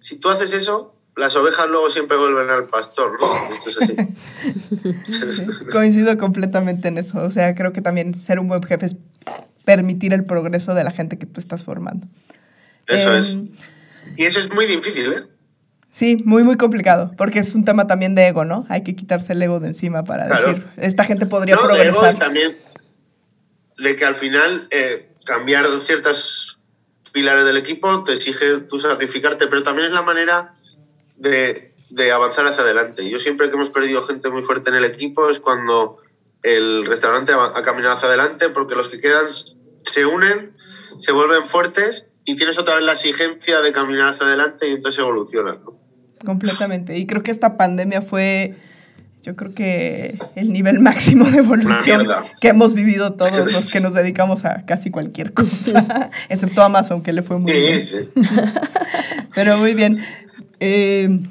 si 0.00 0.16
tú 0.16 0.28
haces 0.28 0.52
eso, 0.52 0.94
las 1.16 1.34
ovejas 1.34 1.68
luego 1.68 1.90
siempre 1.90 2.16
vuelven 2.16 2.48
al 2.50 2.68
pastor, 2.68 3.20
¿no? 3.20 3.34
Esto 3.54 3.70
es 3.70 3.78
así. 3.82 5.70
coincido 5.72 6.16
completamente 6.16 6.88
en 6.88 6.98
eso. 6.98 7.22
O 7.22 7.30
sea, 7.30 7.54
creo 7.54 7.72
que 7.72 7.80
también 7.80 8.14
ser 8.14 8.38
un 8.38 8.48
buen 8.48 8.62
jefe 8.62 8.86
es 8.86 8.96
permitir 9.64 10.12
el 10.12 10.24
progreso 10.24 10.74
de 10.74 10.84
la 10.84 10.92
gente 10.92 11.18
que 11.18 11.26
tú 11.26 11.40
estás 11.40 11.64
formando. 11.64 12.06
Eso 12.86 13.16
es. 13.16 13.30
Em, 13.30 13.48
y 14.16 14.24
eso 14.24 14.38
es 14.38 14.54
muy 14.54 14.66
difícil, 14.66 15.12
¿eh? 15.12 15.24
Sí, 15.90 16.22
muy, 16.24 16.42
muy 16.42 16.56
complicado, 16.56 17.12
porque 17.16 17.40
es 17.40 17.54
un 17.54 17.64
tema 17.64 17.86
también 17.86 18.14
de 18.14 18.26
ego, 18.26 18.44
¿no? 18.44 18.66
Hay 18.68 18.82
que 18.82 18.94
quitarse 18.94 19.32
el 19.32 19.42
ego 19.42 19.60
de 19.60 19.68
encima 19.68 20.04
para 20.04 20.28
decir, 20.28 20.66
esta 20.76 21.04
gente 21.04 21.26
podría 21.26 21.56
progresar. 21.56 22.14
De 22.14 22.20
también 22.20 22.56
de 23.78 23.96
que 23.96 24.04
al 24.04 24.14
final 24.14 24.68
eh, 24.70 25.08
cambiar 25.24 25.66
ciertas 25.84 26.53
pilares 27.14 27.44
del 27.44 27.56
equipo 27.56 28.02
te 28.02 28.12
exige 28.12 28.58
tú 28.68 28.80
sacrificarte, 28.80 29.46
pero 29.46 29.62
también 29.62 29.86
es 29.86 29.94
la 29.94 30.02
manera 30.02 30.56
de, 31.16 31.72
de, 31.88 32.10
avanzar 32.10 32.44
hacia 32.46 32.64
adelante. 32.64 33.08
Yo 33.08 33.20
siempre 33.20 33.48
que 33.48 33.54
hemos 33.54 33.70
perdido 33.70 34.02
gente 34.02 34.30
muy 34.30 34.42
fuerte 34.42 34.70
en 34.70 34.76
el 34.76 34.84
equipo 34.84 35.30
es 35.30 35.38
cuando 35.38 35.98
el 36.42 36.84
restaurante 36.86 37.32
ha, 37.32 37.62
caminado 37.62 37.94
hacia 37.94 38.08
adelante 38.08 38.48
porque 38.48 38.74
los 38.74 38.88
que 38.88 38.98
quedan 38.98 39.26
se 39.28 40.06
unen, 40.06 40.56
se 40.98 41.12
vuelven 41.12 41.46
fuertes 41.46 42.06
y 42.24 42.34
tienes 42.34 42.58
otra 42.58 42.74
vez 42.74 42.84
la 42.84 42.94
exigencia 42.94 43.60
de 43.60 43.70
caminar 43.70 44.08
hacia 44.08 44.26
adelante 44.26 44.68
y 44.68 44.72
entonces 44.72 44.98
evolucionan. 44.98 45.60
Completamente. 46.26 46.98
Y 46.98 47.06
creo 47.06 47.22
que 47.22 47.30
esta 47.30 47.56
pandemia 47.56 48.02
fue, 48.02 48.56
yo 49.24 49.34
creo 49.36 49.54
que 49.54 50.18
el 50.36 50.52
nivel 50.52 50.80
máximo 50.80 51.24
de 51.30 51.38
evolución 51.38 52.06
que 52.42 52.48
hemos 52.48 52.74
vivido 52.74 53.14
todos 53.14 53.50
los 53.50 53.70
que 53.70 53.80
nos 53.80 53.94
dedicamos 53.94 54.44
a 54.44 54.66
casi 54.66 54.90
cualquier 54.90 55.32
cosa, 55.32 56.10
excepto 56.28 56.62
Amazon, 56.62 57.02
que 57.02 57.14
le 57.14 57.22
fue 57.22 57.38
muy 57.38 57.52
bien. 57.52 58.10
Pero 59.34 59.56
muy 59.56 59.72
bien. 59.72 59.98
Eh, 60.60 61.22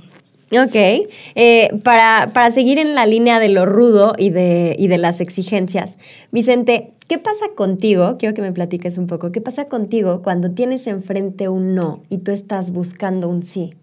ok. 0.51 1.07
Eh, 1.35 1.69
para, 1.83 2.49
seguir 2.49 2.79
en 2.79 2.95
la 2.95 3.05
línea 3.05 3.37
de 3.37 3.49
lo 3.49 3.67
rudo 3.67 4.15
y 4.17 4.31
de, 4.31 4.75
y 4.79 4.87
de 4.87 4.97
las 4.97 5.21
exigencias, 5.21 5.99
Vicente, 6.31 6.93
¿qué 7.07 7.19
pasa 7.19 7.45
contigo? 7.55 8.17
Quiero 8.17 8.33
que 8.33 8.41
me 8.41 8.51
platiques 8.51 8.97
un 8.97 9.05
poco. 9.05 9.31
¿Qué 9.31 9.39
pasa 9.39 9.65
contigo 9.65 10.23
cuando 10.23 10.49
tienes 10.49 10.87
enfrente 10.87 11.47
un 11.47 11.75
no 11.75 12.01
y 12.09 12.17
tú 12.17 12.31
estás 12.31 12.71
buscando 12.71 13.29
un 13.29 13.43
sí? 13.43 13.75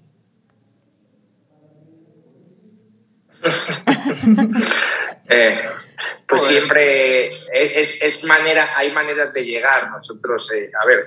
Eh, 5.32 5.60
pues 6.26 6.42
siempre 6.42 7.28
es, 7.52 8.24
manera, 8.24 8.76
hay 8.76 8.90
maneras 8.90 9.32
de 9.32 9.44
llegar. 9.44 9.88
Nosotros, 9.88 10.50
a 10.50 10.84
ver, 10.84 11.06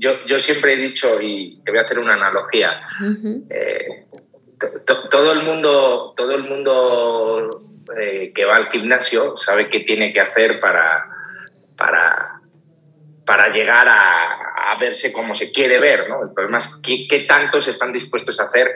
yo, 0.00 0.38
siempre 0.38 0.72
he 0.72 0.76
dicho, 0.78 1.20
y 1.20 1.60
te 1.62 1.70
voy 1.70 1.80
a 1.80 1.82
hacer 1.82 1.98
una 1.98 2.14
analogía, 2.14 2.80
eh, 3.50 4.06
todo 5.10 5.32
el 5.32 5.42
mundo, 5.42 6.14
todo 6.16 6.34
el 6.34 6.44
mundo 6.44 7.62
eh, 7.98 8.32
que 8.34 8.44
va 8.44 8.56
al 8.56 8.68
gimnasio 8.68 9.36
sabe 9.36 9.68
qué 9.68 9.80
tiene 9.80 10.12
que 10.12 10.20
hacer 10.20 10.60
para, 10.60 11.06
para, 11.76 12.40
para 13.26 13.48
llegar 13.48 13.88
a, 13.88 14.46
verse 14.78 15.12
como 15.12 15.34
se 15.34 15.52
quiere 15.52 15.78
ver. 15.78 16.08
¿no? 16.08 16.22
El 16.22 16.32
problema 16.32 16.56
es 16.56 16.80
qué, 16.82 17.06
qué 17.06 17.20
tantos 17.20 17.68
están 17.68 17.92
dispuestos 17.92 18.40
a 18.40 18.44
hacer. 18.44 18.70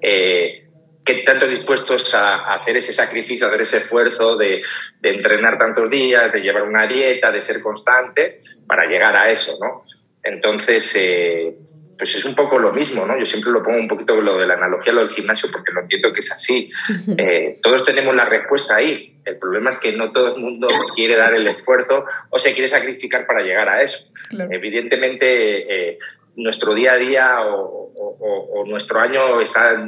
Eh, 0.00 0.59
qué 1.04 1.22
tanto 1.24 1.46
dispuestos 1.46 2.14
a, 2.14 2.54
hacer 2.54 2.76
ese 2.76 2.92
sacrificio, 2.92 3.46
a 3.46 3.48
hacer 3.50 3.62
ese 3.62 3.76
esfuerzo 3.78 4.36
de, 4.36 4.62
de, 5.00 5.10
entrenar 5.10 5.58
tantos 5.58 5.88
días, 5.90 6.32
de 6.32 6.40
llevar 6.40 6.62
una 6.62 6.86
dieta, 6.86 7.30
de 7.30 7.42
ser 7.42 7.60
constante 7.60 8.40
para 8.66 8.86
llegar 8.86 9.16
a 9.16 9.30
eso, 9.30 9.58
¿no? 9.60 9.84
Entonces, 10.22 10.94
eh, 10.96 11.56
pues 12.00 12.14
es 12.14 12.24
un 12.24 12.34
poco 12.34 12.58
lo 12.58 12.72
mismo, 12.72 13.04
¿no? 13.04 13.18
Yo 13.18 13.26
siempre 13.26 13.50
lo 13.50 13.62
pongo 13.62 13.78
un 13.78 13.88
poquito 13.88 14.20
lo 14.22 14.38
de 14.38 14.46
la 14.46 14.54
analogía, 14.54 14.92
lo 14.92 15.00
del 15.00 15.10
gimnasio, 15.10 15.50
porque 15.52 15.72
lo 15.72 15.82
entiendo 15.82 16.12
que 16.12 16.20
es 16.20 16.32
así. 16.32 16.70
Eh, 17.18 17.58
todos 17.62 17.84
tenemos 17.84 18.16
la 18.16 18.24
respuesta 18.24 18.76
ahí. 18.76 19.18
El 19.24 19.36
problema 19.36 19.68
es 19.68 19.78
que 19.78 19.92
no 19.92 20.10
todo 20.10 20.34
el 20.34 20.40
mundo 20.40 20.68
quiere 20.94 21.16
dar 21.16 21.34
el 21.34 21.46
esfuerzo 21.46 22.06
o 22.30 22.38
se 22.38 22.52
quiere 22.52 22.68
sacrificar 22.68 23.26
para 23.26 23.42
llegar 23.42 23.68
a 23.68 23.82
eso. 23.82 24.08
Evidentemente, 24.50 25.90
eh, 25.90 25.98
nuestro 26.36 26.74
día 26.74 26.92
a 26.92 26.96
día 26.96 27.40
o, 27.42 28.64
nuestro 28.66 29.00
año 29.00 29.40
está 29.40 29.84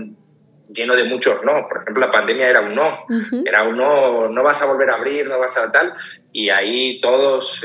lleno 0.74 0.96
de 0.96 1.04
muchos 1.04 1.44
no. 1.44 1.68
Por 1.68 1.82
ejemplo, 1.82 2.06
la 2.06 2.12
pandemia 2.12 2.48
era 2.48 2.60
un 2.60 2.74
no. 2.74 2.98
Era 3.44 3.64
un 3.64 3.76
no, 3.76 4.28
no 4.28 4.42
vas 4.42 4.62
a 4.62 4.72
volver 4.72 4.90
a 4.90 4.94
abrir, 4.94 5.26
no 5.26 5.38
vas 5.38 5.56
a 5.58 5.70
tal. 5.70 5.94
Y 6.32 6.50
ahí 6.50 7.00
todos 7.00 7.64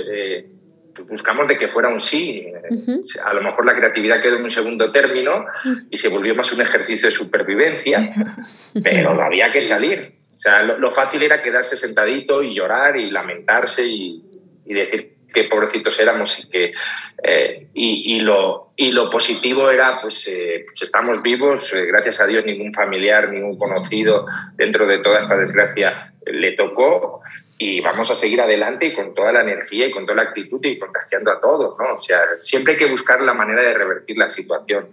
buscamos 1.06 1.48
de 1.48 1.58
que 1.58 1.68
fuera 1.68 1.90
un 1.90 2.02
sí. 2.02 2.46
A 3.24 3.34
lo 3.34 3.42
mejor 3.42 3.66
la 3.66 3.76
creatividad 3.76 4.22
quedó 4.22 4.38
en 4.38 4.44
un 4.44 4.52
segundo 4.52 4.92
término 4.92 5.46
y 5.90 5.98
se 5.98 6.10
volvió 6.10 6.36
más 6.36 6.52
un 6.54 6.62
ejercicio 6.62 7.10
de 7.10 7.16
supervivencia, 7.16 8.14
pero 8.84 9.22
había 9.22 9.52
que 9.52 9.62
salir. 9.62 10.14
O 10.36 10.40
sea, 10.40 10.62
lo, 10.62 10.92
fácil 10.92 11.24
era 11.24 11.42
quedarse 11.42 11.76
sentadito 11.76 12.44
y 12.44 12.56
llorar 12.56 12.98
y 12.98 13.10
lamentarse 13.10 13.84
y, 13.86 14.24
decir 14.66 15.07
qué 15.34 15.46
pobrecitos 15.46 16.00
éramos 16.00 16.40
y 16.40 16.50
que 16.50 16.74
eh, 17.24 17.68
y, 17.74 18.20
lo, 18.20 18.72
y 18.76 18.92
lo 18.92 19.10
positivo 19.10 19.70
era 19.70 20.00
pues, 20.02 20.28
eh, 20.28 20.66
pues 20.68 20.84
estamos 20.84 21.22
vivos, 21.22 21.74
eh, 21.74 21.86
gracias 21.86 22.22
a 22.22 22.28
Dios 22.28 22.46
ningún 22.46 22.72
familiar, 22.72 23.30
ningún 23.30 23.58
conocido 23.58 24.26
dentro 24.56 24.86
de 24.86 25.00
toda 25.00 25.20
esta 25.20 25.36
desgracia 25.36 26.14
le 26.26 26.52
tocó 26.54 27.22
y 27.58 27.82
vamos 27.82 28.12
a 28.12 28.16
seguir 28.16 28.40
adelante 28.42 28.86
y 28.86 28.94
con 28.94 29.16
toda 29.16 29.32
la 29.32 29.42
energía 29.42 29.88
y 29.88 29.92
con 29.92 30.06
toda 30.06 30.18
la 30.18 30.30
actitud 30.30 30.64
y 30.64 30.78
contagiando 30.78 31.32
a 31.32 31.42
todos, 31.42 31.76
¿no? 31.80 31.96
O 31.96 32.00
sea, 32.00 32.20
siempre 32.38 32.74
hay 32.74 32.80
que 32.80 32.86
buscar 32.86 33.22
la 33.22 33.34
manera 33.34 33.64
de 33.64 33.74
revertir 33.74 34.18
la 34.18 34.28
situación. 34.28 34.88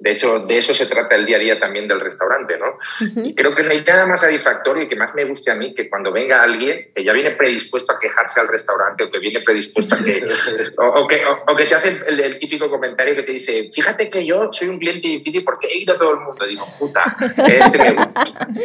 De 0.00 0.12
hecho, 0.12 0.38
de 0.40 0.56
eso 0.56 0.72
se 0.72 0.86
trata 0.86 1.14
el 1.14 1.26
día 1.26 1.36
a 1.36 1.40
día 1.40 1.60
también 1.60 1.86
del 1.86 2.00
restaurante, 2.00 2.56
¿no? 2.56 2.78
Y 3.22 3.34
creo 3.34 3.54
que 3.54 3.62
no 3.62 3.70
hay 3.70 3.84
nada 3.84 4.06
más 4.06 4.22
satisfactorio 4.22 4.84
y 4.84 4.88
que 4.88 4.96
más 4.96 5.14
me 5.14 5.26
guste 5.26 5.50
a 5.50 5.54
mí 5.54 5.74
que 5.74 5.90
cuando 5.90 6.10
venga 6.10 6.42
alguien 6.42 6.88
que 6.94 7.04
ya 7.04 7.12
viene 7.12 7.32
predispuesto 7.32 7.92
a 7.92 7.98
quejarse 7.98 8.40
al 8.40 8.48
restaurante 8.48 9.04
o 9.04 9.10
que 9.10 9.18
viene 9.18 9.42
predispuesto 9.42 9.94
a 9.94 9.98
que... 9.98 10.24
o, 10.78 11.06
que, 11.06 11.22
o, 11.46 11.54
que 11.54 11.66
te 11.66 11.74
hace 11.74 12.00
el, 12.06 12.38
típico 12.38 12.70
comentario 12.70 13.14
que 13.14 13.24
te 13.24 13.32
dice, 13.32 13.68
fíjate 13.70 14.08
que 14.08 14.24
yo 14.24 14.50
soy 14.50 14.68
un 14.68 14.78
cliente 14.78 15.06
difícil 15.06 15.44
porque 15.44 15.66
he 15.66 15.76
ido 15.76 15.94
a 15.94 15.98
todo 15.98 16.12
el 16.12 16.20
mundo. 16.20 16.46
Digo, 16.46 16.66
puta, 16.78 17.04
este 17.46 17.78
me 17.78 17.92
gusta. 17.92 18.48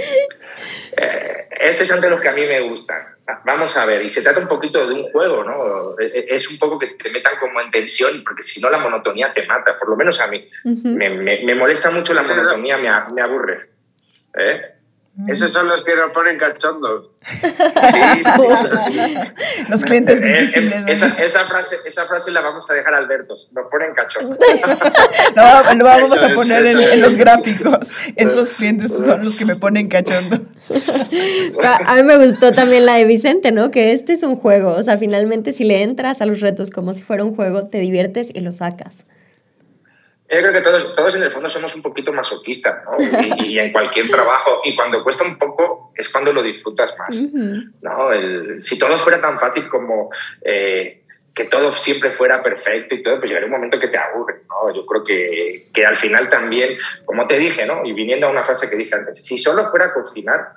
Eh, 0.97 1.49
estos 1.59 1.85
son 1.85 1.99
de 1.99 2.09
los 2.09 2.21
que 2.21 2.29
a 2.29 2.31
mí 2.31 2.45
me 2.45 2.61
gustan. 2.61 3.14
Vamos 3.43 3.75
a 3.77 3.85
ver, 3.85 4.03
y 4.03 4.09
se 4.09 4.21
trata 4.21 4.39
un 4.39 4.47
poquito 4.47 4.87
de 4.87 4.93
un 4.93 5.11
juego, 5.11 5.43
¿no? 5.43 5.99
E, 5.99 6.05
e, 6.05 6.35
es 6.35 6.49
un 6.51 6.59
poco 6.59 6.77
que 6.77 6.87
te 6.87 7.09
metan 7.09 7.37
como 7.39 7.59
en 7.59 7.71
tensión, 7.71 8.23
porque 8.23 8.43
si 8.43 8.61
no 8.61 8.69
la 8.69 8.77
monotonía 8.77 9.33
te 9.33 9.47
mata, 9.47 9.77
por 9.79 9.89
lo 9.89 9.95
menos 9.95 10.21
a 10.21 10.27
mí. 10.27 10.47
me, 10.63 11.09
me, 11.09 11.55
molesta 11.55 11.89
mucho 11.89 12.13
la 12.13 12.21
monotonía, 12.21 12.77
me, 12.77 12.89
me 13.13 13.21
aburre. 13.21 13.69
¿Eh? 14.37 14.74
Esos 15.27 15.53
son 15.53 15.69
los 15.69 15.83
que 15.85 15.95
nos 15.95 16.11
ponen 16.11 16.37
cachondos. 16.37 17.11
Sí, 17.25 17.47
los 19.69 19.83
clientes 19.83 20.17
eh, 20.17 20.19
eh, 20.23 20.41
difíciles. 20.41 20.83
esa, 20.87 21.23
esa, 21.23 21.45
frase, 21.45 21.77
esa 21.85 22.05
frase 22.05 22.31
la 22.31 22.41
vamos 22.41 22.69
a 22.69 22.73
dejar 22.73 22.93
a 22.93 22.97
Alberto. 22.97 23.33
Nos 23.53 23.71
ponen 23.71 23.93
cachondos. 23.93 24.37
no, 25.35 25.73
lo 25.73 25.85
vamos 25.85 26.21
a 26.21 26.27
poner 26.33 26.65
en, 26.65 27.01
los 27.01 27.15
gráficos. 27.15 27.93
Esos 28.17 28.53
clientes 28.53 28.93
son 28.93 29.23
los 29.23 29.37
que 29.37 29.45
me 29.45 29.55
ponen 29.55 29.87
cachondos. 29.87 30.41
A 31.63 31.95
mí 31.95 32.03
me 32.03 32.17
gustó 32.17 32.51
también 32.51 32.85
la 32.85 32.95
de 32.95 33.05
Vicente, 33.05 33.53
¿no? 33.53 33.71
Que 33.71 33.93
este 33.93 34.11
es 34.13 34.23
un 34.23 34.35
juego. 34.35 34.73
O 34.73 34.83
sea, 34.83 34.97
finalmente 34.97 35.53
si 35.53 35.63
le 35.63 35.81
entras 35.81 36.19
a 36.19 36.25
los 36.25 36.41
retos 36.41 36.69
como 36.69 36.93
si 36.93 37.03
fuera 37.03 37.23
un 37.23 37.33
juego, 37.35 37.67
te 37.67 37.79
diviertes 37.79 38.31
y 38.33 38.41
lo 38.41 38.51
sacas. 38.51 39.05
Yo 40.35 40.41
creo 40.41 40.51
que 40.51 40.61
todos, 40.61 40.93
todos 40.93 41.15
en 41.15 41.23
el 41.23 41.31
fondo 41.31 41.47
somos 41.47 41.73
un 41.75 41.81
poquito 41.81 42.11
masoquistas, 42.11 42.83
¿no? 42.83 42.97
Y, 43.45 43.57
en 43.57 43.71
cualquier 43.71 44.09
trabajo, 44.09 44.59
y 44.65 44.75
cuando 44.75 45.01
cuesta 45.01 45.23
un 45.23 45.37
poco 45.37 45.93
es 45.95 46.11
cuando 46.11 46.33
lo 46.33 46.43
disfrutas 46.43 46.93
más, 46.97 47.21
¿no? 47.81 48.11
El, 48.11 48.61
si 48.61 48.77
todo 48.77 48.99
fuera 48.99 49.21
tan 49.21 49.39
fácil 49.39 49.69
como 49.69 50.09
eh, 50.41 51.03
que 51.33 51.45
todo 51.45 51.71
siempre 51.71 52.11
fuera 52.11 52.43
perfecto 52.43 52.95
y 52.95 53.01
todo, 53.01 53.17
pues 53.17 53.29
llegaría 53.29 53.47
un 53.47 53.53
momento 53.53 53.79
que 53.79 53.87
te 53.87 53.97
aburre, 53.97 54.41
¿no? 54.49 54.75
Yo 54.75 54.85
creo 54.85 55.05
que, 55.05 55.67
que 55.73 55.85
al 55.85 55.95
final 55.95 56.29
también, 56.29 56.77
como 57.05 57.27
te 57.27 57.39
dije, 57.39 57.65
¿no? 57.65 57.85
Y 57.85 57.93
viniendo 57.93 58.27
a 58.27 58.31
una 58.31 58.43
frase 58.43 58.69
que 58.69 58.75
dije 58.75 58.93
antes, 58.93 59.19
si 59.25 59.37
solo 59.37 59.69
fuera 59.69 59.85
a 59.85 59.93
cocinar, 59.93 60.49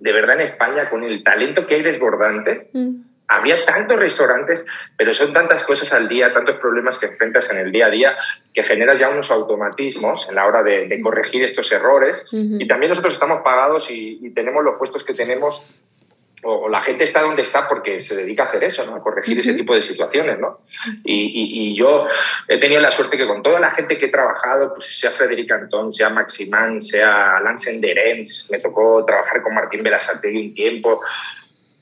de 0.00 0.12
verdad 0.12 0.38
en 0.38 0.48
España, 0.48 0.90
con 0.90 1.02
el 1.02 1.22
talento 1.24 1.66
que 1.66 1.76
hay 1.76 1.82
desbordante, 1.82 2.68
había 3.34 3.64
tantos 3.64 3.98
restaurantes, 3.98 4.64
pero 4.96 5.12
son 5.12 5.32
tantas 5.32 5.64
cosas 5.64 5.92
al 5.92 6.08
día, 6.08 6.32
tantos 6.32 6.56
problemas 6.56 6.98
que 6.98 7.06
enfrentas 7.06 7.50
en 7.50 7.58
el 7.58 7.72
día 7.72 7.86
a 7.86 7.90
día, 7.90 8.16
que 8.52 8.62
generas 8.62 8.98
ya 8.98 9.08
unos 9.08 9.30
automatismos 9.30 10.28
en 10.28 10.36
la 10.36 10.46
hora 10.46 10.62
de, 10.62 11.00
corregir 11.02 11.42
estos 11.42 11.70
errores. 11.72 12.26
Y 12.30 12.66
también 12.66 12.90
nosotros 12.90 13.14
estamos 13.14 13.42
pagados 13.42 13.90
y, 13.90 14.30
tenemos 14.34 14.64
los 14.64 14.76
puestos 14.76 15.04
que 15.04 15.14
tenemos, 15.14 15.68
o, 16.42 16.68
la 16.68 16.82
gente 16.82 17.04
está 17.04 17.22
donde 17.22 17.42
está 17.42 17.68
porque 17.68 18.00
se 18.00 18.16
dedica 18.16 18.44
a 18.44 18.46
hacer 18.46 18.64
eso, 18.64 18.86
¿no? 18.86 18.96
a 18.96 19.02
corregir 19.02 19.38
ese 19.38 19.54
tipo 19.54 19.74
de 19.74 19.82
situaciones. 19.82 20.38
¿no? 20.38 20.60
Y, 21.04 21.74
yo 21.74 22.06
he 22.46 22.58
tenido 22.58 22.80
la 22.80 22.90
suerte 22.90 23.16
que 23.16 23.26
con 23.26 23.42
toda 23.42 23.58
la 23.58 23.72
gente 23.72 23.98
que 23.98 24.06
he 24.06 24.10
trabajado, 24.10 24.72
pues 24.72 24.98
sea 24.98 25.10
Frederic 25.10 25.50
Antón, 25.50 25.92
sea 25.92 26.08
Maximán, 26.08 26.80
sea 26.80 27.40
Lance 27.40 27.72
Enderens, 27.72 28.48
me 28.50 28.58
tocó 28.60 29.04
trabajar 29.04 29.42
con 29.42 29.54
Martín 29.54 29.82
Belasategui 29.82 30.48
un 30.48 30.54
tiempo, 30.54 31.00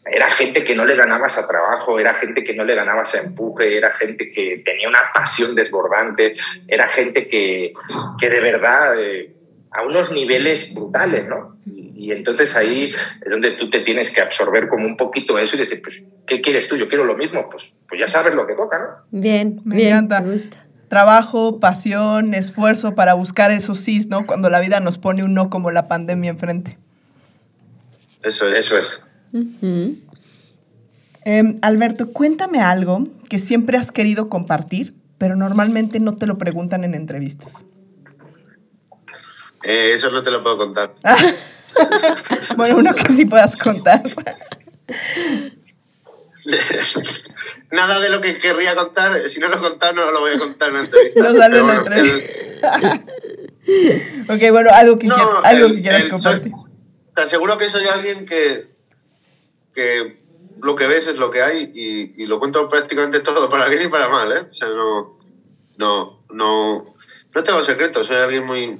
era 0.04 0.28
gente 0.30 0.64
que 0.64 0.74
no 0.74 0.84
le 0.84 0.96
ganabas 0.96 1.38
a 1.38 1.46
trabajo, 1.46 1.98
era 1.98 2.14
gente 2.14 2.42
que 2.42 2.54
no 2.54 2.64
le 2.64 2.74
ganabas 2.74 3.14
a 3.14 3.20
empuje, 3.20 3.76
era 3.76 3.92
gente 3.92 4.30
que 4.30 4.62
tenía 4.64 4.88
una 4.88 5.12
pasión 5.14 5.54
desbordante, 5.54 6.34
era 6.66 6.88
gente 6.88 7.28
que, 7.28 7.72
que 8.18 8.30
de 8.30 8.40
verdad 8.40 9.00
eh, 9.00 9.32
a 9.70 9.82
unos 9.82 10.10
niveles 10.10 10.74
brutales, 10.74 11.28
¿no? 11.28 11.56
Y, 11.66 12.10
entonces 12.10 12.56
ahí 12.56 12.92
es 13.24 13.30
donde 13.30 13.52
tú 13.52 13.70
te 13.70 13.78
tienes 13.80 14.10
que 14.10 14.20
absorber 14.20 14.66
como 14.66 14.86
un 14.86 14.96
poquito 14.96 15.38
eso 15.38 15.54
y 15.56 15.60
decir, 15.60 15.80
pues, 15.80 16.04
¿qué 16.26 16.40
quieres 16.40 16.66
tú? 16.66 16.76
Yo 16.76 16.88
quiero 16.88 17.04
lo 17.04 17.16
mismo, 17.16 17.48
pues, 17.48 17.74
pues 17.88 18.00
ya 18.00 18.08
sabes 18.08 18.34
lo 18.34 18.44
que 18.44 18.54
toca, 18.54 18.78
¿no? 18.78 18.86
Bien, 19.12 19.60
me 19.64 19.86
encanta. 19.86 20.24
Trabajo, 20.88 21.60
pasión, 21.60 22.34
esfuerzo 22.34 22.96
para 22.96 23.14
buscar 23.14 23.52
esos 23.52 23.78
sí, 23.78 24.04
¿no? 24.10 24.26
Cuando 24.26 24.50
la 24.50 24.58
vida 24.58 24.80
nos 24.80 24.98
pone 24.98 25.22
un 25.22 25.32
no 25.32 25.48
como 25.48 25.70
la 25.70 25.86
pandemia 25.86 26.30
enfrente. 26.30 26.76
Eso 28.22 28.76
es. 28.76 29.06
Em, 31.24 31.58
Alberto, 31.62 32.12
cuéntame 32.12 32.60
algo 32.60 33.04
que 33.28 33.38
siempre 33.38 33.78
has 33.78 33.92
querido 33.92 34.28
compartir, 34.28 34.94
pero 35.18 35.36
normalmente 35.36 36.00
no 36.00 36.16
te 36.16 36.26
lo 36.26 36.36
preguntan 36.36 36.84
en 36.84 36.94
entrevistas. 36.94 37.64
Eh, 39.62 39.92
eso 39.94 40.10
no 40.10 40.22
te 40.22 40.30
lo 40.30 40.42
puedo 40.42 40.58
contar. 40.58 40.94
bueno, 42.56 42.76
uno 42.76 42.94
que 42.94 43.12
sí 43.12 43.24
puedas 43.24 43.56
contar. 43.56 44.02
Nada 47.70 48.00
de 48.00 48.10
lo 48.10 48.20
que 48.20 48.36
querría 48.36 48.74
contar, 48.74 49.28
si 49.28 49.38
no 49.38 49.48
lo 49.48 49.56
he 49.56 49.60
contado, 49.60 49.92
no 49.94 50.10
lo 50.10 50.20
voy 50.20 50.32
a 50.32 50.38
contar 50.38 50.70
en 50.70 50.74
la 50.74 50.80
entrevista. 50.80 51.20
No 51.20 51.32
sale 51.32 51.60
en 51.60 51.66
la 51.68 51.74
entrevista. 51.76 53.00
ok, 54.34 54.50
bueno, 54.50 54.70
algo 54.72 54.98
que, 54.98 55.08
algo 55.44 55.68
que 55.68 55.82
quieras 55.82 56.06
compartir. 56.06 56.52
te 57.14 57.22
aseguro 57.22 57.56
que 57.58 57.68
soy 57.68 57.84
alguien 57.84 58.26
que 58.26 58.71
que 59.72 60.22
lo 60.60 60.76
que 60.76 60.86
ves 60.86 61.06
es 61.06 61.18
lo 61.18 61.30
que 61.30 61.42
hay 61.42 61.70
y, 61.74 62.26
lo 62.26 62.38
cuento 62.38 62.68
prácticamente 62.68 63.20
todo, 63.20 63.50
para 63.50 63.68
bien 63.68 63.82
y 63.82 63.88
para 63.88 64.08
mal, 64.08 64.32
¿eh? 64.32 64.46
O 64.50 64.52
sea, 64.52 64.68
no, 64.68 65.18
no, 65.76 66.24
no, 66.30 66.94
no 67.34 67.44
tengo 67.44 67.62
secretos, 67.62 68.06
soy 68.06 68.16
alguien 68.16 68.46
muy... 68.46 68.78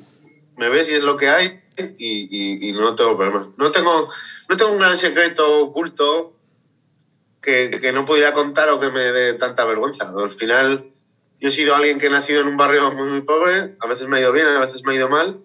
Me 0.57 0.69
ves 0.69 0.89
y 0.91 0.95
es 0.95 1.03
lo 1.03 1.17
que 1.17 1.29
hay 1.29 1.61
y, 1.99 2.69
y, 2.69 2.73
no 2.73 2.95
tengo 2.95 3.17
problemas. 3.17 3.49
No 3.57 3.71
tengo, 3.71 4.11
no 4.49 4.57
tengo 4.57 4.73
un 4.73 4.79
gran 4.79 4.97
secreto 4.97 5.61
oculto 5.61 6.37
que, 7.41 7.71
que, 7.81 7.93
no 7.93 8.05
pudiera 8.05 8.33
contar 8.33 8.69
o 8.69 8.79
que 8.79 8.91
me 8.91 9.01
dé 9.01 9.35
tanta 9.35 9.65
vergüenza. 9.65 10.13
Al 10.17 10.31
final, 10.31 10.93
yo 11.41 11.49
he 11.49 11.51
sido 11.51 11.75
alguien 11.75 11.99
que 11.99 12.07
ha 12.07 12.11
nacido 12.11 12.43
en 12.43 12.49
un 12.49 12.57
barrio 12.57 12.93
muy, 12.93 13.09
muy 13.09 13.23
pobre, 13.23 13.75
a 13.81 13.87
veces 13.89 14.07
me 14.07 14.19
ha 14.19 14.21
ido 14.21 14.33
bien, 14.33 14.47
a 14.47 14.61
veces 14.61 14.85
me 14.85 14.93
ha 14.93 14.97
ido 14.97 15.09
mal, 15.09 15.41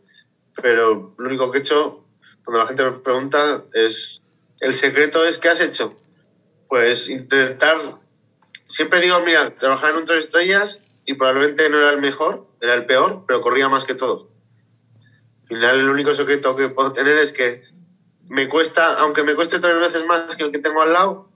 pero 0.62 1.16
lo 1.18 1.26
único 1.26 1.50
que 1.52 1.60
he 1.60 1.62
hecho, 1.62 2.06
cuando 2.44 2.60
la 2.60 2.68
gente 2.68 2.84
me 2.84 3.00
pregunta, 3.00 3.64
es 3.74 4.22
el 4.60 4.74
secreto 4.74 5.26
es 5.26 5.38
¿qué 5.38 5.50
has 5.50 5.62
hecho? 5.62 5.96
Pues 6.68 7.10
intentar, 7.10 7.78
siempre 8.68 9.00
digo, 9.00 9.20
mira, 9.22 9.56
trabajar 9.56 9.92
en 9.92 9.98
un 9.98 10.06
tres 10.06 10.26
estrellas 10.26 10.80
y 11.06 11.14
probablemente 11.14 11.70
no 11.70 11.78
era 11.78 11.92
el 11.92 12.02
mejor, 12.02 12.48
era 12.62 12.74
el 12.74 12.86
peor, 12.86 13.24
pero 13.28 13.42
corría 13.42 13.70
más 13.70 13.86
que 13.86 13.96
todo. 13.96 14.30
Al 15.44 15.48
final 15.48 15.80
el 15.80 15.90
único 15.90 16.14
secreto 16.14 16.56
que 16.56 16.70
puedo 16.70 16.92
tener 16.92 17.18
es 17.18 17.32
que 17.32 17.64
me 18.28 18.50
cuesta, 18.50 18.96
aunque 18.96 19.24
me 19.24 19.36
cueste 19.36 19.60
tres 19.60 19.76
veces 19.76 20.06
más 20.06 20.36
que 20.36 20.44
el 20.44 20.52
que 20.52 20.60
tengo 20.60 20.82
al 20.82 20.92
lado, 20.92 21.30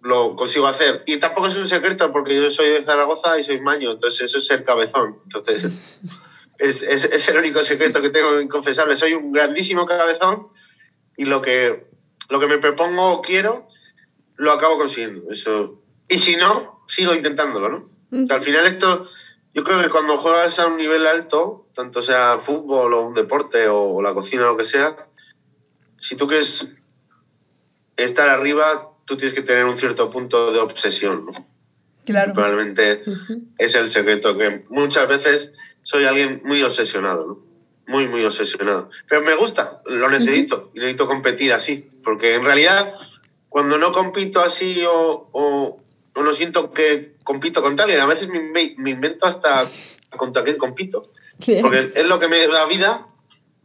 lo 0.00 0.36
consigo 0.36 0.68
hacer. 0.68 1.02
Y 1.06 1.16
tampoco 1.16 1.48
es 1.48 1.56
un 1.56 1.66
secreto 1.66 2.12
porque 2.12 2.36
yo 2.36 2.50
soy 2.50 2.68
de 2.68 2.82
Zaragoza 2.82 3.38
y 3.38 3.44
soy 3.44 3.60
maño, 3.60 3.90
entonces 3.90 4.22
eso 4.22 4.38
es 4.38 4.46
ser 4.46 4.62
cabezón. 4.62 5.18
Entonces 5.24 6.00
es, 6.58 6.82
es, 6.82 7.04
es 7.04 7.28
el 7.28 7.38
único 7.38 7.64
secreto 7.64 8.00
que 8.00 8.10
tengo 8.10 8.40
inconfesable. 8.40 8.94
Soy 8.94 9.14
un 9.14 9.32
grandísimo 9.32 9.86
cabezón 9.86 10.48
y 11.16 11.24
lo 11.24 11.42
que 11.42 11.88
lo 12.28 12.40
que 12.40 12.46
me 12.46 12.58
propongo 12.58 13.12
o 13.12 13.22
quiero, 13.22 13.68
lo 14.36 14.52
acabo 14.52 14.78
consiguiendo. 14.78 15.30
Eso. 15.30 15.82
Y 16.08 16.18
si 16.18 16.36
no, 16.36 16.84
sigo 16.86 17.14
intentándolo, 17.14 17.68
¿no? 17.68 17.98
al 18.30 18.40
final 18.40 18.66
esto, 18.66 19.06
yo 19.52 19.64
creo 19.64 19.82
que 19.82 19.90
cuando 19.90 20.16
juegas 20.16 20.58
a 20.58 20.66
un 20.66 20.78
nivel 20.78 21.06
alto, 21.06 21.68
tanto 21.74 22.02
sea 22.02 22.38
fútbol 22.38 22.94
o 22.94 23.06
un 23.06 23.12
deporte 23.12 23.68
o, 23.68 24.00
la 24.00 24.14
cocina 24.14 24.44
o 24.44 24.52
lo 24.52 24.56
que 24.56 24.64
sea, 24.64 24.96
si 26.00 26.16
tú 26.16 26.26
quieres 26.26 26.66
estar 27.96 28.28
arriba, 28.28 28.92
tú 29.04 29.16
tienes 29.16 29.34
que 29.34 29.42
tener 29.42 29.66
un 29.66 29.74
cierto 29.74 30.10
punto 30.10 30.52
de 30.52 30.58
obsesión, 30.60 31.26
¿no? 31.26 31.32
Claro. 32.06 32.32
Probablemente 32.32 33.02
es 33.58 33.74
el 33.74 33.90
secreto, 33.90 34.38
que 34.38 34.64
muchas 34.70 35.06
veces 35.06 35.52
soy 35.82 36.04
alguien 36.04 36.40
muy 36.44 36.62
obsesionado, 36.62 37.26
¿no? 37.26 37.47
Muy, 37.88 38.06
muy 38.06 38.24
obsesionado. 38.24 38.90
Pero 39.08 39.22
me 39.22 39.34
gusta, 39.34 39.82
lo 39.86 40.08
necesito, 40.08 40.70
y 40.74 40.78
necesito 40.78 41.08
competir 41.08 41.52
así, 41.52 41.90
porque 42.04 42.34
en 42.34 42.44
realidad 42.44 42.94
cuando 43.48 43.78
no 43.78 43.92
compito 43.92 44.40
así 44.40 44.84
o, 44.86 45.28
o, 45.32 45.82
no 46.14 46.32
siento 46.34 46.72
que 46.72 47.14
compito 47.24 47.62
con 47.62 47.76
tal, 47.76 47.90
y 47.90 47.94
a 47.94 48.06
veces 48.06 48.28
me, 48.28 48.40
me, 48.40 48.90
invento 48.90 49.26
hasta 49.26 49.64
contra 50.16 50.44
quién 50.44 50.58
compito, 50.58 51.02
porque 51.62 51.92
es 51.94 52.06
lo 52.06 52.20
que 52.20 52.28
me 52.28 52.46
da 52.46 52.66
vida, 52.66 53.00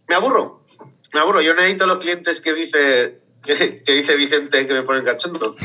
me 0.08 0.16
aburro, 0.16 0.64
me 1.14 1.20
aburro. 1.20 1.42
Yo 1.42 1.54
necesito 1.54 1.84
a 1.84 1.88
los 1.88 1.98
clientes 1.98 2.40
que 2.40 2.54
dice 2.54 3.20
que, 3.44 3.84
dice 3.86 4.16
Vicente 4.16 4.66
que 4.68 4.74
me 4.74 4.84
ponen 4.84 5.04
cachondo. 5.04 5.56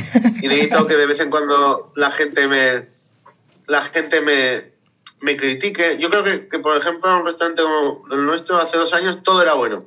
Y 0.43 0.49
necesito 0.49 0.87
que 0.87 0.97
de 0.97 1.07
vez 1.07 1.21
en 1.21 1.31
cuando 1.31 1.93
la 1.95 2.11
gente 2.11 2.49
me, 2.49 2.89
la 3.67 3.83
gente 3.83 4.21
me, 4.21 4.73
me 5.21 5.37
critique. 5.37 5.99
Yo 5.99 6.11
creo 6.11 6.25
que, 6.25 6.49
que, 6.49 6.59
por 6.59 6.77
ejemplo, 6.77 7.11
en 7.11 7.21
un 7.21 7.27
restaurante 7.27 7.63
como 7.63 8.05
el 8.11 8.25
nuestro, 8.25 8.59
hace 8.59 8.79
dos 8.79 8.93
años, 8.93 9.23
todo 9.23 9.43
era 9.43 9.55
bueno. 9.55 9.87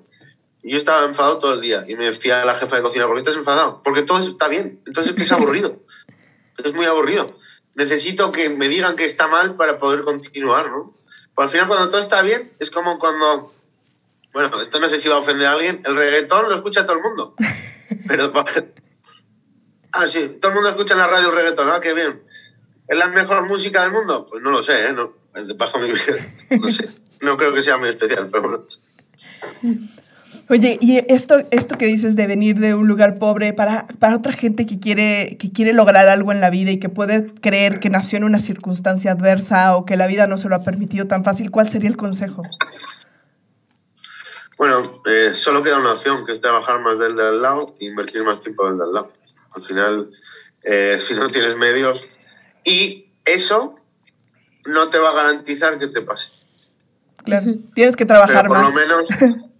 Yo 0.63 0.77
estaba 0.77 1.05
enfadado 1.05 1.39
todo 1.39 1.53
el 1.53 1.61
día. 1.61 1.85
Y 1.87 1.95
me 1.95 2.05
decía 2.05 2.45
la 2.45 2.55
jefa 2.55 2.75
de 2.75 2.81
cocina, 2.83 3.07
¿por 3.07 3.15
qué 3.15 3.21
estás 3.21 3.35
enfadado? 3.35 3.81
Porque 3.83 4.03
todo 4.03 4.19
está 4.19 4.47
bien. 4.47 4.81
Entonces 4.85 5.15
es 5.17 5.31
aburrido. 5.31 5.79
es 6.63 6.73
muy 6.73 6.85
aburrido. 6.85 7.35
Necesito 7.75 8.31
que 8.31 8.49
me 8.49 8.67
digan 8.67 8.95
que 8.95 9.05
está 9.05 9.27
mal 9.27 9.55
para 9.55 9.79
poder 9.79 10.03
continuar, 10.03 10.69
¿no? 10.69 10.95
Pues 11.33 11.45
al 11.45 11.51
final, 11.51 11.67
cuando 11.67 11.89
todo 11.89 12.01
está 12.01 12.21
bien, 12.21 12.53
es 12.59 12.69
como 12.69 12.99
cuando. 12.99 13.53
Bueno, 14.33 14.61
esto 14.61 14.79
no 14.79 14.87
sé 14.87 14.99
si 14.99 15.09
va 15.09 15.15
a 15.15 15.19
ofender 15.19 15.47
a 15.47 15.53
alguien. 15.53 15.81
El 15.85 15.95
reggaetón 15.95 16.49
lo 16.49 16.55
escucha 16.55 16.85
todo 16.85 16.97
el 16.97 17.03
mundo. 17.03 17.35
Pero. 18.07 18.31
Ah, 19.93 20.07
sí, 20.07 20.37
todo 20.39 20.49
el 20.49 20.55
mundo 20.55 20.69
escucha 20.69 20.93
en 20.93 20.99
la 20.99 21.07
radio 21.07 21.29
el 21.29 21.35
reggaetón, 21.35 21.69
¿ah? 21.69 21.79
Qué 21.79 21.93
bien. 21.93 22.23
¿Es 22.87 22.97
la 22.97 23.07
mejor 23.07 23.45
música 23.47 23.81
del 23.81 23.91
mundo? 23.91 24.27
Pues 24.29 24.43
no 24.43 24.51
lo 24.51 24.61
sé, 24.61 24.87
¿eh? 24.87 24.93
No, 24.93 25.13
bajo 25.57 25.79
mi. 25.79 25.89
No 26.59 26.71
sé. 26.71 26.89
No 27.21 27.37
creo 27.37 27.53
que 27.53 27.61
sea 27.61 27.77
muy 27.77 27.89
especial, 27.89 28.29
pero 28.31 28.43
bueno. 28.43 28.63
Oye, 30.49 30.77
y 30.81 30.97
esto, 31.07 31.35
esto 31.51 31.77
que 31.77 31.85
dices 31.85 32.15
de 32.15 32.27
venir 32.27 32.59
de 32.59 32.73
un 32.73 32.87
lugar 32.87 33.17
pobre, 33.17 33.53
para, 33.53 33.87
para 33.99 34.17
otra 34.17 34.33
gente 34.33 34.65
que 34.65 34.79
quiere, 34.79 35.37
que 35.39 35.51
quiere 35.51 35.71
lograr 35.71 36.09
algo 36.09 36.31
en 36.31 36.41
la 36.41 36.49
vida 36.49 36.71
y 36.71 36.79
que 36.79 36.89
puede 36.89 37.33
creer 37.35 37.79
que 37.79 37.89
nació 37.89 38.17
en 38.17 38.25
una 38.25 38.39
circunstancia 38.39 39.13
adversa 39.13 39.77
o 39.77 39.85
que 39.85 39.95
la 39.95 40.07
vida 40.07 40.27
no 40.27 40.37
se 40.37 40.49
lo 40.49 40.55
ha 40.55 40.61
permitido 40.61 41.07
tan 41.07 41.23
fácil, 41.23 41.51
¿cuál 41.51 41.69
sería 41.69 41.89
el 41.89 41.95
consejo? 41.95 42.43
Bueno, 44.57 44.81
eh, 45.05 45.31
solo 45.33 45.63
queda 45.63 45.79
una 45.79 45.93
opción, 45.93 46.25
que 46.25 46.33
es 46.33 46.41
trabajar 46.41 46.81
más 46.81 46.99
del 46.99 47.15
de 47.15 47.23
al 47.23 47.41
lado 47.41 47.65
e 47.79 47.85
invertir 47.85 48.23
más 48.23 48.41
tiempo 48.41 48.67
del 48.67 48.77
de 48.77 48.83
al 48.83 48.93
lado. 48.93 49.13
Al 49.55 49.63
final, 49.63 50.11
eh, 50.63 50.97
si 51.07 51.13
no 51.13 51.27
tienes 51.29 51.55
medios, 51.55 52.19
y 52.63 53.07
eso 53.25 53.75
no 54.65 54.89
te 54.89 54.97
va 54.97 55.09
a 55.09 55.13
garantizar 55.13 55.77
que 55.77 55.87
te 55.87 56.01
pase. 56.01 56.27
Claro, 57.23 57.53
tienes 57.75 57.95
que 57.95 58.05
trabajar 58.05 58.47
por 58.47 58.57
más. 58.57 58.71
Por 58.71 58.87
lo 58.87 58.97
menos 58.97 59.09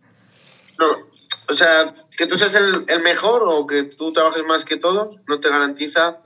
o 1.49 1.53
sea, 1.53 1.93
que 2.17 2.27
tú 2.27 2.37
seas 2.37 2.55
el, 2.55 3.01
mejor 3.01 3.43
o 3.45 3.67
que 3.67 3.83
tú 3.83 4.13
trabajes 4.13 4.43
más 4.45 4.65
que 4.65 4.77
todos 4.77 5.17
no 5.27 5.39
te 5.39 5.49
garantiza. 5.49 6.19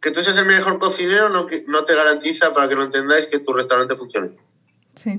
Que 0.00 0.10
tú 0.10 0.22
seas 0.22 0.36
el 0.36 0.46
mejor 0.46 0.78
cocinero 0.78 1.30
no, 1.30 1.46
no 1.66 1.84
te 1.84 1.94
garantiza, 1.94 2.52
para 2.52 2.68
que 2.68 2.74
lo 2.74 2.82
entendáis, 2.82 3.26
que 3.26 3.38
tu 3.38 3.52
restaurante 3.52 3.96
funcione. 3.96 4.36
Sí. 4.94 5.18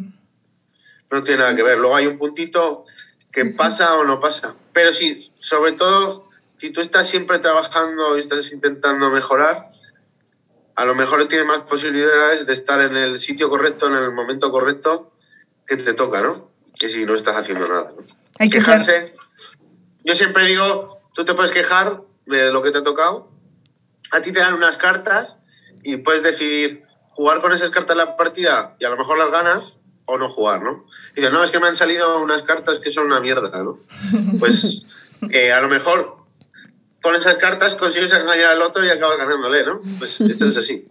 No 1.09 1.23
tiene 1.23 1.39
nada 1.39 1.55
que 1.55 1.63
ver. 1.63 1.77
Luego 1.77 1.95
hay 1.95 2.07
un 2.07 2.17
puntito 2.17 2.85
que 3.31 3.45
pasa 3.45 3.95
o 3.95 4.03
no 4.03 4.19
pasa. 4.19 4.53
Pero 4.73 4.93
sí, 4.93 5.31
sobre 5.39 5.71
todo, 5.71 6.29
si 6.57 6.69
tú 6.69 6.81
estás 6.81 7.07
siempre 7.07 7.39
trabajando 7.39 8.17
y 8.17 8.21
estás 8.21 8.51
intentando 8.51 9.09
mejorar, 9.09 9.57
a 10.75 10.85
lo 10.85 10.95
mejor 10.95 11.27
tienes 11.27 11.47
más 11.47 11.61
posibilidades 11.61 12.45
de 12.45 12.53
estar 12.53 12.81
en 12.81 12.95
el 12.95 13.19
sitio 13.19 13.49
correcto, 13.49 13.87
en 13.87 13.95
el 13.95 14.11
momento 14.11 14.51
correcto 14.51 15.11
que 15.65 15.77
te 15.77 15.93
toca, 15.93 16.21
¿no? 16.21 16.55
que 16.77 16.89
si 16.89 17.05
no 17.05 17.15
estás 17.15 17.35
haciendo 17.37 17.67
nada. 17.67 17.93
Hay 18.39 18.49
que 18.49 18.59
Quejarse. 18.59 19.11
Yo 20.03 20.15
siempre 20.15 20.45
digo, 20.45 20.99
tú 21.13 21.25
te 21.25 21.33
puedes 21.33 21.51
quejar 21.51 22.01
de 22.25 22.51
lo 22.51 22.61
que 22.61 22.71
te 22.71 22.79
ha 22.79 22.83
tocado. 22.83 23.31
A 24.11 24.21
ti 24.21 24.31
te 24.31 24.39
dan 24.39 24.53
unas 24.53 24.77
cartas 24.77 25.37
y 25.83 25.97
puedes 25.97 26.23
decidir 26.23 26.83
jugar 27.09 27.41
con 27.41 27.53
esas 27.53 27.71
cartas 27.71 27.95
la 27.95 28.17
partida 28.17 28.75
y 28.79 28.85
a 28.85 28.89
lo 28.89 28.97
mejor 28.97 29.17
las 29.17 29.31
ganas 29.31 29.73
o 30.05 30.17
no 30.17 30.29
jugar, 30.29 30.61
¿no? 30.61 30.85
Y 31.13 31.21
dices, 31.21 31.31
no, 31.31 31.43
es 31.43 31.49
que 31.49 31.59
me 31.59 31.67
han 31.67 31.75
salido 31.75 32.21
unas 32.21 32.43
cartas 32.43 32.79
que 32.79 32.91
son 32.91 33.05
una 33.05 33.19
mierda, 33.19 33.63
¿no? 33.63 33.79
Pues 34.39 34.85
eh, 35.31 35.51
a 35.51 35.61
lo 35.61 35.69
mejor 35.69 36.17
con 37.05 37.13
esas 37.13 37.37
cartas 37.37 37.75
consigues 37.75 38.11
engañar 38.13 38.47
al 38.47 38.63
otro 38.63 38.83
y 38.83 38.89
acabas 38.89 39.19
ganándole, 39.19 39.63
¿no? 39.63 39.79
Pues 39.99 40.19
esto 40.21 40.45
es 40.45 40.57
así. 40.57 40.87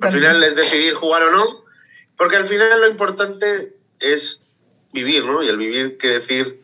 Al 0.00 0.12
final 0.12 0.42
es 0.42 0.56
decidir 0.56 0.92
jugar 0.92 1.22
o 1.22 1.30
no, 1.30 1.64
porque 2.16 2.34
al 2.34 2.46
final 2.46 2.80
lo 2.80 2.88
importante 2.88 3.76
es 4.00 4.40
vivir, 4.92 5.24
¿no? 5.24 5.40
Y 5.44 5.48
el 5.48 5.56
vivir 5.56 5.98
quiere 5.98 6.18
decir 6.18 6.60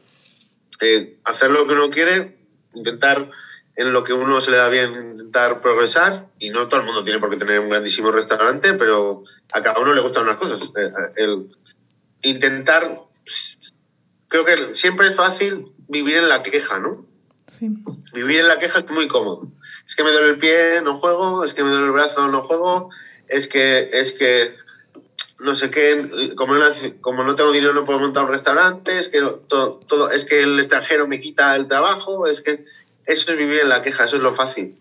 eh, 0.80 1.16
hacer 1.22 1.52
lo 1.52 1.64
que 1.68 1.74
uno 1.74 1.90
quiere, 1.90 2.38
intentar 2.74 3.30
en 3.76 3.92
lo 3.92 4.02
que 4.02 4.12
uno 4.12 4.40
se 4.40 4.50
le 4.50 4.56
da 4.56 4.68
bien, 4.68 5.12
intentar 5.12 5.60
progresar, 5.60 6.26
y 6.40 6.50
no 6.50 6.66
todo 6.66 6.80
el 6.80 6.86
mundo 6.86 7.04
tiene 7.04 7.20
por 7.20 7.30
qué 7.30 7.36
tener 7.36 7.60
un 7.60 7.68
grandísimo 7.68 8.10
restaurante, 8.10 8.74
pero 8.74 9.22
a 9.52 9.62
cada 9.62 9.78
uno 9.78 9.94
le 9.94 10.00
gustan 10.00 10.24
unas 10.24 10.38
cosas. 10.38 10.60
Eh, 10.76 10.90
el 11.18 11.56
intentar, 12.22 13.00
creo 14.26 14.44
que 14.44 14.74
siempre 14.74 15.06
es 15.06 15.14
fácil 15.14 15.68
vivir 15.86 16.16
en 16.16 16.28
la 16.28 16.42
queja, 16.42 16.80
¿no? 16.80 17.06
Vivir 18.12 18.40
en 18.40 18.48
la 18.48 18.58
queja 18.58 18.80
es 18.80 18.90
muy 18.90 19.06
cómodo. 19.06 19.48
Es 19.86 19.94
que 19.94 20.02
me 20.02 20.10
duele 20.10 20.30
el 20.30 20.38
pie, 20.38 20.80
no 20.82 20.98
juego, 20.98 21.44
es 21.44 21.54
que 21.54 21.62
me 21.62 21.70
duele 21.70 21.86
el 21.86 21.92
brazo, 21.92 22.26
no 22.28 22.42
juego, 22.42 22.90
es 23.28 23.46
que, 23.46 23.88
es 23.92 24.12
que 24.12 24.56
no 25.38 25.54
sé 25.54 25.70
qué, 25.70 26.34
como 26.34 26.54
no, 26.54 26.64
como 27.00 27.22
no 27.22 27.34
tengo 27.36 27.52
dinero 27.52 27.72
no 27.72 27.84
puedo 27.84 28.00
montar 28.00 28.24
un 28.24 28.30
restaurante, 28.30 28.98
es 28.98 29.08
que, 29.08 29.20
todo, 29.20 29.80
todo, 29.86 30.10
es 30.10 30.24
que 30.24 30.40
el 30.40 30.58
extranjero 30.58 31.06
me 31.06 31.20
quita 31.20 31.54
el 31.54 31.68
trabajo, 31.68 32.26
es 32.26 32.40
que 32.40 32.64
eso 33.04 33.30
es 33.30 33.38
vivir 33.38 33.60
en 33.60 33.68
la 33.68 33.82
queja, 33.82 34.04
eso 34.04 34.16
es 34.16 34.22
lo 34.22 34.34
fácil. 34.34 34.80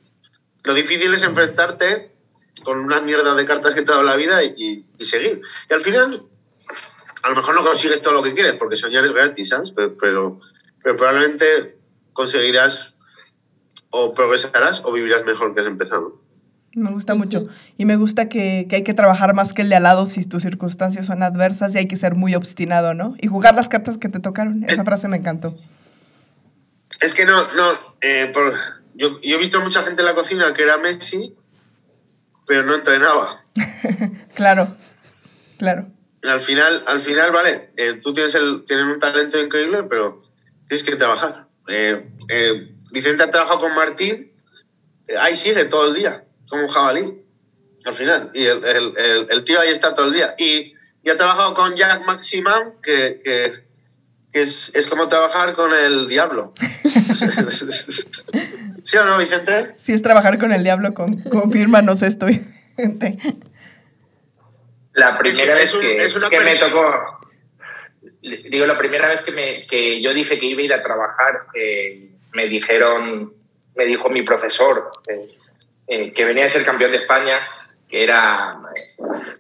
Lo 0.64 0.74
difícil 0.74 1.14
es 1.14 1.24
enfrentarte 1.24 2.12
con 2.64 2.80
una 2.80 3.00
mierda 3.02 3.36
de 3.36 3.46
cartas 3.46 3.76
que 3.76 3.84
te 3.84 3.92
ha 3.92 3.96
dado 3.96 4.08
la 4.08 4.16
vida 4.16 4.44
y, 4.44 4.86
y, 4.98 5.06
seguir. 5.06 5.42
Y 5.70 5.74
al 5.74 5.82
final, 5.82 6.24
a 7.22 7.30
lo 7.30 7.36
mejor 7.36 7.54
no 7.54 7.64
consigues 7.64 8.02
todo 8.02 8.14
lo 8.14 8.24
que 8.24 8.34
quieres, 8.34 8.54
porque 8.54 8.78
soñar 8.78 9.06
es 9.06 9.12
gratis, 9.12 9.50
¿sabes? 9.50 9.72
Pero, 9.72 9.96
pero, 9.98 10.40
pero 10.82 10.98
probablemente 10.98 11.75
conseguirás 12.16 12.96
o 13.92 14.16
progresarás 14.16 14.82
o 14.84 14.92
vivirás 14.92 15.24
mejor 15.26 15.54
que 15.54 15.62
has 15.62 15.68
empezado. 15.68 16.20
Me 16.74 16.90
gusta 16.90 17.14
mucho. 17.14 17.48
Y 17.78 17.86
me 17.86 17.96
gusta 17.96 18.28
que, 18.28 18.66
que, 18.68 18.78
hay 18.78 18.84
que 18.84 18.94
trabajar 18.94 19.34
más 19.34 19.54
que 19.54 19.62
el 19.62 19.70
de 19.70 19.76
al 19.76 19.84
lado 19.84 20.06
si 20.08 20.24
tus 20.26 20.42
circunstancias 20.42 21.06
son 21.06 21.22
adversas 21.22 21.74
y 21.76 21.78
hay 21.78 21.88
que 21.88 21.96
ser 21.96 22.16
muy 22.16 22.36
obstinado, 22.36 22.94
¿no? 22.94 23.16
Y 23.22 23.28
jugar 23.28 23.56
las 23.56 23.70
cartas 23.70 23.98
que 23.98 24.10
te 24.10 24.20
tocaron. 24.20 24.66
Esa 24.68 24.84
frase 24.84 25.08
me 25.08 25.18
encantó. 25.18 25.56
Es 27.00 27.14
que 27.14 27.26
no, 27.26 27.44
no. 27.54 27.80
Eh, 28.02 28.30
por, 28.34 28.56
yo, 28.96 29.22
yo, 29.22 29.36
he 29.36 29.40
visto 29.40 29.62
mucha 29.62 29.84
gente 29.84 30.02
en 30.02 30.08
la 30.08 30.16
cocina 30.16 30.54
que 30.54 30.64
era 30.64 30.78
Messi, 30.78 31.36
pero 32.48 32.64
no 32.64 32.76
entrenaba. 32.76 33.38
claro, 34.36 34.68
claro. 35.58 35.88
Al 36.24 36.42
final, 36.42 36.84
al 36.88 37.00
final 37.00 37.32
vale, 37.32 37.70
eh, 37.78 38.00
tú 38.02 38.14
tienes, 38.14 38.36
el, 38.36 38.64
tienes 38.66 38.86
un 38.86 39.00
talento 39.00 39.40
increíble, 39.40 39.84
pero 39.84 40.24
tienes 40.68 40.84
que 40.84 40.96
trabajar. 40.96 41.45
Eh, 41.68 42.72
Vicente 42.92 43.24
ha 43.24 43.32
trabajado 43.32 43.60
con 43.60 43.76
Martín, 43.76 44.32
ahí 45.20 45.36
sigue 45.36 45.66
todo 45.66 45.88
el 45.88 45.96
día 45.96 46.26
como 46.50 46.64
un 46.64 46.70
jabalí, 46.70 47.22
al 47.86 47.94
final. 47.94 48.32
Y 48.34 48.46
el, 48.46 48.64
el, 48.66 49.28
el, 49.30 49.44
tío 49.44 49.60
ahí 49.60 49.70
está 49.70 49.94
todo 49.94 50.08
el 50.08 50.14
día. 50.14 50.36
Y, 50.38 50.74
y 51.04 51.10
ha 51.10 51.18
trabajado 51.18 51.54
con 51.54 51.76
Jack 51.76 52.06
Maximán, 52.06 52.74
que, 52.82 53.20
que, 53.24 53.66
es, 54.34 54.72
es, 54.76 54.88
como 54.88 55.08
trabajar 55.08 55.54
con 55.54 55.74
el 55.74 56.08
diablo. 56.08 56.54
¿Sí 58.84 58.98
o 58.98 59.06
no, 59.06 59.18
Vicente? 59.18 59.74
Sí, 59.78 59.94
es 59.94 60.02
trabajar 60.02 60.38
con 60.38 60.52
el 60.52 60.64
diablo, 60.64 60.94
con, 60.94 61.22
confírmanos 61.24 62.02
esto, 62.02 62.26
Vicente. 62.26 63.18
La 64.94 65.18
primera 65.18 65.56
vez 65.56 65.74
que, 65.74 65.98
que 66.30 66.40
me 66.40 66.56
tocó, 66.56 67.20
digo, 68.50 68.66
la 68.66 68.78
primera 68.78 69.10
vez 69.10 69.22
que, 69.22 69.32
me, 69.32 69.68
que 69.68 70.02
yo 70.02 70.14
dije 70.14 70.40
que 70.40 70.46
iba 70.46 70.62
a 70.62 70.66
ir 70.66 70.74
a 70.74 70.84
trabajar, 70.84 71.46
eh, 71.54 72.10
me 72.34 72.48
dijeron, 72.48 73.34
me 73.76 73.86
dijo 73.86 74.10
mi 74.10 74.24
profesor, 74.24 74.92
eh, 75.08 75.30
eh, 75.88 76.14
que 76.14 76.26
venía 76.26 76.46
a 76.46 76.50
ser 76.50 76.66
campeón 76.66 76.92
de 76.92 76.98
España, 76.98 77.40
que 77.88 78.04
era 78.04 78.60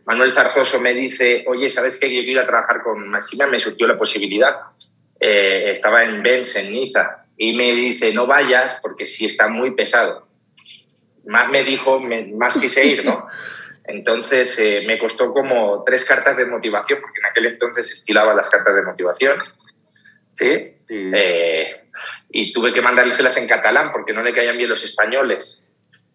Manuel 0.06 0.34
Zarzoso, 0.34 0.80
me 0.80 0.94
dice, 0.94 1.44
oye, 1.48 1.68
¿sabes 1.68 2.00
qué? 2.00 2.08
Yo 2.08 2.22
quiero 2.22 2.40
ir 2.40 2.40
a 2.40 2.48
trabajar 2.48 2.84
con 2.84 3.08
Maxima, 3.10 3.48
me 3.48 3.60
surgió 3.60 3.88
la 3.88 3.98
posibilidad. 3.98 4.56
Eh, 5.20 5.72
estaba 5.74 6.04
en 6.04 6.22
Benz, 6.22 6.56
en 6.58 6.72
Niza, 6.72 7.26
y 7.38 7.54
me 7.54 7.74
dice, 7.74 8.14
no 8.14 8.28
vayas 8.28 8.78
porque 8.82 9.06
sí 9.06 9.26
está 9.26 9.48
muy 9.48 9.72
pesado. 9.72 10.28
Más 11.26 11.50
me 11.50 11.64
dijo, 11.64 12.00
más 12.00 12.60
quise 12.60 12.86
ir, 12.86 13.06
¿no? 13.06 13.28
Entonces 13.88 14.58
eh, 14.60 14.84
me 14.86 14.98
costó 14.98 15.34
como 15.34 15.84
tres 15.84 16.06
cartas 16.06 16.38
de 16.38 16.46
motivación, 16.46 17.02
porque 17.02 17.20
en 17.20 17.26
aquel 17.26 17.46
entonces 17.46 17.92
estilaba 17.92 18.34
las 18.34 18.50
cartas 18.50 18.76
de 18.76 18.82
motivación. 18.82 19.40
¿Sí? 20.34 20.72
y 22.30 22.52
tuve 22.52 22.74
que 22.74 22.82
mandárselas 22.82 23.38
en 23.38 23.48
catalán 23.48 23.94
porque 23.94 24.12
no 24.12 24.22
le 24.22 24.34
caían 24.34 24.58
bien 24.58 24.70
los 24.70 24.84
españoles. 24.84 25.72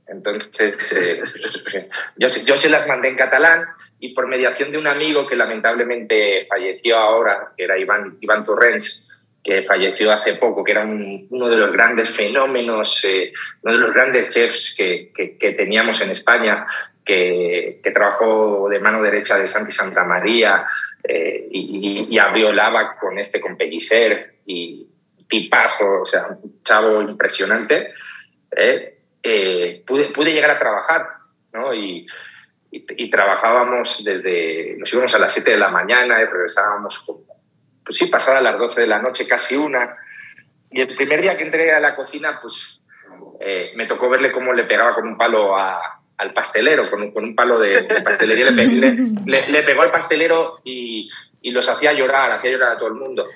Entonces, 0.07 0.93
eh, 1.01 1.19
yo, 2.17 2.29
yo 2.29 2.57
se 2.57 2.69
las 2.69 2.87
mandé 2.87 3.09
en 3.09 3.17
catalán 3.17 3.65
y 4.01 4.13
por 4.13 4.27
mediación 4.27 4.73
de 4.73 4.79
un 4.79 4.87
amigo 4.87 5.27
que 5.27 5.37
lamentablemente 5.37 6.47
falleció 6.47 6.97
ahora, 6.97 7.53
que 7.57 7.65
era 7.65 7.79
Iván, 7.79 8.19
Iván 8.21 8.45
Torrens, 8.45 9.09
que 9.43 9.63
falleció 9.63 10.13
hace 10.13 10.35
poco, 10.35 10.65
que 10.65 10.73
era 10.73 10.85
uno 10.85 11.49
de 11.49 11.57
los 11.57 11.73
grandes 11.73 12.11
fenómenos, 12.11 13.05
eh, 13.05 13.33
uno 13.63 13.75
de 13.75 13.81
los 13.81 13.95
grandes 13.95 14.29
chefs 14.29 14.75
que, 14.77 15.13
que, 15.15 15.53
teníamos 15.53 16.01
en 16.01 16.11
España, 16.11 16.67
que, 17.05 17.81
que, 17.83 17.91
trabajó 17.91 18.69
de 18.69 18.79
mano 18.79 19.03
derecha 19.03 19.39
de 19.39 19.47
Santi 19.47 19.73
Santa 19.73 20.05
María 20.05 20.65
eh, 21.03 21.47
y, 21.51 22.07
y, 22.11 22.19
abrió 22.19 22.53
lava 22.53 22.97
con 22.99 23.19
este, 23.19 23.41
con 23.41 23.57
Pellicer, 23.57 24.41
y, 24.47 24.87
tipazo, 25.31 26.03
o 26.03 26.07
sea, 26.07 26.27
un 26.29 26.63
chavo 26.63 27.01
impresionante, 27.01 27.95
¿eh? 28.51 28.99
Eh, 29.23 29.83
pude, 29.87 30.07
pude, 30.07 30.33
llegar 30.33 30.51
a 30.51 30.59
trabajar, 30.59 31.07
¿no? 31.53 31.73
Y, 31.73 32.07
y, 32.71 33.11
trabajábamos 33.11 34.05
desde, 34.05 34.77
nos 34.79 34.93
íbamos 34.93 35.15
a 35.15 35.19
las 35.19 35.33
7 35.33 35.53
de 35.53 35.57
la 35.57 35.69
mañana 35.69 36.21
y 36.21 36.25
regresábamos, 36.25 37.07
pues 37.85 37.97
sí, 37.97 38.07
pasadas 38.07 38.43
las 38.43 38.59
12 38.59 38.83
de 38.83 38.87
la 38.87 39.01
noche, 39.01 39.27
casi 39.27 39.57
una. 39.57 39.97
Y 40.71 40.81
el 40.81 40.95
primer 40.97 41.21
día 41.21 41.37
que 41.37 41.45
entré 41.45 41.73
a 41.73 41.81
la 41.81 41.95
cocina, 41.95 42.39
pues 42.41 42.81
eh, 43.41 43.73
me 43.77 43.87
tocó 43.87 44.09
verle 44.09 44.33
cómo 44.33 44.53
le 44.53 44.65
pegaba 44.65 44.95
con 44.95 45.07
un 45.07 45.17
palo 45.17 45.57
a, 45.57 46.00
al 46.21 46.35
pastelero, 46.35 46.89
con, 46.89 47.11
con, 47.13 47.25
un 47.25 47.35
palo 47.35 47.59
de, 47.59 47.83
pastelería, 48.05 48.51
le, 48.51 48.67
le, 48.67 49.63
pegó 49.63 49.83
al 49.83 49.91
pastelero 49.91 50.61
y, 50.65 51.09
y, 51.41 51.51
los 51.51 51.67
hacía 51.69 51.95
llorar, 51.95 52.31
hacía 52.31 52.51
llorar 52.51 52.73
a 52.73 52.79
todo 52.79 52.89
el 52.89 52.95
mundo. 52.95 53.27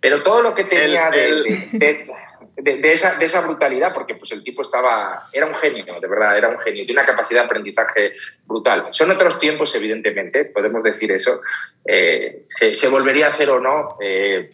Pero 0.00 0.22
todo 0.22 0.40
lo 0.40 0.54
que 0.54 0.64
tenía 0.64 1.10
de, 1.10 2.08
de, 2.56 2.92
esa, 2.92 3.16
de 3.16 3.26
esa 3.26 3.42
brutalidad, 3.42 3.92
porque 3.92 4.14
pues 4.14 4.32
el 4.32 4.42
tipo 4.42 4.62
estaba, 4.62 5.24
era 5.30 5.44
un 5.44 5.54
genio, 5.54 6.00
de 6.00 6.08
verdad, 6.08 6.38
era 6.38 6.48
un 6.48 6.58
genio, 6.58 6.86
tiene 6.86 7.00
una 7.00 7.06
capacidad 7.06 7.40
de 7.40 7.46
aprendizaje 7.46 8.14
brutal. 8.46 8.86
Son 8.92 9.10
otros 9.10 9.38
tiempos, 9.38 9.74
evidentemente, 9.74 10.46
podemos 10.46 10.82
decir 10.82 11.12
eso. 11.12 11.42
Eh, 11.84 12.44
se, 12.46 12.74
se, 12.74 12.88
volvería 12.88 13.26
a 13.26 13.30
hacer 13.30 13.50
o 13.50 13.60
no. 13.60 13.98
Eh, 14.00 14.50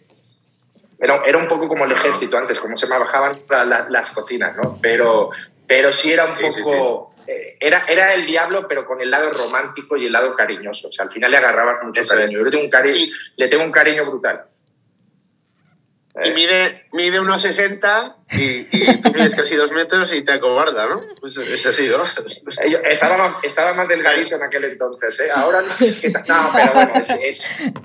era, 0.99 1.21
era, 1.25 1.37
un 1.37 1.47
poco 1.47 1.69
como 1.69 1.85
el 1.85 1.93
ejército 1.93 2.37
antes, 2.37 2.59
como 2.59 2.75
se 2.75 2.87
bajaban 2.87 3.33
las 3.89 4.11
cocinas, 4.11 4.55
¿no? 4.57 4.77
Pero, 4.81 5.29
pero 5.65 5.93
sí 5.93 6.11
era 6.11 6.25
un 6.25 6.35
poco... 6.35 7.09
Eh, 7.09 7.12
era, 7.59 7.85
era 7.87 8.13
el 8.13 8.25
diablo, 8.25 8.65
pero 8.67 8.85
con 8.85 9.01
el 9.01 9.11
lado 9.11 9.31
romántico 9.31 9.97
y 9.97 10.05
el 10.05 10.11
lado 10.11 10.35
cariñoso. 10.35 10.89
O 10.89 10.91
sea, 10.91 11.05
al 11.05 11.11
final 11.11 11.31
le 11.31 11.37
agarrabas 11.37 11.83
mucho 11.83 12.03
cariño. 12.03 12.39
Yo 12.39 12.45
le 12.45 12.51
tengo 12.51 12.63
un 12.63 12.69
cariño, 12.69 13.13
le 13.35 13.47
tengo 13.47 13.63
un 13.63 13.71
cariño 13.71 14.05
brutal. 14.05 14.45
Y 16.23 16.29
mide, 16.29 16.85
mide 16.91 17.19
unos 17.19 17.41
60 17.41 18.17
y, 18.33 18.67
y, 18.71 19.01
tú 19.01 19.11
mides 19.13 19.35
casi 19.35 19.55
dos 19.55 19.71
metros 19.71 20.13
y 20.13 20.21
te 20.21 20.33
acobarda, 20.33 20.85
¿no? 20.85 21.01
Pues 21.19 21.35
es 21.37 21.65
así, 21.65 21.89
¿no? 21.89 22.03
Estaba 22.87 23.17
más, 23.17 23.43
estaba 23.43 23.73
más 23.73 23.87
delgadito 23.87 24.35
en 24.35 24.43
aquel 24.43 24.65
entonces, 24.65 25.19
¿eh? 25.21 25.31
Ahora 25.33 25.63
no 25.63 25.73
sé 25.75 26.13
No, 26.27 26.51
pero 26.53 26.73
bueno, 26.73 26.91
es, 26.95 27.09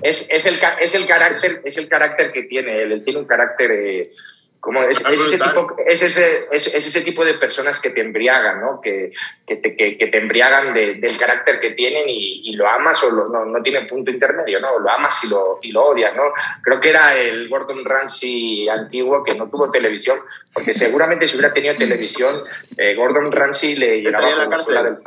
es, 0.03 0.29
es, 0.29 0.45
el, 0.45 0.59
es, 0.79 0.93
el, 0.93 1.07
carácter, 1.07 1.61
es 1.65 1.77
el 1.77 1.89
carácter 1.89 2.31
que 2.31 2.43
tiene 2.43 2.83
él. 2.83 2.91
Él 2.91 3.03
tiene 3.03 3.19
un 3.19 3.25
carácter... 3.25 3.71
Eh, 3.71 4.11
como 4.59 4.83
es, 4.83 4.99
ese 5.09 5.41
tipo, 5.41 5.75
es, 5.85 6.03
ese, 6.03 6.47
es, 6.51 6.75
ese 6.75 7.01
tipo 7.01 7.23
de 7.23 7.35
personas 7.35 7.81
que 7.81 7.91
te 7.91 8.01
embriagan, 8.01 8.59
¿no? 8.59 8.81
que, 8.81 9.11
que, 9.47 9.55
te, 9.55 9.75
que, 9.75 9.95
te 9.95 10.17
embriagan 10.17 10.73
del 10.73 11.17
carácter 11.17 11.61
que 11.61 11.71
tienen 11.71 12.03
y, 12.07 12.53
lo 12.53 12.67
amas 12.67 13.01
o 13.05 13.29
no, 13.29 13.45
no 13.45 13.61
tiene 13.63 13.85
punto 13.85 14.11
intermedio, 14.11 14.59
¿no? 14.59 14.79
lo 14.79 14.89
amas 14.89 15.23
y 15.23 15.29
lo, 15.29 15.59
y 15.61 15.71
lo 15.71 15.85
odias. 15.85 16.13
¿no? 16.13 16.23
Creo 16.61 16.81
que 16.81 16.89
era 16.89 17.17
el 17.17 17.47
Gordon 17.47 17.85
Ramsay 17.85 18.67
antiguo 18.67 19.23
que 19.23 19.35
no 19.35 19.49
tuvo 19.49 19.71
televisión, 19.71 20.19
porque 20.53 20.73
seguramente 20.73 21.25
si 21.25 21.37
hubiera 21.37 21.53
tenido 21.53 21.75
televisión, 21.75 22.41
eh, 22.75 22.95
Gordon 22.95 23.31
Ramsay 23.31 23.75
le 23.75 24.01
llegaba 24.01 24.27
a 24.27 24.35
la 24.35 24.49
cárcel 24.49 24.83
del 24.83 24.97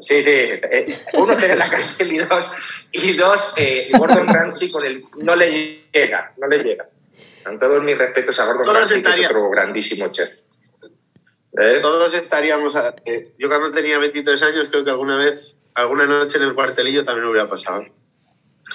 Sí, 0.00 0.22
sí. 0.22 0.30
Eh, 0.30 0.86
uno 1.14 1.36
tiene 1.36 1.56
la 1.56 1.68
cárcel 1.68 2.12
y 2.12 2.18
dos, 2.18 2.50
y 2.92 3.12
dos 3.14 3.54
eh, 3.56 3.88
Gordon 3.98 4.28
Ramsay 4.28 4.70
con 4.70 4.84
el 4.84 5.04
no 5.22 5.34
le 5.34 5.80
llega, 5.92 6.32
no 6.36 6.46
le 6.46 6.62
llega. 6.62 6.86
Con 7.44 7.58
todos 7.58 7.82
mis 7.82 7.96
respetos 7.96 8.38
a 8.40 8.44
Gordon 8.46 8.74
Ramsay, 8.74 9.02
que 9.02 9.10
es 9.10 9.26
otro 9.26 9.50
grandísimo 9.50 10.08
chef. 10.08 10.34
¿Eh? 11.58 11.78
Todos 11.80 12.14
estaríamos... 12.14 12.74
Eh, 13.04 13.32
yo 13.38 13.48
cuando 13.48 13.70
tenía 13.70 13.98
23 13.98 14.42
años 14.42 14.68
creo 14.70 14.84
que 14.84 14.90
alguna 14.90 15.16
vez, 15.16 15.56
alguna 15.74 16.06
noche 16.06 16.38
en 16.38 16.44
el 16.44 16.54
cuartelillo 16.54 17.04
también 17.04 17.26
hubiera 17.26 17.48
pasado. 17.48 17.84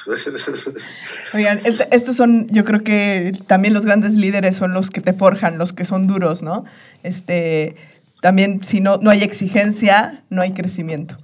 Oigan, 1.34 1.62
este, 1.66 1.88
estos 1.92 2.16
son, 2.16 2.48
yo 2.50 2.66
creo 2.66 2.84
que 2.84 3.32
también 3.48 3.74
los 3.74 3.86
grandes 3.86 4.16
líderes 4.16 4.58
son 4.58 4.74
los 4.74 4.90
que 4.90 5.02
te 5.02 5.14
forjan, 5.14 5.58
los 5.58 5.72
que 5.72 5.86
son 5.86 6.08
duros, 6.08 6.44
¿no? 6.44 6.66
Este, 7.04 7.76
también 8.22 8.64
si 8.64 8.82
no, 8.82 8.98
no 8.98 9.10
hay 9.10 9.24
exigencia, 9.24 10.24
no 10.30 10.42
hay 10.42 10.54
crecimiento. 10.54 11.18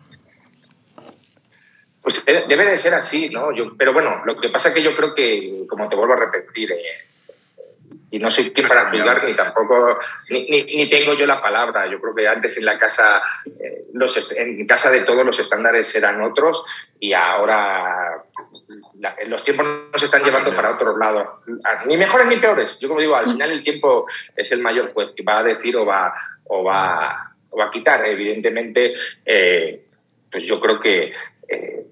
Pues 2.02 2.24
debe 2.26 2.70
de 2.70 2.78
ser 2.78 2.94
así, 2.94 3.30
¿no? 3.30 3.56
Yo, 3.56 3.76
pero 3.78 3.94
bueno, 3.94 4.22
lo 4.26 4.40
que 4.40 4.50
pasa 4.50 4.70
es 4.70 4.76
que 4.76 4.84
yo 4.84 4.96
creo 4.96 5.14
que, 5.14 5.66
como 5.70 5.90
te 5.90 5.96
vuelvo 5.96 6.14
a 6.14 6.18
repetir, 6.18 6.72
eh, 6.72 6.78
y 8.12 8.20
no 8.20 8.32
soy 8.32 8.52
quien 8.52 8.68
para 8.68 8.90
juzgar 8.90 9.24
ni 9.24 9.34
tampoco 9.34 10.00
ni, 10.30 10.46
ni, 10.50 10.90
tengo 10.90 11.14
yo 11.14 11.26
la 11.26 11.42
palabra. 11.42 11.88
Yo 11.88 12.00
creo 12.02 12.16
que 12.16 12.28
antes 12.28 12.58
en 12.58 12.66
la 12.66 12.78
casa 12.78 13.22
eh, 13.46 13.86
los 13.94 14.32
en 14.36 14.66
casa 14.66 14.90
de 14.90 15.02
todos 15.02 15.26
los 15.26 15.40
estándares 15.40 15.94
eran 15.96 16.22
otros 16.22 16.66
y 17.00 17.14
ahora 17.14 18.24
los 19.28 19.44
tiempos 19.44 19.66
nos 19.92 20.04
están 20.04 20.24
llevando 20.24 20.54
para 20.56 20.72
otros 20.72 20.98
lados 20.98 21.28
ni 21.86 21.98
mejores 21.98 22.28
ni 22.28 22.38
peores. 22.38 22.80
Yo 22.80 22.88
como 22.88 23.02
digo 23.02 23.16
al 23.16 23.28
mm. 23.28 23.32
final 23.32 23.52
el 23.52 23.64
tiempo 23.64 24.08
es 24.36 24.52
el 24.52 24.60
mayor 24.60 24.92
juez 24.94 25.12
que 25.12 25.24
va 25.24 25.40
a 25.40 25.44
decir 25.44 25.78
o 25.78 25.86
va 25.86 26.14
o 26.46 26.64
va, 26.64 27.34
o 27.52 27.58
va 27.58 27.66
a 27.66 27.72
quitar. 27.72 28.04
Evidentemente 28.06 28.96
eh, 29.26 29.86
pues 30.32 30.44
yo 30.46 30.60
creo 30.60 30.80
que 30.80 31.14
eh, 31.48 31.86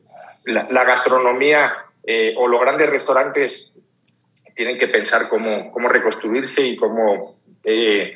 la, 0.46 0.66
la, 0.72 0.84
gastronomía 0.84 1.84
o 2.38 2.48
los 2.48 2.62
grandes 2.62 2.90
restaurantes 2.90 3.77
tienen 4.58 4.78
que 4.78 4.88
pensar 4.88 5.30
cómo, 5.30 5.72
cómo 5.72 5.88
reconstruirse 5.88 6.66
y 6.66 6.76
cómo, 6.76 7.20
eh, 7.64 8.16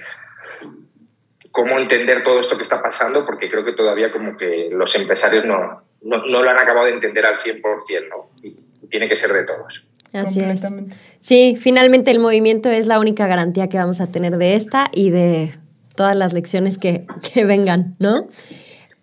cómo 1.51 1.79
entender 1.79 2.23
todo 2.23 2.39
esto 2.39 2.57
que 2.57 2.63
está 2.63 2.81
pasando, 2.81 3.25
porque 3.25 3.49
creo 3.49 3.63
que 3.63 3.73
todavía 3.73 4.11
como 4.11 4.35
que 4.35 4.69
los 4.71 4.93
empresarios 4.95 5.45
no, 5.45 5.83
no, 6.01 6.25
no 6.25 6.41
lo 6.41 6.49
han 6.49 6.57
acabado 6.57 6.87
de 6.87 6.93
entender 6.93 7.25
al 7.25 7.35
100%, 7.35 7.61
¿no? 8.09 8.31
Y 8.41 8.57
tiene 8.89 9.07
que 9.07 9.15
ser 9.15 9.31
de 9.31 9.43
todos. 9.43 9.85
Así 10.13 10.41
es. 10.41 10.67
Sí, 11.21 11.55
finalmente 11.57 12.11
el 12.11 12.19
movimiento 12.19 12.69
es 12.69 12.87
la 12.87 12.99
única 12.99 13.27
garantía 13.27 13.69
que 13.69 13.77
vamos 13.77 14.01
a 14.01 14.11
tener 14.11 14.37
de 14.37 14.55
esta 14.55 14.89
y 14.91 15.11
de 15.11 15.53
todas 15.95 16.15
las 16.15 16.33
lecciones 16.33 16.77
que, 16.77 17.05
que 17.33 17.45
vengan, 17.45 17.95
¿no? 17.99 18.27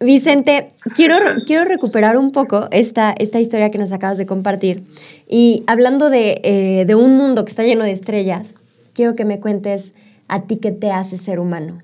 Vicente, 0.00 0.68
quiero, 0.94 1.16
quiero 1.44 1.64
recuperar 1.64 2.16
un 2.16 2.30
poco 2.30 2.68
esta, 2.70 3.12
esta 3.18 3.40
historia 3.40 3.70
que 3.70 3.78
nos 3.78 3.90
acabas 3.90 4.16
de 4.16 4.26
compartir. 4.26 4.84
Y 5.28 5.64
hablando 5.66 6.08
de, 6.08 6.40
eh, 6.44 6.84
de, 6.86 6.94
un 6.94 7.16
mundo 7.16 7.44
que 7.44 7.50
está 7.50 7.64
lleno 7.64 7.84
de 7.84 7.90
estrellas, 7.90 8.54
quiero 8.94 9.16
que 9.16 9.24
me 9.24 9.40
cuentes 9.40 9.94
a 10.28 10.42
ti 10.42 10.58
qué 10.60 10.70
te 10.70 10.92
hace 10.92 11.16
ser 11.16 11.40
humano. 11.40 11.80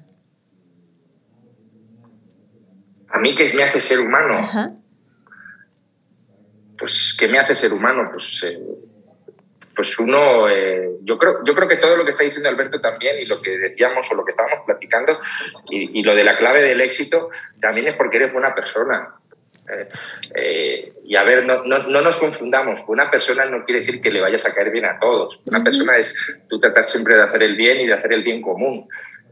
¿A 3.08 3.18
mí 3.18 3.34
qué 3.34 3.52
me 3.54 3.64
hace 3.64 3.80
ser 3.80 4.00
humano? 4.00 4.34
Pues, 6.78 7.16
¿qué 7.18 7.26
me 7.26 7.38
hace 7.38 7.54
ser 7.54 7.72
humano? 7.72 8.10
Pues 8.12 8.42
eh, 8.44 8.60
pues 9.74 9.98
uno, 9.98 10.48
eh, 10.48 10.90
yo, 11.02 11.18
creo, 11.18 11.44
yo 11.44 11.54
creo 11.54 11.68
que 11.68 11.76
todo 11.76 11.96
lo 11.96 12.04
que 12.04 12.10
está 12.10 12.24
diciendo 12.24 12.48
Alberto 12.48 12.80
también 12.80 13.18
y 13.18 13.24
lo 13.24 13.40
que 13.40 13.58
decíamos 13.58 14.10
o 14.10 14.14
lo 14.14 14.24
que 14.24 14.30
estábamos 14.30 14.60
platicando 14.64 15.18
y, 15.70 16.02
lo 16.02 16.14
de 16.14 16.24
la 16.24 16.36
clave 16.36 16.62
del 16.62 16.80
éxito 16.80 17.30
también 17.60 17.88
es 17.88 17.96
porque 17.96 18.18
eres 18.18 18.32
buena 18.32 18.54
persona. 18.54 19.14
Eh, 19.70 19.88
eh, 20.34 20.92
y 21.04 21.16
a 21.16 21.24
ver, 21.24 21.44
no, 21.46 21.64
no, 21.64 21.78
no, 21.78 22.00
nos 22.02 22.18
confundamos. 22.18 22.80
Una 22.86 23.10
persona 23.10 23.46
no 23.46 23.64
quiere 23.64 23.80
decir 23.80 24.00
que 24.00 24.10
le 24.10 24.20
vayas 24.20 24.46
a 24.46 24.54
caer 24.54 24.70
bien 24.70 24.84
a 24.84 24.98
todos. 24.98 25.40
Una 25.46 25.64
persona 25.64 25.96
es 25.96 26.14
tú 26.48 26.60
tratar 26.60 26.84
siempre 26.84 27.16
de 27.16 27.22
hacer 27.22 27.42
el 27.42 27.56
bien 27.56 27.80
y 27.80 27.86
de 27.86 27.94
hacer 27.94 28.12
el 28.12 28.22
bien 28.22 28.42
común. 28.42 28.86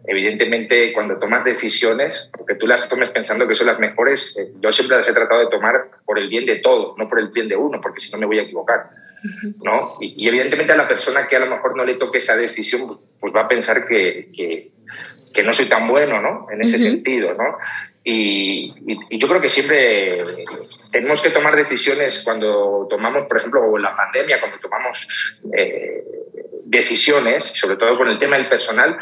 Evidentemente, 0.05 0.93
cuando 0.93 1.19
tomas 1.19 1.45
decisiones, 1.45 2.31
porque 2.37 2.55
tú 2.55 2.67
las 2.67 2.89
tomes 2.89 3.11
pensando 3.11 3.47
que 3.47 3.55
son 3.55 3.69
las 3.69 3.79
mejores, 3.79 4.37
yo 4.59 4.73
siempre 4.73 4.97
las 4.97 5.09
he 5.09 5.13
tratado 5.13 5.41
de 5.41 5.47
tomar 5.47 5.91
por 6.05 6.19
el 6.19 6.29
bien 6.29 6.47
de 6.47 6.57
todos, 6.57 6.97
no 6.99 7.09
por 7.09 7.21
el 7.21 7.29
bien 7.29 7.49
de 7.49 7.57
uno, 7.57 7.81
porque 7.81 8.01
si 8.01 8.11
no 8.11 8.19
me 8.19 8.27
voy 8.27 8.39
a 8.39 8.43
equivocar. 8.43 9.02
¿No? 9.63 9.97
Y, 10.01 10.29
evidentemente 10.29 10.73
a 10.73 10.77
la 10.77 10.89
persona 10.89 11.27
que 11.27 11.37
a 11.37 11.41
lo 11.41 11.47
mejor 11.47 11.77
no 11.77 11.85
le 11.85 11.95
toque 11.95 12.19
esa 12.19 12.37
decisión, 12.37 13.01
pues 13.21 13.35
va 13.35 13.43
a 13.43 13.49
pensar 13.49 13.87
que, 13.87 14.31
que, 14.35 14.71
que 15.33 15.43
no 15.43 15.53
soy 15.53 15.67
tan 15.67 15.89
bueno, 15.89 16.21
¿no? 16.21 16.47
En 16.51 16.61
ese 16.61 16.79
sentido, 16.79 17.35
¿no? 17.35 17.59
Y, 18.05 18.73
y, 19.11 19.19
yo 19.19 19.29
creo 19.29 19.41
que 19.41 19.49
siempre 19.49 20.19
tenemos 20.91 21.23
que 21.23 21.31
tomar 21.31 21.55
decisiones 21.55 22.23
cuando 22.25 22.87
tomamos, 22.91 23.27
por 23.27 23.39
ejemplo, 23.39 23.79
la 23.79 23.97
pandemia, 23.97 24.41
cuando 24.41 24.59
tomamos 24.59 25.09
eh, 25.57 26.05
decisiones, 26.65 27.45
sobre 27.45 27.77
todo 27.77 27.97
con 27.97 28.09
el 28.09 28.19
tema 28.19 28.37
del 28.37 28.49
personal, 28.49 28.99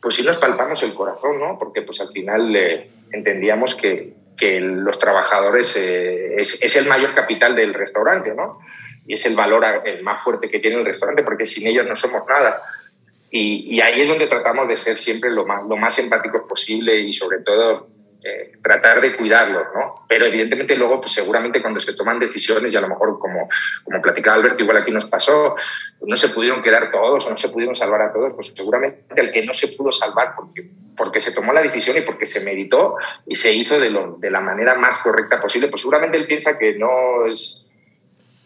pues 0.00 0.16
sí 0.16 0.22
nos 0.22 0.36
palpamos 0.36 0.82
el 0.82 0.92
corazón, 0.92 1.40
¿no? 1.40 1.58
Porque 1.58 1.80
pues 1.80 2.00
al 2.00 2.08
final 2.08 2.54
eh, 2.54 2.90
entendíamos 3.12 3.74
que, 3.74 4.12
que, 4.36 4.60
los 4.60 4.98
trabajadores 4.98 5.76
eh, 5.78 6.34
es, 6.36 6.62
es, 6.62 6.76
el 6.76 6.86
mayor 6.86 7.14
capital 7.14 7.56
del 7.56 7.72
restaurante, 7.72 8.34
¿no? 8.34 8.58
Y 9.06 9.14
es 9.14 9.26
el 9.26 9.34
valor 9.36 9.64
el 9.84 10.02
más 10.02 10.22
fuerte 10.22 10.48
que 10.48 10.58
tiene 10.58 10.78
el 10.78 10.84
restaurante, 10.84 11.22
porque 11.22 11.46
sin 11.46 11.66
ellos 11.66 11.86
no 11.86 11.94
somos 11.94 12.22
nada. 12.28 12.62
Y, 13.30 13.80
ahí 13.80 14.00
es 14.00 14.08
donde 14.08 14.28
tratamos 14.28 14.68
de 14.68 14.76
ser 14.76 14.96
siempre 14.96 15.28
lo 15.30 15.44
más, 15.44 15.64
lo 15.68 15.76
más 15.76 15.98
empáticos 15.98 16.42
posible 16.42 16.96
y 17.00 17.12
sobre 17.12 17.38
todo 17.38 17.88
eh, 18.22 18.52
tratar 18.62 19.00
de 19.00 19.16
cuidarlos, 19.16 19.66
¿no? 19.74 20.06
Pero 20.08 20.24
evidentemente 20.26 20.76
luego, 20.76 21.00
pues 21.00 21.12
seguramente 21.12 21.60
cuando 21.60 21.80
se 21.80 21.94
toman 21.94 22.20
decisiones, 22.20 22.72
y 22.72 22.76
a 22.76 22.80
lo 22.80 22.88
mejor 22.88 23.18
como, 23.18 23.48
como 23.82 24.00
platicaba 24.00 24.36
Alberto, 24.36 24.62
igual 24.62 24.78
aquí 24.78 24.92
nos 24.92 25.06
pasó, 25.06 25.56
no 26.00 26.16
se 26.16 26.28
pudieron 26.28 26.62
quedar 26.62 26.92
todos 26.92 27.26
o 27.26 27.30
no 27.30 27.36
se 27.36 27.48
pudieron 27.48 27.74
salvar 27.74 28.02
a 28.02 28.12
todos, 28.12 28.32
pues 28.34 28.52
seguramente 28.56 29.04
el 29.16 29.32
que 29.32 29.44
no 29.44 29.52
se 29.52 29.68
pudo 29.68 29.90
salvar 29.90 30.34
porque, 30.36 30.70
porque 30.96 31.20
se 31.20 31.32
tomó 31.32 31.52
la 31.52 31.60
decisión 31.60 31.98
y 31.98 32.02
porque 32.02 32.24
se 32.24 32.44
meditó 32.44 32.94
y 33.26 33.34
se 33.34 33.52
hizo 33.52 33.80
de, 33.80 33.90
lo, 33.90 34.16
de 34.16 34.30
la 34.30 34.40
manera 34.40 34.76
más 34.76 35.02
correcta 35.02 35.40
posible, 35.40 35.68
pues 35.68 35.80
seguramente 35.80 36.16
él 36.16 36.26
piensa 36.26 36.56
que 36.56 36.78
no 36.78 37.26
es 37.26 37.63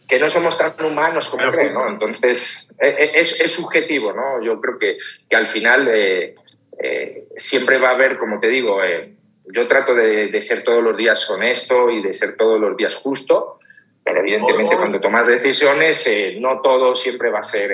que 0.09 0.19
no 0.19 0.29
somos 0.31 0.57
tan 0.57 0.73
humanos 0.85 1.29
como 1.29 1.53
creen, 1.53 1.75
¿no? 1.75 1.87
Entonces, 1.87 2.69
e, 2.81 2.89
e, 2.89 3.21
es, 3.21 3.41
es, 3.43 3.53
subjetivo, 3.55 4.13
¿no? 4.13 4.43
Yo 4.43 4.59
creo 4.59 4.79
que, 4.79 4.97
que 5.29 5.37
al 5.37 5.47
final 5.47 5.87
eh, 5.89 6.35
eh, 6.83 7.29
siempre 7.37 7.79
va 7.79 7.91
a 7.91 7.93
haber, 7.93 8.17
como 8.17 8.41
te 8.41 8.49
digo, 8.49 8.83
eh, 8.83 9.15
yo 9.53 9.69
trato 9.69 9.95
de, 9.95 10.29
de, 10.29 10.41
ser 10.41 10.63
todos 10.63 10.83
los 10.83 10.97
días 10.97 11.29
honesto 11.29 11.91
y 11.91 12.03
de 12.03 12.15
ser 12.15 12.37
todos 12.37 12.59
los 12.59 12.75
días 12.77 12.95
justo, 12.97 13.59
pero 14.03 14.21
evidentemente 14.21 14.77
cuando 14.77 14.99
tomas 14.99 15.27
decisiones, 15.27 16.11
no 16.41 16.63
todo 16.63 16.95
siempre 16.95 17.31
va 17.31 17.41
a 17.41 17.43
ser 17.43 17.69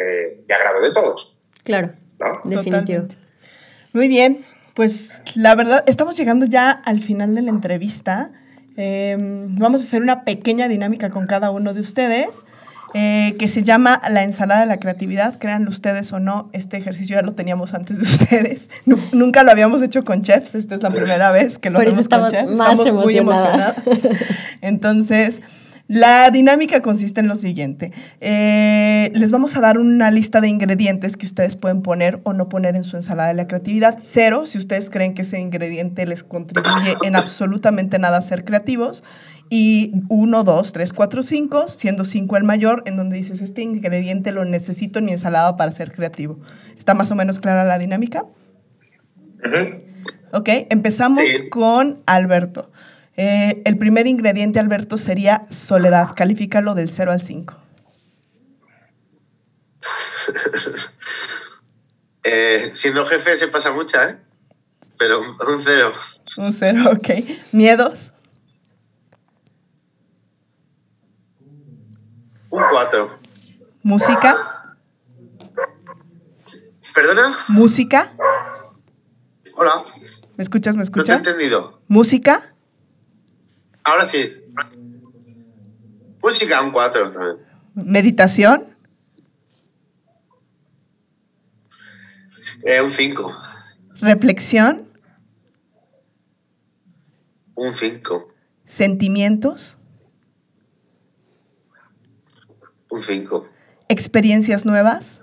de 0.45 0.55
agrado 0.55 0.81
de 0.81 0.93
todos. 0.93 1.37
Claro, 1.63 1.89
¿no? 2.19 2.41
definitivo. 2.45 3.05
Muy 3.93 4.09
bien, 4.09 4.45
pues 4.75 5.23
la 5.37 5.55
verdad, 5.55 5.85
estamos 5.87 6.17
llegando 6.17 6.47
ya 6.47 6.71
al 6.73 7.01
final 7.01 7.37
de 7.37 7.43
la 7.43 7.51
entrevista. 7.51 8.33
Em, 8.77 9.55
vamos 9.57 9.83
a 9.83 9.85
hacer 9.85 10.03
una 10.03 10.25
pequeña 10.25 10.69
dinámica 10.69 11.11
con 11.11 11.27
cada 11.27 11.51
uno 11.51 11.75
de 11.75 11.81
ustedes. 11.81 12.45
Eh, 12.97 13.35
que 13.41 13.49
se 13.49 13.65
llama 13.65 14.01
la 14.09 14.23
ensalada 14.23 14.61
de 14.61 14.67
la 14.67 14.79
creatividad. 14.79 15.37
Créanlo 15.41 15.69
ustedes 15.69 16.13
o 16.13 16.21
no, 16.21 16.49
este 16.53 16.77
ejercicio 16.77 17.17
ya 17.17 17.23
lo 17.23 17.35
teníamos 17.35 17.75
antes 17.75 17.99
de 17.99 18.03
ustedes. 18.05 18.71
nunca 19.11 19.43
lo 19.43 19.51
habíamos 19.51 19.83
hecho 19.83 20.05
con 20.05 20.23
chefs, 20.23 20.55
esta 20.55 20.77
es 20.77 20.83
la 20.85 20.91
primera 20.91 21.33
vez 21.33 21.59
que 21.59 21.71
lo 21.71 21.81
hacemos 21.81 22.09
con 22.09 22.31
chefs. 22.31 22.53
Estamos 22.53 22.93
muy 22.93 23.17
emocionados. 23.17 23.75
Entonces, 24.61 25.43
la 25.87 26.31
dinámica 26.31 26.81
consiste 26.81 27.21
en 27.21 27.29
lo 27.29 27.37
siguiente. 27.37 27.93
Eh, 28.21 29.13
les 29.15 29.31
vamos 29.31 29.55
a 29.57 29.61
dar 29.61 29.79
una 29.79 30.11
lista 30.11 30.41
de 30.41 30.49
ingredientes 30.49 31.19
que 31.19 31.27
ustedes 31.27 31.57
pueden 31.57 31.83
poner 31.83 32.21
o 32.25 32.33
no 32.33 32.49
poner 32.49 32.75
en 32.75 32.85
su 32.85 32.97
ensalada 32.97 33.29
de 33.29 33.35
la 33.35 33.47
creatividad. 33.47 33.99
Cero, 34.01 34.47
si 34.47 34.57
ustedes 34.57 34.89
creen 34.89 35.13
que 35.13 35.23
ese 35.23 35.39
ingrediente 35.39 36.07
les 36.07 36.25
contribuye 36.25 36.97
en 37.03 37.17
absolutamente 37.17 37.99
nada 37.99 38.17
a 38.17 38.23
ser 38.23 38.45
creativos. 38.45 39.05
Y 39.51 39.93
uno, 40.09 40.43
dos, 40.43 40.73
tres, 40.73 40.95
cuatro, 40.95 41.23
cinco, 41.23 41.69
siendo 41.69 42.07
cinco 42.07 42.39
el 42.39 42.45
mayor, 42.45 42.83
en 42.87 42.97
donde 42.97 43.17
dices, 43.17 43.43
este 43.43 43.61
ingrediente 43.61 44.33
lo 44.33 44.47
necesito 44.47 45.01
en 45.01 45.05
mi 45.05 45.13
ensalada 45.13 45.57
para 45.57 45.71
ser 45.71 45.93
creativo. 45.93 46.41
¿Está 46.79 46.95
más 46.95 47.11
o 47.11 47.15
menos 47.15 47.41
clara 47.41 47.63
la 47.65 47.79
dinámica? 47.79 48.25
Ok, 50.33 50.49
empezamos 50.71 51.25
con 51.51 52.03
Alberto. 52.07 52.71
Eh, 53.17 53.63
el 53.65 53.79
primer 53.79 54.07
ingrediente, 54.07 54.59
Alberto, 54.59 54.99
sería 54.99 55.47
soledad. 55.51 56.11
Califícalo 56.17 56.75
del 56.75 56.91
0 56.91 57.13
al 57.13 57.21
5. 57.21 57.55
eh, 62.25 62.73
siendo 62.75 63.07
jefe 63.07 63.37
se 63.37 63.49
pasa 63.49 63.71
mucha, 63.71 64.09
¿eh? 64.09 64.19
Pero 64.99 65.21
un 65.21 65.63
0. 65.63 65.93
Un 66.39 66.53
0, 66.53 66.91
ok. 66.93 67.09
¿Miedos? 67.53 68.13
Un 72.51 72.63
4. 72.71 73.19
¿Música? 73.83 74.77
¿Perdona? 76.95 77.37
¿Música? 77.49 78.13
Hola. 79.57 79.85
¿Me 80.37 80.43
escuchas? 80.43 80.77
¿Me 80.77 80.83
escuchas? 80.83 81.19
No 81.19 81.23
te 81.23 81.31
he 81.31 81.33
entendido. 81.33 81.81
¿Música? 81.89 82.54
Ahora 83.85 84.07
sí. 84.07 84.33
Música, 86.23 86.63
un 86.63 86.73
4 86.73 87.11
también. 87.13 87.47
¿Meditación? 87.75 88.75
Eh, 92.63 92.81
un 92.81 92.91
5. 92.91 93.37
¿Reflexión? 94.01 94.89
Un 97.55 97.75
5. 97.75 98.33
¿Sentimientos? 98.65 99.77
Un 102.89 103.03
5. 103.03 103.47
¿Experiencias 103.91 104.65
nuevas? 104.65 105.23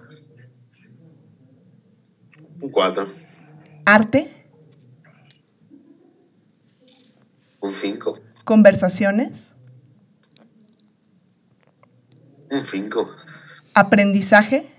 Un 2.60 2.70
4. 2.70 3.12
¿Arte? 3.86 4.46
Un 7.60 7.72
5. 7.72 8.31
¿Conversaciones? 8.44 9.54
Un 12.50 12.66
5. 12.66 13.10
¿Aprendizaje? 13.74 14.70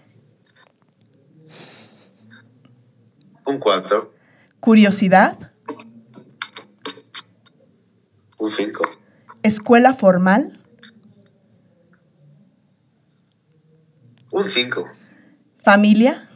Un 3.46 3.58
4. 3.58 4.12
¿Curiosidad? 4.60 5.52
Un 8.38 8.50
5. 8.50 8.84
¿Escuela 9.42 9.94
formal? 9.94 10.58
Un 14.30 14.48
5. 14.48 14.86
¿Familia? 15.62 16.28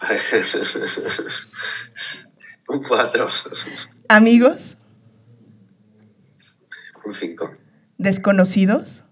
Un 2.68 2.82
4. 2.82 3.28
¿Amigos? 4.08 4.76
Un 7.04 7.14
5. 7.14 7.56
¿Desconocidos? 7.96 9.04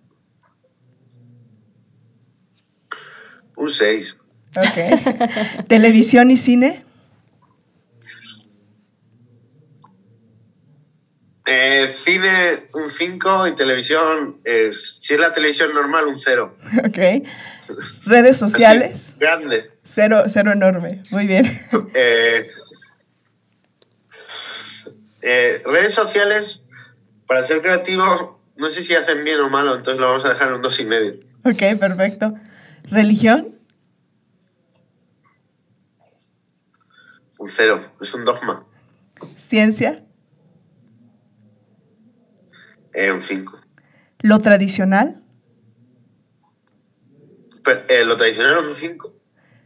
Un 3.56 3.70
6. 3.70 4.16
Ok. 4.56 5.66
¿Televisión 5.68 6.30
y 6.30 6.36
cine? 6.36 6.84
Eh, 11.48 11.94
cine 12.04 12.68
un 12.74 12.90
5 12.90 13.46
y 13.46 13.54
televisión, 13.54 14.40
es, 14.44 14.98
si 15.00 15.14
es 15.14 15.20
la 15.20 15.32
televisión 15.32 15.72
normal, 15.72 16.06
un 16.06 16.18
0. 16.18 16.56
Ok. 16.84 17.26
¿Redes 18.04 18.36
sociales? 18.36 19.10
Así, 19.10 19.18
grande. 19.20 19.70
Cero, 19.84 20.24
cero 20.28 20.52
enorme. 20.52 21.02
Muy 21.10 21.26
bien. 21.26 21.46
Eh, 21.94 22.50
eh, 25.28 25.60
redes 25.64 25.92
sociales, 25.92 26.62
para 27.26 27.42
ser 27.42 27.60
creativo, 27.60 28.40
no 28.54 28.70
sé 28.70 28.84
si 28.84 28.94
hacen 28.94 29.24
bien 29.24 29.40
o 29.40 29.50
malo, 29.50 29.74
entonces 29.74 30.00
lo 30.00 30.06
vamos 30.06 30.24
a 30.24 30.28
dejar 30.28 30.48
en 30.48 30.54
un 30.54 30.62
dos 30.62 30.78
y 30.78 30.84
medio. 30.84 31.14
Ok, 31.44 31.78
perfecto. 31.80 32.32
¿Religión? 32.84 33.58
Un 37.38 37.50
cero, 37.50 37.92
es 38.00 38.14
un 38.14 38.24
dogma. 38.24 38.64
¿Ciencia? 39.36 40.04
Eh, 42.94 43.10
un 43.10 43.20
5. 43.20 43.60
¿Lo 44.22 44.38
tradicional? 44.38 45.22
Eh, 47.88 48.04
lo 48.04 48.16
tradicional 48.16 48.64
un 48.64 48.74
5. 48.76 49.12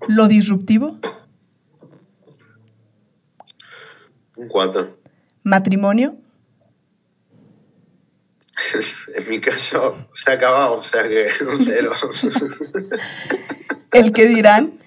¿Lo 0.09 0.27
disruptivo? 0.27 0.99
Un 4.37 4.49
4. 4.49 5.00
¿Matrimonio? 5.43 6.17
en 9.15 9.29
mi 9.29 9.41
caso 9.41 10.09
se 10.15 10.31
ha 10.31 10.35
acabado, 10.35 10.79
o 10.79 10.83
sea 10.83 11.09
que 11.09 11.29
un 11.45 11.65
0. 11.65 11.93
¿El 13.93 14.13
que 14.13 14.27
dirán? 14.27 14.79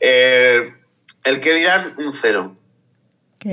Eh, 0.00 0.74
el 1.24 1.40
que 1.40 1.54
dirán, 1.54 1.94
un 1.98 2.12
0. 2.12 2.56
Ok. 3.36 3.46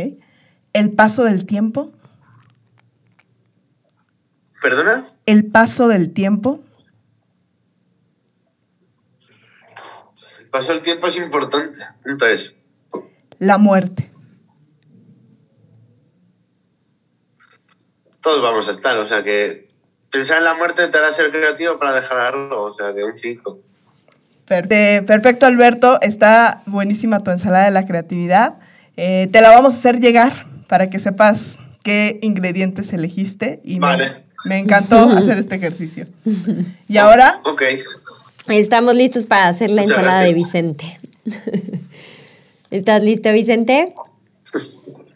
¿El 0.73 0.91
paso 0.91 1.23
del 1.23 1.45
tiempo? 1.45 1.93
¿Perdona? 4.61 5.07
¿El 5.25 5.45
paso 5.45 5.87
del 5.87 6.13
tiempo? 6.13 6.61
El 10.39 10.47
paso 10.49 10.73
del 10.73 10.81
tiempo 10.81 11.07
es 11.07 11.17
importante. 11.17 11.79
Entonces. 12.05 12.55
La 13.41 13.57
muerte. 13.57 14.11
Todos 18.21 18.39
vamos 18.39 18.67
a 18.67 18.71
estar, 18.71 18.95
o 18.97 19.05
sea 19.07 19.23
que 19.23 19.67
pensar 20.11 20.37
en 20.37 20.43
la 20.43 20.53
muerte 20.53 20.87
te 20.87 20.97
hará 20.99 21.11
ser 21.11 21.31
creativo 21.31 21.79
para 21.79 21.93
dejarlo, 21.93 22.65
o 22.65 22.73
sea 22.75 22.93
que 22.93 23.03
un 23.03 23.17
5. 23.17 23.59
Perfecto, 24.45 25.47
Alberto. 25.47 25.99
Está 26.01 26.61
buenísima 26.67 27.21
tu 27.21 27.31
ensalada 27.31 27.65
de 27.65 27.71
la 27.71 27.87
creatividad. 27.87 28.59
Eh, 28.95 29.27
te 29.31 29.41
la 29.41 29.49
vamos 29.49 29.73
a 29.73 29.77
hacer 29.79 29.99
llegar 29.99 30.45
para 30.67 30.91
que 30.91 30.99
sepas 30.99 31.57
qué 31.81 32.19
ingredientes 32.21 32.93
elegiste 32.93 33.59
y 33.63 33.79
vale. 33.79 34.23
me, 34.45 34.49
me, 34.49 34.59
encantó 34.59 34.99
hacer 35.17 35.39
este 35.39 35.55
ejercicio. 35.55 36.05
Y 36.87 36.97
ahora... 36.97 37.41
Ok. 37.45 37.63
Estamos 38.49 38.93
listos 38.93 39.25
para 39.25 39.47
hacer 39.47 39.71
la 39.71 39.81
ensalada 39.81 40.21
de 40.21 40.33
Vicente. 40.35 40.99
¿Estás 42.71 43.03
listo, 43.03 43.33
Vicente? 43.33 43.93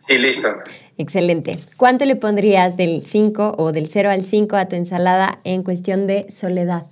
Sí, 0.05 0.17
listo. 0.17 0.49
Excelente. 0.97 1.57
¿Cuánto 1.77 2.03
le 2.03 2.17
pondrías 2.17 2.75
del 2.75 3.01
5 3.01 3.55
o 3.57 3.71
del 3.71 3.87
0 3.87 4.09
al 4.09 4.25
5 4.25 4.57
a 4.57 4.67
tu 4.67 4.75
ensalada 4.75 5.39
en 5.45 5.63
cuestión 5.63 6.05
de 6.05 6.29
soledad? 6.29 6.87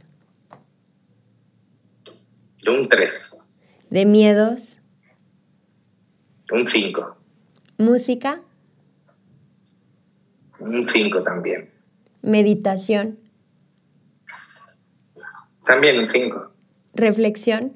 Un 2.66 2.88
3. 2.88 3.38
¿De 3.90 4.06
miedos? 4.06 4.80
Un 6.50 6.66
5. 6.66 7.18
¿Música? 7.78 8.42
Un 10.60 10.88
5 10.88 11.24
también. 11.24 11.70
Meditación. 12.22 13.20
También 15.66 16.00
un 16.00 16.10
5. 16.10 16.52
Reflexión. 16.94 17.74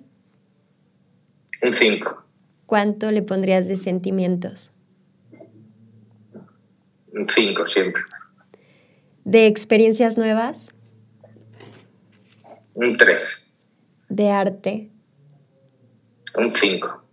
Un 1.61 1.73
5. 1.73 2.26
¿Cuánto 2.67 3.11
le 3.11 3.21
pondrías 3.21 3.69
de 3.69 3.77
sentimientos? 3.77 4.71
Un 7.13 7.27
5 7.29 7.65
siempre. 7.65 8.01
¿De 9.23 9.47
experiencias 9.47 10.17
nuevas? 10.17 10.73
Un 12.73 12.97
3. 12.97 13.53
¿De 14.09 14.29
arte? 14.31 14.91
Un 16.37 16.51
5. 16.51 17.03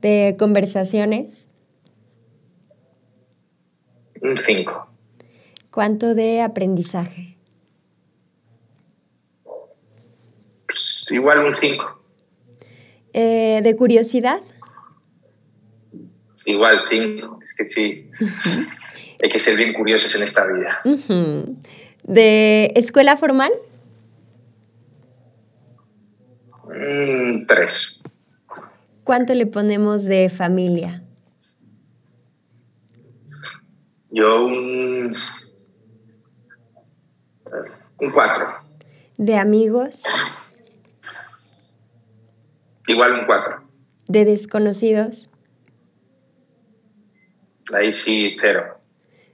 ¿De 0.00 0.34
conversaciones? 0.36 1.46
Un 4.20 4.36
5. 4.36 4.88
¿Cuánto 5.70 6.16
de 6.16 6.40
aprendizaje? 6.40 7.38
Pues 10.66 11.06
igual 11.12 11.46
un 11.46 11.54
5. 11.54 12.02
Eh, 13.12 13.60
¿De 13.62 13.76
curiosidad? 13.76 14.40
Igual 16.44 16.84
5. 16.88 17.40
Es 17.42 17.54
que 17.54 17.66
sí. 17.66 18.10
Hay 19.22 19.28
que 19.28 19.38
ser 19.38 19.56
bien 19.56 19.72
curiosos 19.72 20.14
en 20.16 20.22
esta 20.22 20.46
vida. 20.46 20.80
¿De 22.04 22.72
escuela 22.74 23.16
formal? 23.16 23.52
Un 26.64 27.44
3. 27.46 28.00
¿Cuánto 29.04 29.34
le 29.34 29.46
ponemos 29.46 30.06
de 30.06 30.28
familia? 30.28 31.02
Yo 34.10 34.44
un. 34.44 35.16
Un 37.98 38.10
4. 38.10 38.46
¿De 39.16 39.36
amigos? 39.36 40.04
Igual 42.88 43.12
un 43.12 43.26
4. 43.26 43.62
¿De 44.08 44.24
desconocidos? 44.24 45.28
Ahí 47.72 47.92
sí, 47.92 48.36
cero. 48.40 48.78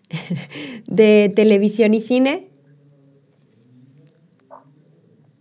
¿De 0.87 1.33
televisión 1.35 1.95
y 1.95 2.01
cine? 2.01 2.49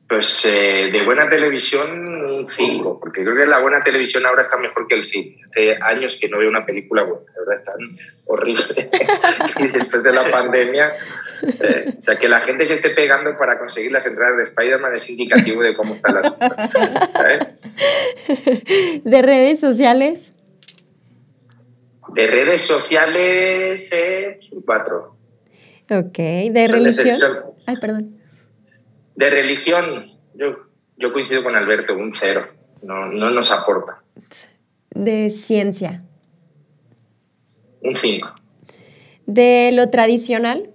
Pues 0.07 0.45
eh, 0.45 0.89
de 0.89 1.03
buena 1.03 1.29
televisión, 1.29 2.23
un 2.23 2.47
5, 2.49 2.97
porque 2.97 3.23
creo 3.23 3.35
que 3.35 3.45
la 3.45 3.59
buena 3.59 3.81
televisión 3.83 4.25
ahora 4.25 4.43
está 4.43 4.55
mejor 4.55 4.87
que 4.87 4.95
el 4.95 5.03
cine. 5.03 5.35
Hace 5.49 5.75
años 5.81 6.17
que 6.19 6.29
no 6.29 6.37
veo 6.37 6.47
una 6.47 6.65
película 6.65 7.03
buena, 7.03 7.25
de 7.25 7.39
verdad 7.39 7.57
están 7.57 7.99
horribles. 8.25 8.73
y 9.59 9.67
después 9.67 10.03
de 10.03 10.13
la 10.13 10.23
pandemia, 10.31 10.93
eh, 11.59 11.93
o 11.97 12.01
sea, 12.01 12.15
que 12.15 12.29
la 12.29 12.39
gente 12.39 12.65
se 12.65 12.75
esté 12.75 12.91
pegando 12.91 13.35
para 13.35 13.59
conseguir 13.59 13.91
las 13.91 14.05
entradas 14.05 14.37
de 14.37 14.43
Spider-Man 14.43 14.95
es 14.95 15.09
indicativo 15.09 15.61
de 15.61 15.73
cómo 15.73 15.93
están 15.93 16.15
las 16.15 16.31
cosas. 16.31 16.71
¿sabes? 17.11 17.47
¿De 19.03 19.21
redes 19.21 19.59
sociales? 19.59 20.36
De 22.17 22.25
redes 22.25 22.61
sociales, 22.61 23.91
eh, 23.93 24.39
un 24.51 24.63
4. 24.63 25.15
Ok. 25.91 26.17
¿De 26.17 26.67
religión? 26.67 27.15
Ay, 27.67 27.77
perdón. 27.77 28.17
De 29.13 29.29
religión, 29.29 30.07
yo, 30.33 30.57
yo 30.97 31.13
coincido 31.13 31.43
con 31.43 31.55
Alberto, 31.55 31.95
un 31.95 32.15
0. 32.15 32.47
No, 32.81 33.05
no 33.05 33.29
nos 33.29 33.51
aporta. 33.51 34.01
¿De 34.89 35.29
ciencia? 35.29 36.05
Un 37.83 37.95
5. 37.95 38.33
¿De 39.27 39.69
lo 39.73 39.87
tradicional? 39.91 40.71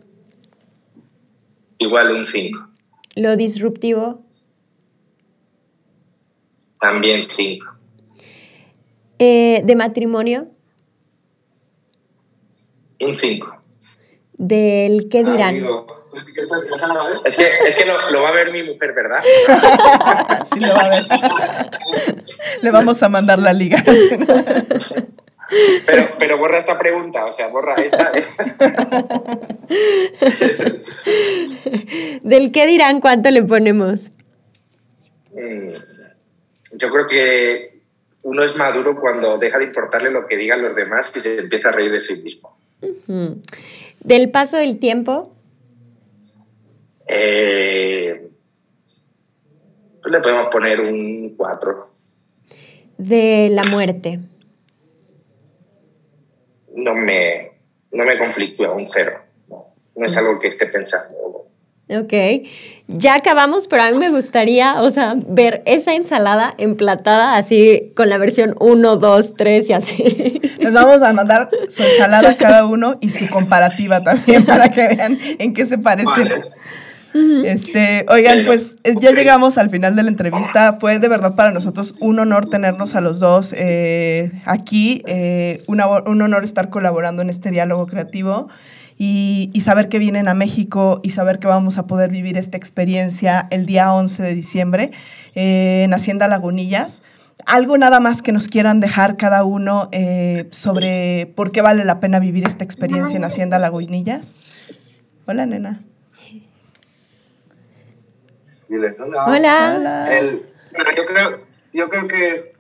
Igual 1.81 2.13
un 2.13 2.25
5. 2.25 2.69
¿Lo 3.17 3.35
disruptivo? 3.35 4.25
También 6.79 7.27
5. 7.29 7.67
Eh, 9.19 9.61
¿De 9.65 9.75
matrimonio? 9.75 10.52
Un 13.03 13.15
5. 13.15 13.57
¿Del 14.35 15.09
qué 15.11 15.25
dirán? 15.25 15.57
Es 17.25 17.37
que, 17.37 17.47
es 17.67 17.77
que 17.77 17.85
lo, 17.85 18.11
lo 18.11 18.23
va 18.23 18.29
a 18.29 18.33
ver 18.33 18.53
mi 18.53 18.63
mujer, 18.63 18.93
¿verdad? 18.95 19.23
Sí 20.53 20.61
lo 20.61 20.75
va 20.75 20.81
a 20.83 20.89
ver. 20.91 21.07
Le 22.61 22.71
vamos 22.71 23.03
a 23.03 23.09
mandar 23.09 23.39
la 23.39 23.53
liga. 23.53 23.83
Pero, 25.87 26.09
pero 26.19 26.39
borra 26.39 26.59
esta 26.59 26.79
pregunta, 26.79 27.27
o 27.27 27.33
sea, 27.33 27.49
borra 27.49 27.75
esta. 27.75 28.11
¿Del 32.23 32.53
qué 32.53 32.67
dirán 32.67 33.01
cuánto 33.01 33.31
le 33.31 33.43
ponemos? 33.43 34.11
Mm, 35.33 35.75
Yo 36.73 36.91
creo 36.91 37.07
que 37.07 37.81
uno 38.23 38.43
es 38.45 38.57
maduro 38.57 38.99
cuando 39.01 39.37
deja 39.39 39.59
de 39.59 39.65
importarle 39.65 40.11
lo 40.11 40.27
que 40.27 40.37
digan 40.37 40.63
los 40.63 40.75
demás 40.75 41.13
y 41.17 41.21
se 41.21 41.41
empieza 41.41 41.69
a 41.69 41.73
reír 41.73 41.93
de 41.93 42.01
sí 42.01 42.17
mismo. 42.17 42.57
¿Del 44.01 44.31
paso 44.31 44.57
del 44.57 44.79
tiempo? 44.79 45.33
Eh, 47.07 48.31
pues 50.01 50.13
le 50.13 50.21
podemos 50.21 50.49
poner 50.51 50.81
un 50.81 51.35
4. 51.37 51.89
¿De 52.99 53.49
la 53.51 53.65
muerte? 53.65 54.21
No 56.75 56.95
me, 56.95 57.53
no 57.93 58.05
me 58.05 58.19
conflictúa, 58.19 58.73
un 58.73 58.89
0. 58.89 59.13
No, 59.49 59.67
no 59.95 60.07
es 60.07 60.17
algo 60.17 60.41
que 60.41 60.49
esté 60.49 60.67
pensando. 60.67 61.17
Ok. 62.01 62.47
Ya 62.89 63.15
acabamos, 63.15 63.69
pero 63.69 63.83
a 63.85 63.91
mí 63.91 63.99
me 63.99 64.11
gustaría, 64.11 64.81
o 64.83 64.91
sea, 64.91 65.15
ver 65.27 65.63
esa 65.67 65.95
ensalada 65.95 66.55
emplatada 66.59 67.37
así 67.37 67.93
con 67.97 68.09
la 68.09 68.19
versión 68.19 68.55
1, 68.61 68.97
2, 68.97 69.35
3 69.37 69.71
y 69.71 69.73
así. 69.73 70.41
Les 70.59 70.75
vamos 70.75 71.01
a 71.03 71.13
mandar 71.13 71.49
su 71.69 71.83
ensalada 71.83 72.31
a 72.31 72.37
cada 72.37 72.67
uno 72.67 72.97
y 73.01 73.11
su 73.11 73.29
comparativa 73.31 74.03
también 74.03 74.45
para 74.47 74.71
que 74.71 74.89
vean 74.89 75.19
en 75.39 75.55
qué 75.55 75.67
se 75.67 75.79
parecen. 75.79 76.29
Vale. 76.29 76.45
Este, 77.45 78.07
oigan, 78.09 78.43
pues 78.47 78.79
eh, 78.85 78.95
ya 78.99 79.11
llegamos 79.13 79.59
al 79.59 79.69
final 79.69 79.95
de 79.97 80.03
la 80.03 80.09
entrevista. 80.09 80.79
Fue 80.81 80.99
de 80.99 81.09
verdad 81.09 81.35
para 81.35 81.51
nosotros 81.51 81.95
un 82.01 82.19
honor 82.19 82.49
tenernos 82.49 82.95
a 82.95 83.03
los 83.03 83.21
dos 83.21 83.53
eh, 83.55 84.33
aquí. 84.47 85.03
eh, 85.07 85.63
una- 85.67 85.87
un 85.89 86.23
honor 86.23 86.43
estar 86.43 86.71
colaborando 86.71 87.21
en 87.21 87.29
este 87.29 87.51
diálogo 87.51 87.87
creativo 87.87 88.49
y, 88.99 89.51
y 89.53 89.61
saber 89.63 89.89
que 89.89 89.99
vienen 89.99 90.29
a 90.29 90.35
México 90.35 91.01
y 91.03 91.11
saber 91.11 91.39
que 91.39 91.47
vamos 91.47 91.79
a 91.79 91.87
poder 91.87 92.11
vivir 92.11 92.39
esta 92.39 92.57
experiencia 92.57 93.47
el 93.51 93.67
día 93.67 93.93
11 93.93 94.23
de 94.23 94.35
diciembre 94.35 94.91
eh, 95.35 95.83
en 95.85 95.95
Hacienda 95.95 96.29
Lagunillas. 96.29 97.03
Algo 97.47 97.77
nada 97.79 97.99
más 97.99 98.23
que 98.23 98.31
nos 98.31 98.47
quieran 98.49 98.79
dejar 98.81 99.17
cada 99.17 99.43
uno 99.45 99.89
eh, 99.91 100.47
sobre 100.51 101.33
por 101.35 101.51
qué 101.51 101.61
vale 101.63 101.85
la 101.85 101.99
pena 101.99 102.21
vivir 102.21 102.47
esta 102.47 102.63
experiencia 102.65 103.17
en 103.17 103.25
Hacienda 103.25 103.59
Lagunillas. 103.59 104.35
Hola, 105.27 105.47
nena. 105.47 105.81
Dile, 108.69 108.95
hola. 108.99 109.25
Hola. 109.27 110.19
El- 110.19 110.43
yo, 110.97 111.07
creo, 111.07 111.41
yo 111.73 111.89
creo 111.91 112.09
que 112.09 112.53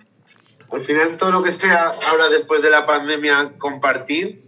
al 0.70 0.80
final 0.82 1.16
todo 1.16 1.30
lo 1.30 1.42
que 1.42 1.52
sea 1.52 1.92
ahora 2.10 2.28
después 2.30 2.62
de 2.62 2.70
la 2.70 2.86
pandemia, 2.86 3.52
compartir, 3.58 4.42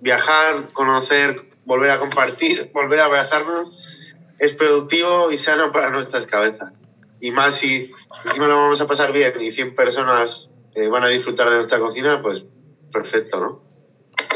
viajar, 0.00 0.68
conocer, 0.72 1.36
volver 1.64 1.90
a 1.90 1.98
compartir, 1.98 2.70
volver 2.74 3.00
a 3.00 3.06
abrazarnos, 3.06 4.12
es 4.38 4.52
productivo 4.52 5.30
y 5.30 5.38
sano 5.38 5.72
para 5.72 5.90
nuestras 5.90 6.26
cabezas. 6.26 6.72
Y 7.20 7.30
más 7.30 7.56
si 7.56 7.90
encima 8.26 8.46
lo 8.46 8.54
vamos 8.56 8.80
a 8.80 8.86
pasar 8.86 9.12
bien 9.12 9.32
y 9.40 9.50
100 9.50 9.74
personas 9.74 10.50
eh, 10.74 10.88
van 10.88 11.04
a 11.04 11.08
disfrutar 11.08 11.48
de 11.48 11.56
nuestra 11.56 11.78
cocina, 11.78 12.20
pues 12.20 12.44
perfecto, 12.92 13.40
¿no? 13.40 13.62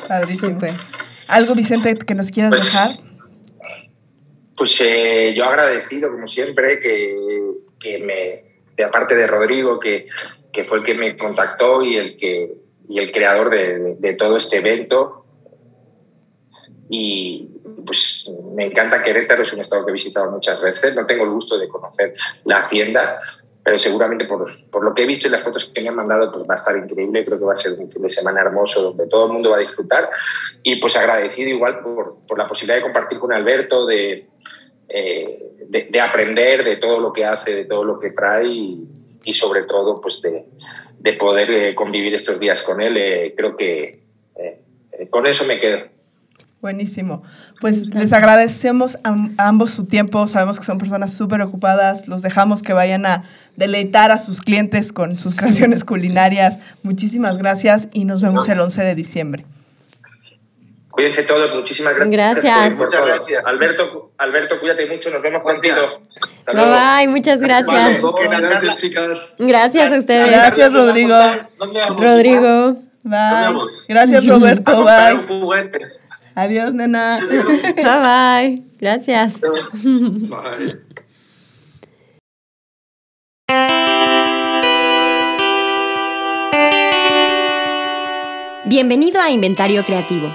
Padrísimo. 0.08 0.54
Súper. 0.54 0.72
¿Algo, 1.28 1.54
Vicente, 1.54 1.94
que 1.96 2.14
nos 2.14 2.30
quieras 2.30 2.52
Pues, 2.52 2.64
dejar? 2.72 2.90
Pues 4.56 4.80
eh, 4.80 5.32
yo 5.36 5.44
agradecido, 5.44 6.10
como 6.10 6.26
siempre, 6.26 6.80
que, 6.80 7.16
que 7.78 7.98
me, 7.98 8.44
de 8.76 8.84
aparte 8.84 9.14
de 9.14 9.26
Rodrigo, 9.26 9.78
que, 9.80 10.06
que 10.52 10.64
fue 10.64 10.78
el 10.78 10.84
que 10.84 10.94
me 10.94 11.16
contactó 11.16 11.82
y 11.82 11.96
el, 11.96 12.16
que, 12.16 12.50
y 12.88 12.98
el 12.98 13.12
creador 13.12 13.50
de, 13.50 13.78
de- 13.78 13.96
de 13.96 14.14
todo 14.14 14.36
este 14.36 14.56
evento. 14.58 15.19
Y 16.92 17.48
pues 17.86 18.28
me 18.56 18.66
encanta 18.66 19.00
Querétaro, 19.00 19.44
es 19.44 19.52
un 19.52 19.60
estado 19.60 19.84
que 19.84 19.90
he 19.90 19.94
visitado 19.94 20.28
muchas 20.28 20.60
veces. 20.60 20.92
No 20.94 21.06
tengo 21.06 21.22
el 21.22 21.30
gusto 21.30 21.56
de 21.56 21.68
conocer 21.68 22.14
la 22.44 22.58
hacienda, 22.58 23.20
pero 23.62 23.78
seguramente 23.78 24.24
por, 24.24 24.64
por 24.70 24.82
lo 24.82 24.92
que 24.92 25.04
he 25.04 25.06
visto 25.06 25.28
y 25.28 25.30
las 25.30 25.44
fotos 25.44 25.66
que 25.66 25.80
me 25.82 25.90
han 25.90 25.94
mandado, 25.94 26.32
pues 26.32 26.44
va 26.50 26.54
a 26.54 26.56
estar 26.56 26.76
increíble. 26.76 27.24
Creo 27.24 27.38
que 27.38 27.44
va 27.44 27.52
a 27.52 27.56
ser 27.56 27.74
un 27.78 27.88
fin 27.88 28.02
de 28.02 28.08
semana 28.08 28.40
hermoso 28.40 28.82
donde 28.82 29.06
todo 29.06 29.26
el 29.26 29.32
mundo 29.32 29.50
va 29.50 29.58
a 29.58 29.60
disfrutar. 29.60 30.10
Y 30.64 30.80
pues 30.80 30.96
agradecido 30.96 31.48
igual 31.50 31.78
por, 31.78 32.16
por 32.26 32.36
la 32.36 32.48
posibilidad 32.48 32.78
de 32.78 32.82
compartir 32.82 33.20
con 33.20 33.32
Alberto, 33.32 33.86
de, 33.86 34.26
eh, 34.88 35.38
de, 35.68 35.82
de 35.84 36.00
aprender 36.00 36.64
de 36.64 36.76
todo 36.76 36.98
lo 36.98 37.12
que 37.12 37.24
hace, 37.24 37.54
de 37.54 37.66
todo 37.66 37.84
lo 37.84 38.00
que 38.00 38.10
trae 38.10 38.46
y, 38.46 38.84
y 39.22 39.32
sobre 39.32 39.62
todo 39.62 40.00
pues 40.00 40.20
de, 40.22 40.44
de 40.98 41.12
poder 41.12 41.50
eh, 41.52 41.74
convivir 41.76 42.16
estos 42.16 42.40
días 42.40 42.62
con 42.62 42.80
él. 42.80 42.96
Eh, 42.96 43.34
creo 43.36 43.56
que 43.56 44.00
eh, 44.34 44.60
eh, 44.90 45.08
con 45.08 45.28
eso 45.28 45.44
me 45.46 45.60
quedo. 45.60 45.99
Buenísimo. 46.60 47.22
Pues 47.60 47.86
les 47.86 48.12
agradecemos 48.12 48.98
a, 49.02 49.14
a 49.38 49.48
ambos 49.48 49.70
su 49.70 49.84
tiempo. 49.86 50.28
Sabemos 50.28 50.58
que 50.58 50.66
son 50.66 50.76
personas 50.76 51.14
súper 51.14 51.40
ocupadas. 51.40 52.06
Los 52.06 52.20
dejamos 52.20 52.62
que 52.62 52.74
vayan 52.74 53.06
a 53.06 53.24
deleitar 53.56 54.10
a 54.10 54.18
sus 54.18 54.40
clientes 54.42 54.92
con 54.92 55.18
sus 55.18 55.34
creaciones 55.36 55.84
culinarias. 55.84 56.58
Muchísimas 56.82 57.38
gracias 57.38 57.88
y 57.92 58.04
nos 58.04 58.22
vemos 58.22 58.46
el 58.48 58.60
11 58.60 58.82
de 58.82 58.94
diciembre. 58.94 59.46
Cuídense 60.90 61.22
todos, 61.22 61.54
muchísimas 61.54 61.94
gracias. 61.94 62.42
Gracias. 62.44 62.76
Muchas 62.76 63.06
gracias. 63.06 63.42
Alberto, 63.46 64.12
Alberto, 64.18 64.60
cuídate 64.60 64.86
mucho, 64.86 65.08
nos 65.10 65.22
vemos 65.22 65.40
Gracias. 65.46 65.82
contigo. 65.82 66.02
Hasta 66.20 66.52
Bye 66.52 66.66
luego. 66.66 66.96
bye, 66.96 67.08
muchas 67.08 67.40
gracias. 67.40 68.02
Vale. 68.02 68.38
Gracias, 68.38 68.74
chicas. 68.76 69.34
Gracias 69.38 69.92
a 69.92 69.98
ustedes. 69.98 70.30
Gracias, 70.30 70.72
Rodrigo. 70.72 71.16
¿Dónde 71.58 71.80
vamos? 71.80 72.00
Rodrigo. 72.02 72.72
Bye. 73.04 73.12
vamos. 73.12 73.84
Gracias, 73.88 74.26
Roberto. 74.26 74.84
Bye. 74.84 75.99
Adiós, 76.34 76.72
nena. 76.74 77.18
Bye 77.76 78.00
bye. 78.02 78.62
Gracias. 78.78 79.40
Bye. 79.40 80.80
Bienvenido 88.64 89.20
a 89.20 89.30
Inventario 89.30 89.84
Creativo. 89.84 90.28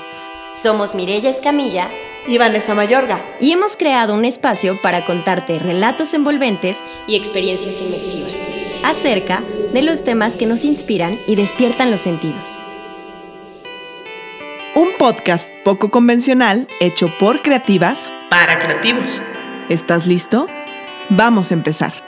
Somos 0.53 0.95
Mireya 0.95 1.29
Escamilla 1.29 1.89
Y 2.27 2.37
Vanessa 2.37 2.73
Mayorga. 2.73 3.23
y 3.39 3.51
hemos 3.51 3.77
creado 3.77 4.13
un 4.13 4.25
espacio 4.25 4.81
para 4.81 5.05
contarte 5.05 5.59
relatos 5.59 6.13
envolventes 6.13 6.79
y 7.07 7.15
experiencias 7.15 7.81
inmersivas 7.81 8.33
acerca 8.83 9.41
de 9.73 9.81
los 9.81 10.03
temas 10.03 10.35
que 10.35 10.45
nos 10.45 10.65
inspiran 10.65 11.19
y 11.27 11.35
despiertan 11.35 11.91
los 11.91 12.01
sentidos. 12.01 12.59
Podcast 15.05 15.51
poco 15.63 15.91
convencional 15.91 16.67
hecho 16.79 17.15
por 17.19 17.43
creativas 17.43 18.09
para 18.31 18.57
creativos. 18.57 19.21
¿Estás 19.69 20.07
listo? 20.07 20.47
Vamos 21.11 21.51
a 21.51 21.53
empezar. 21.53 22.04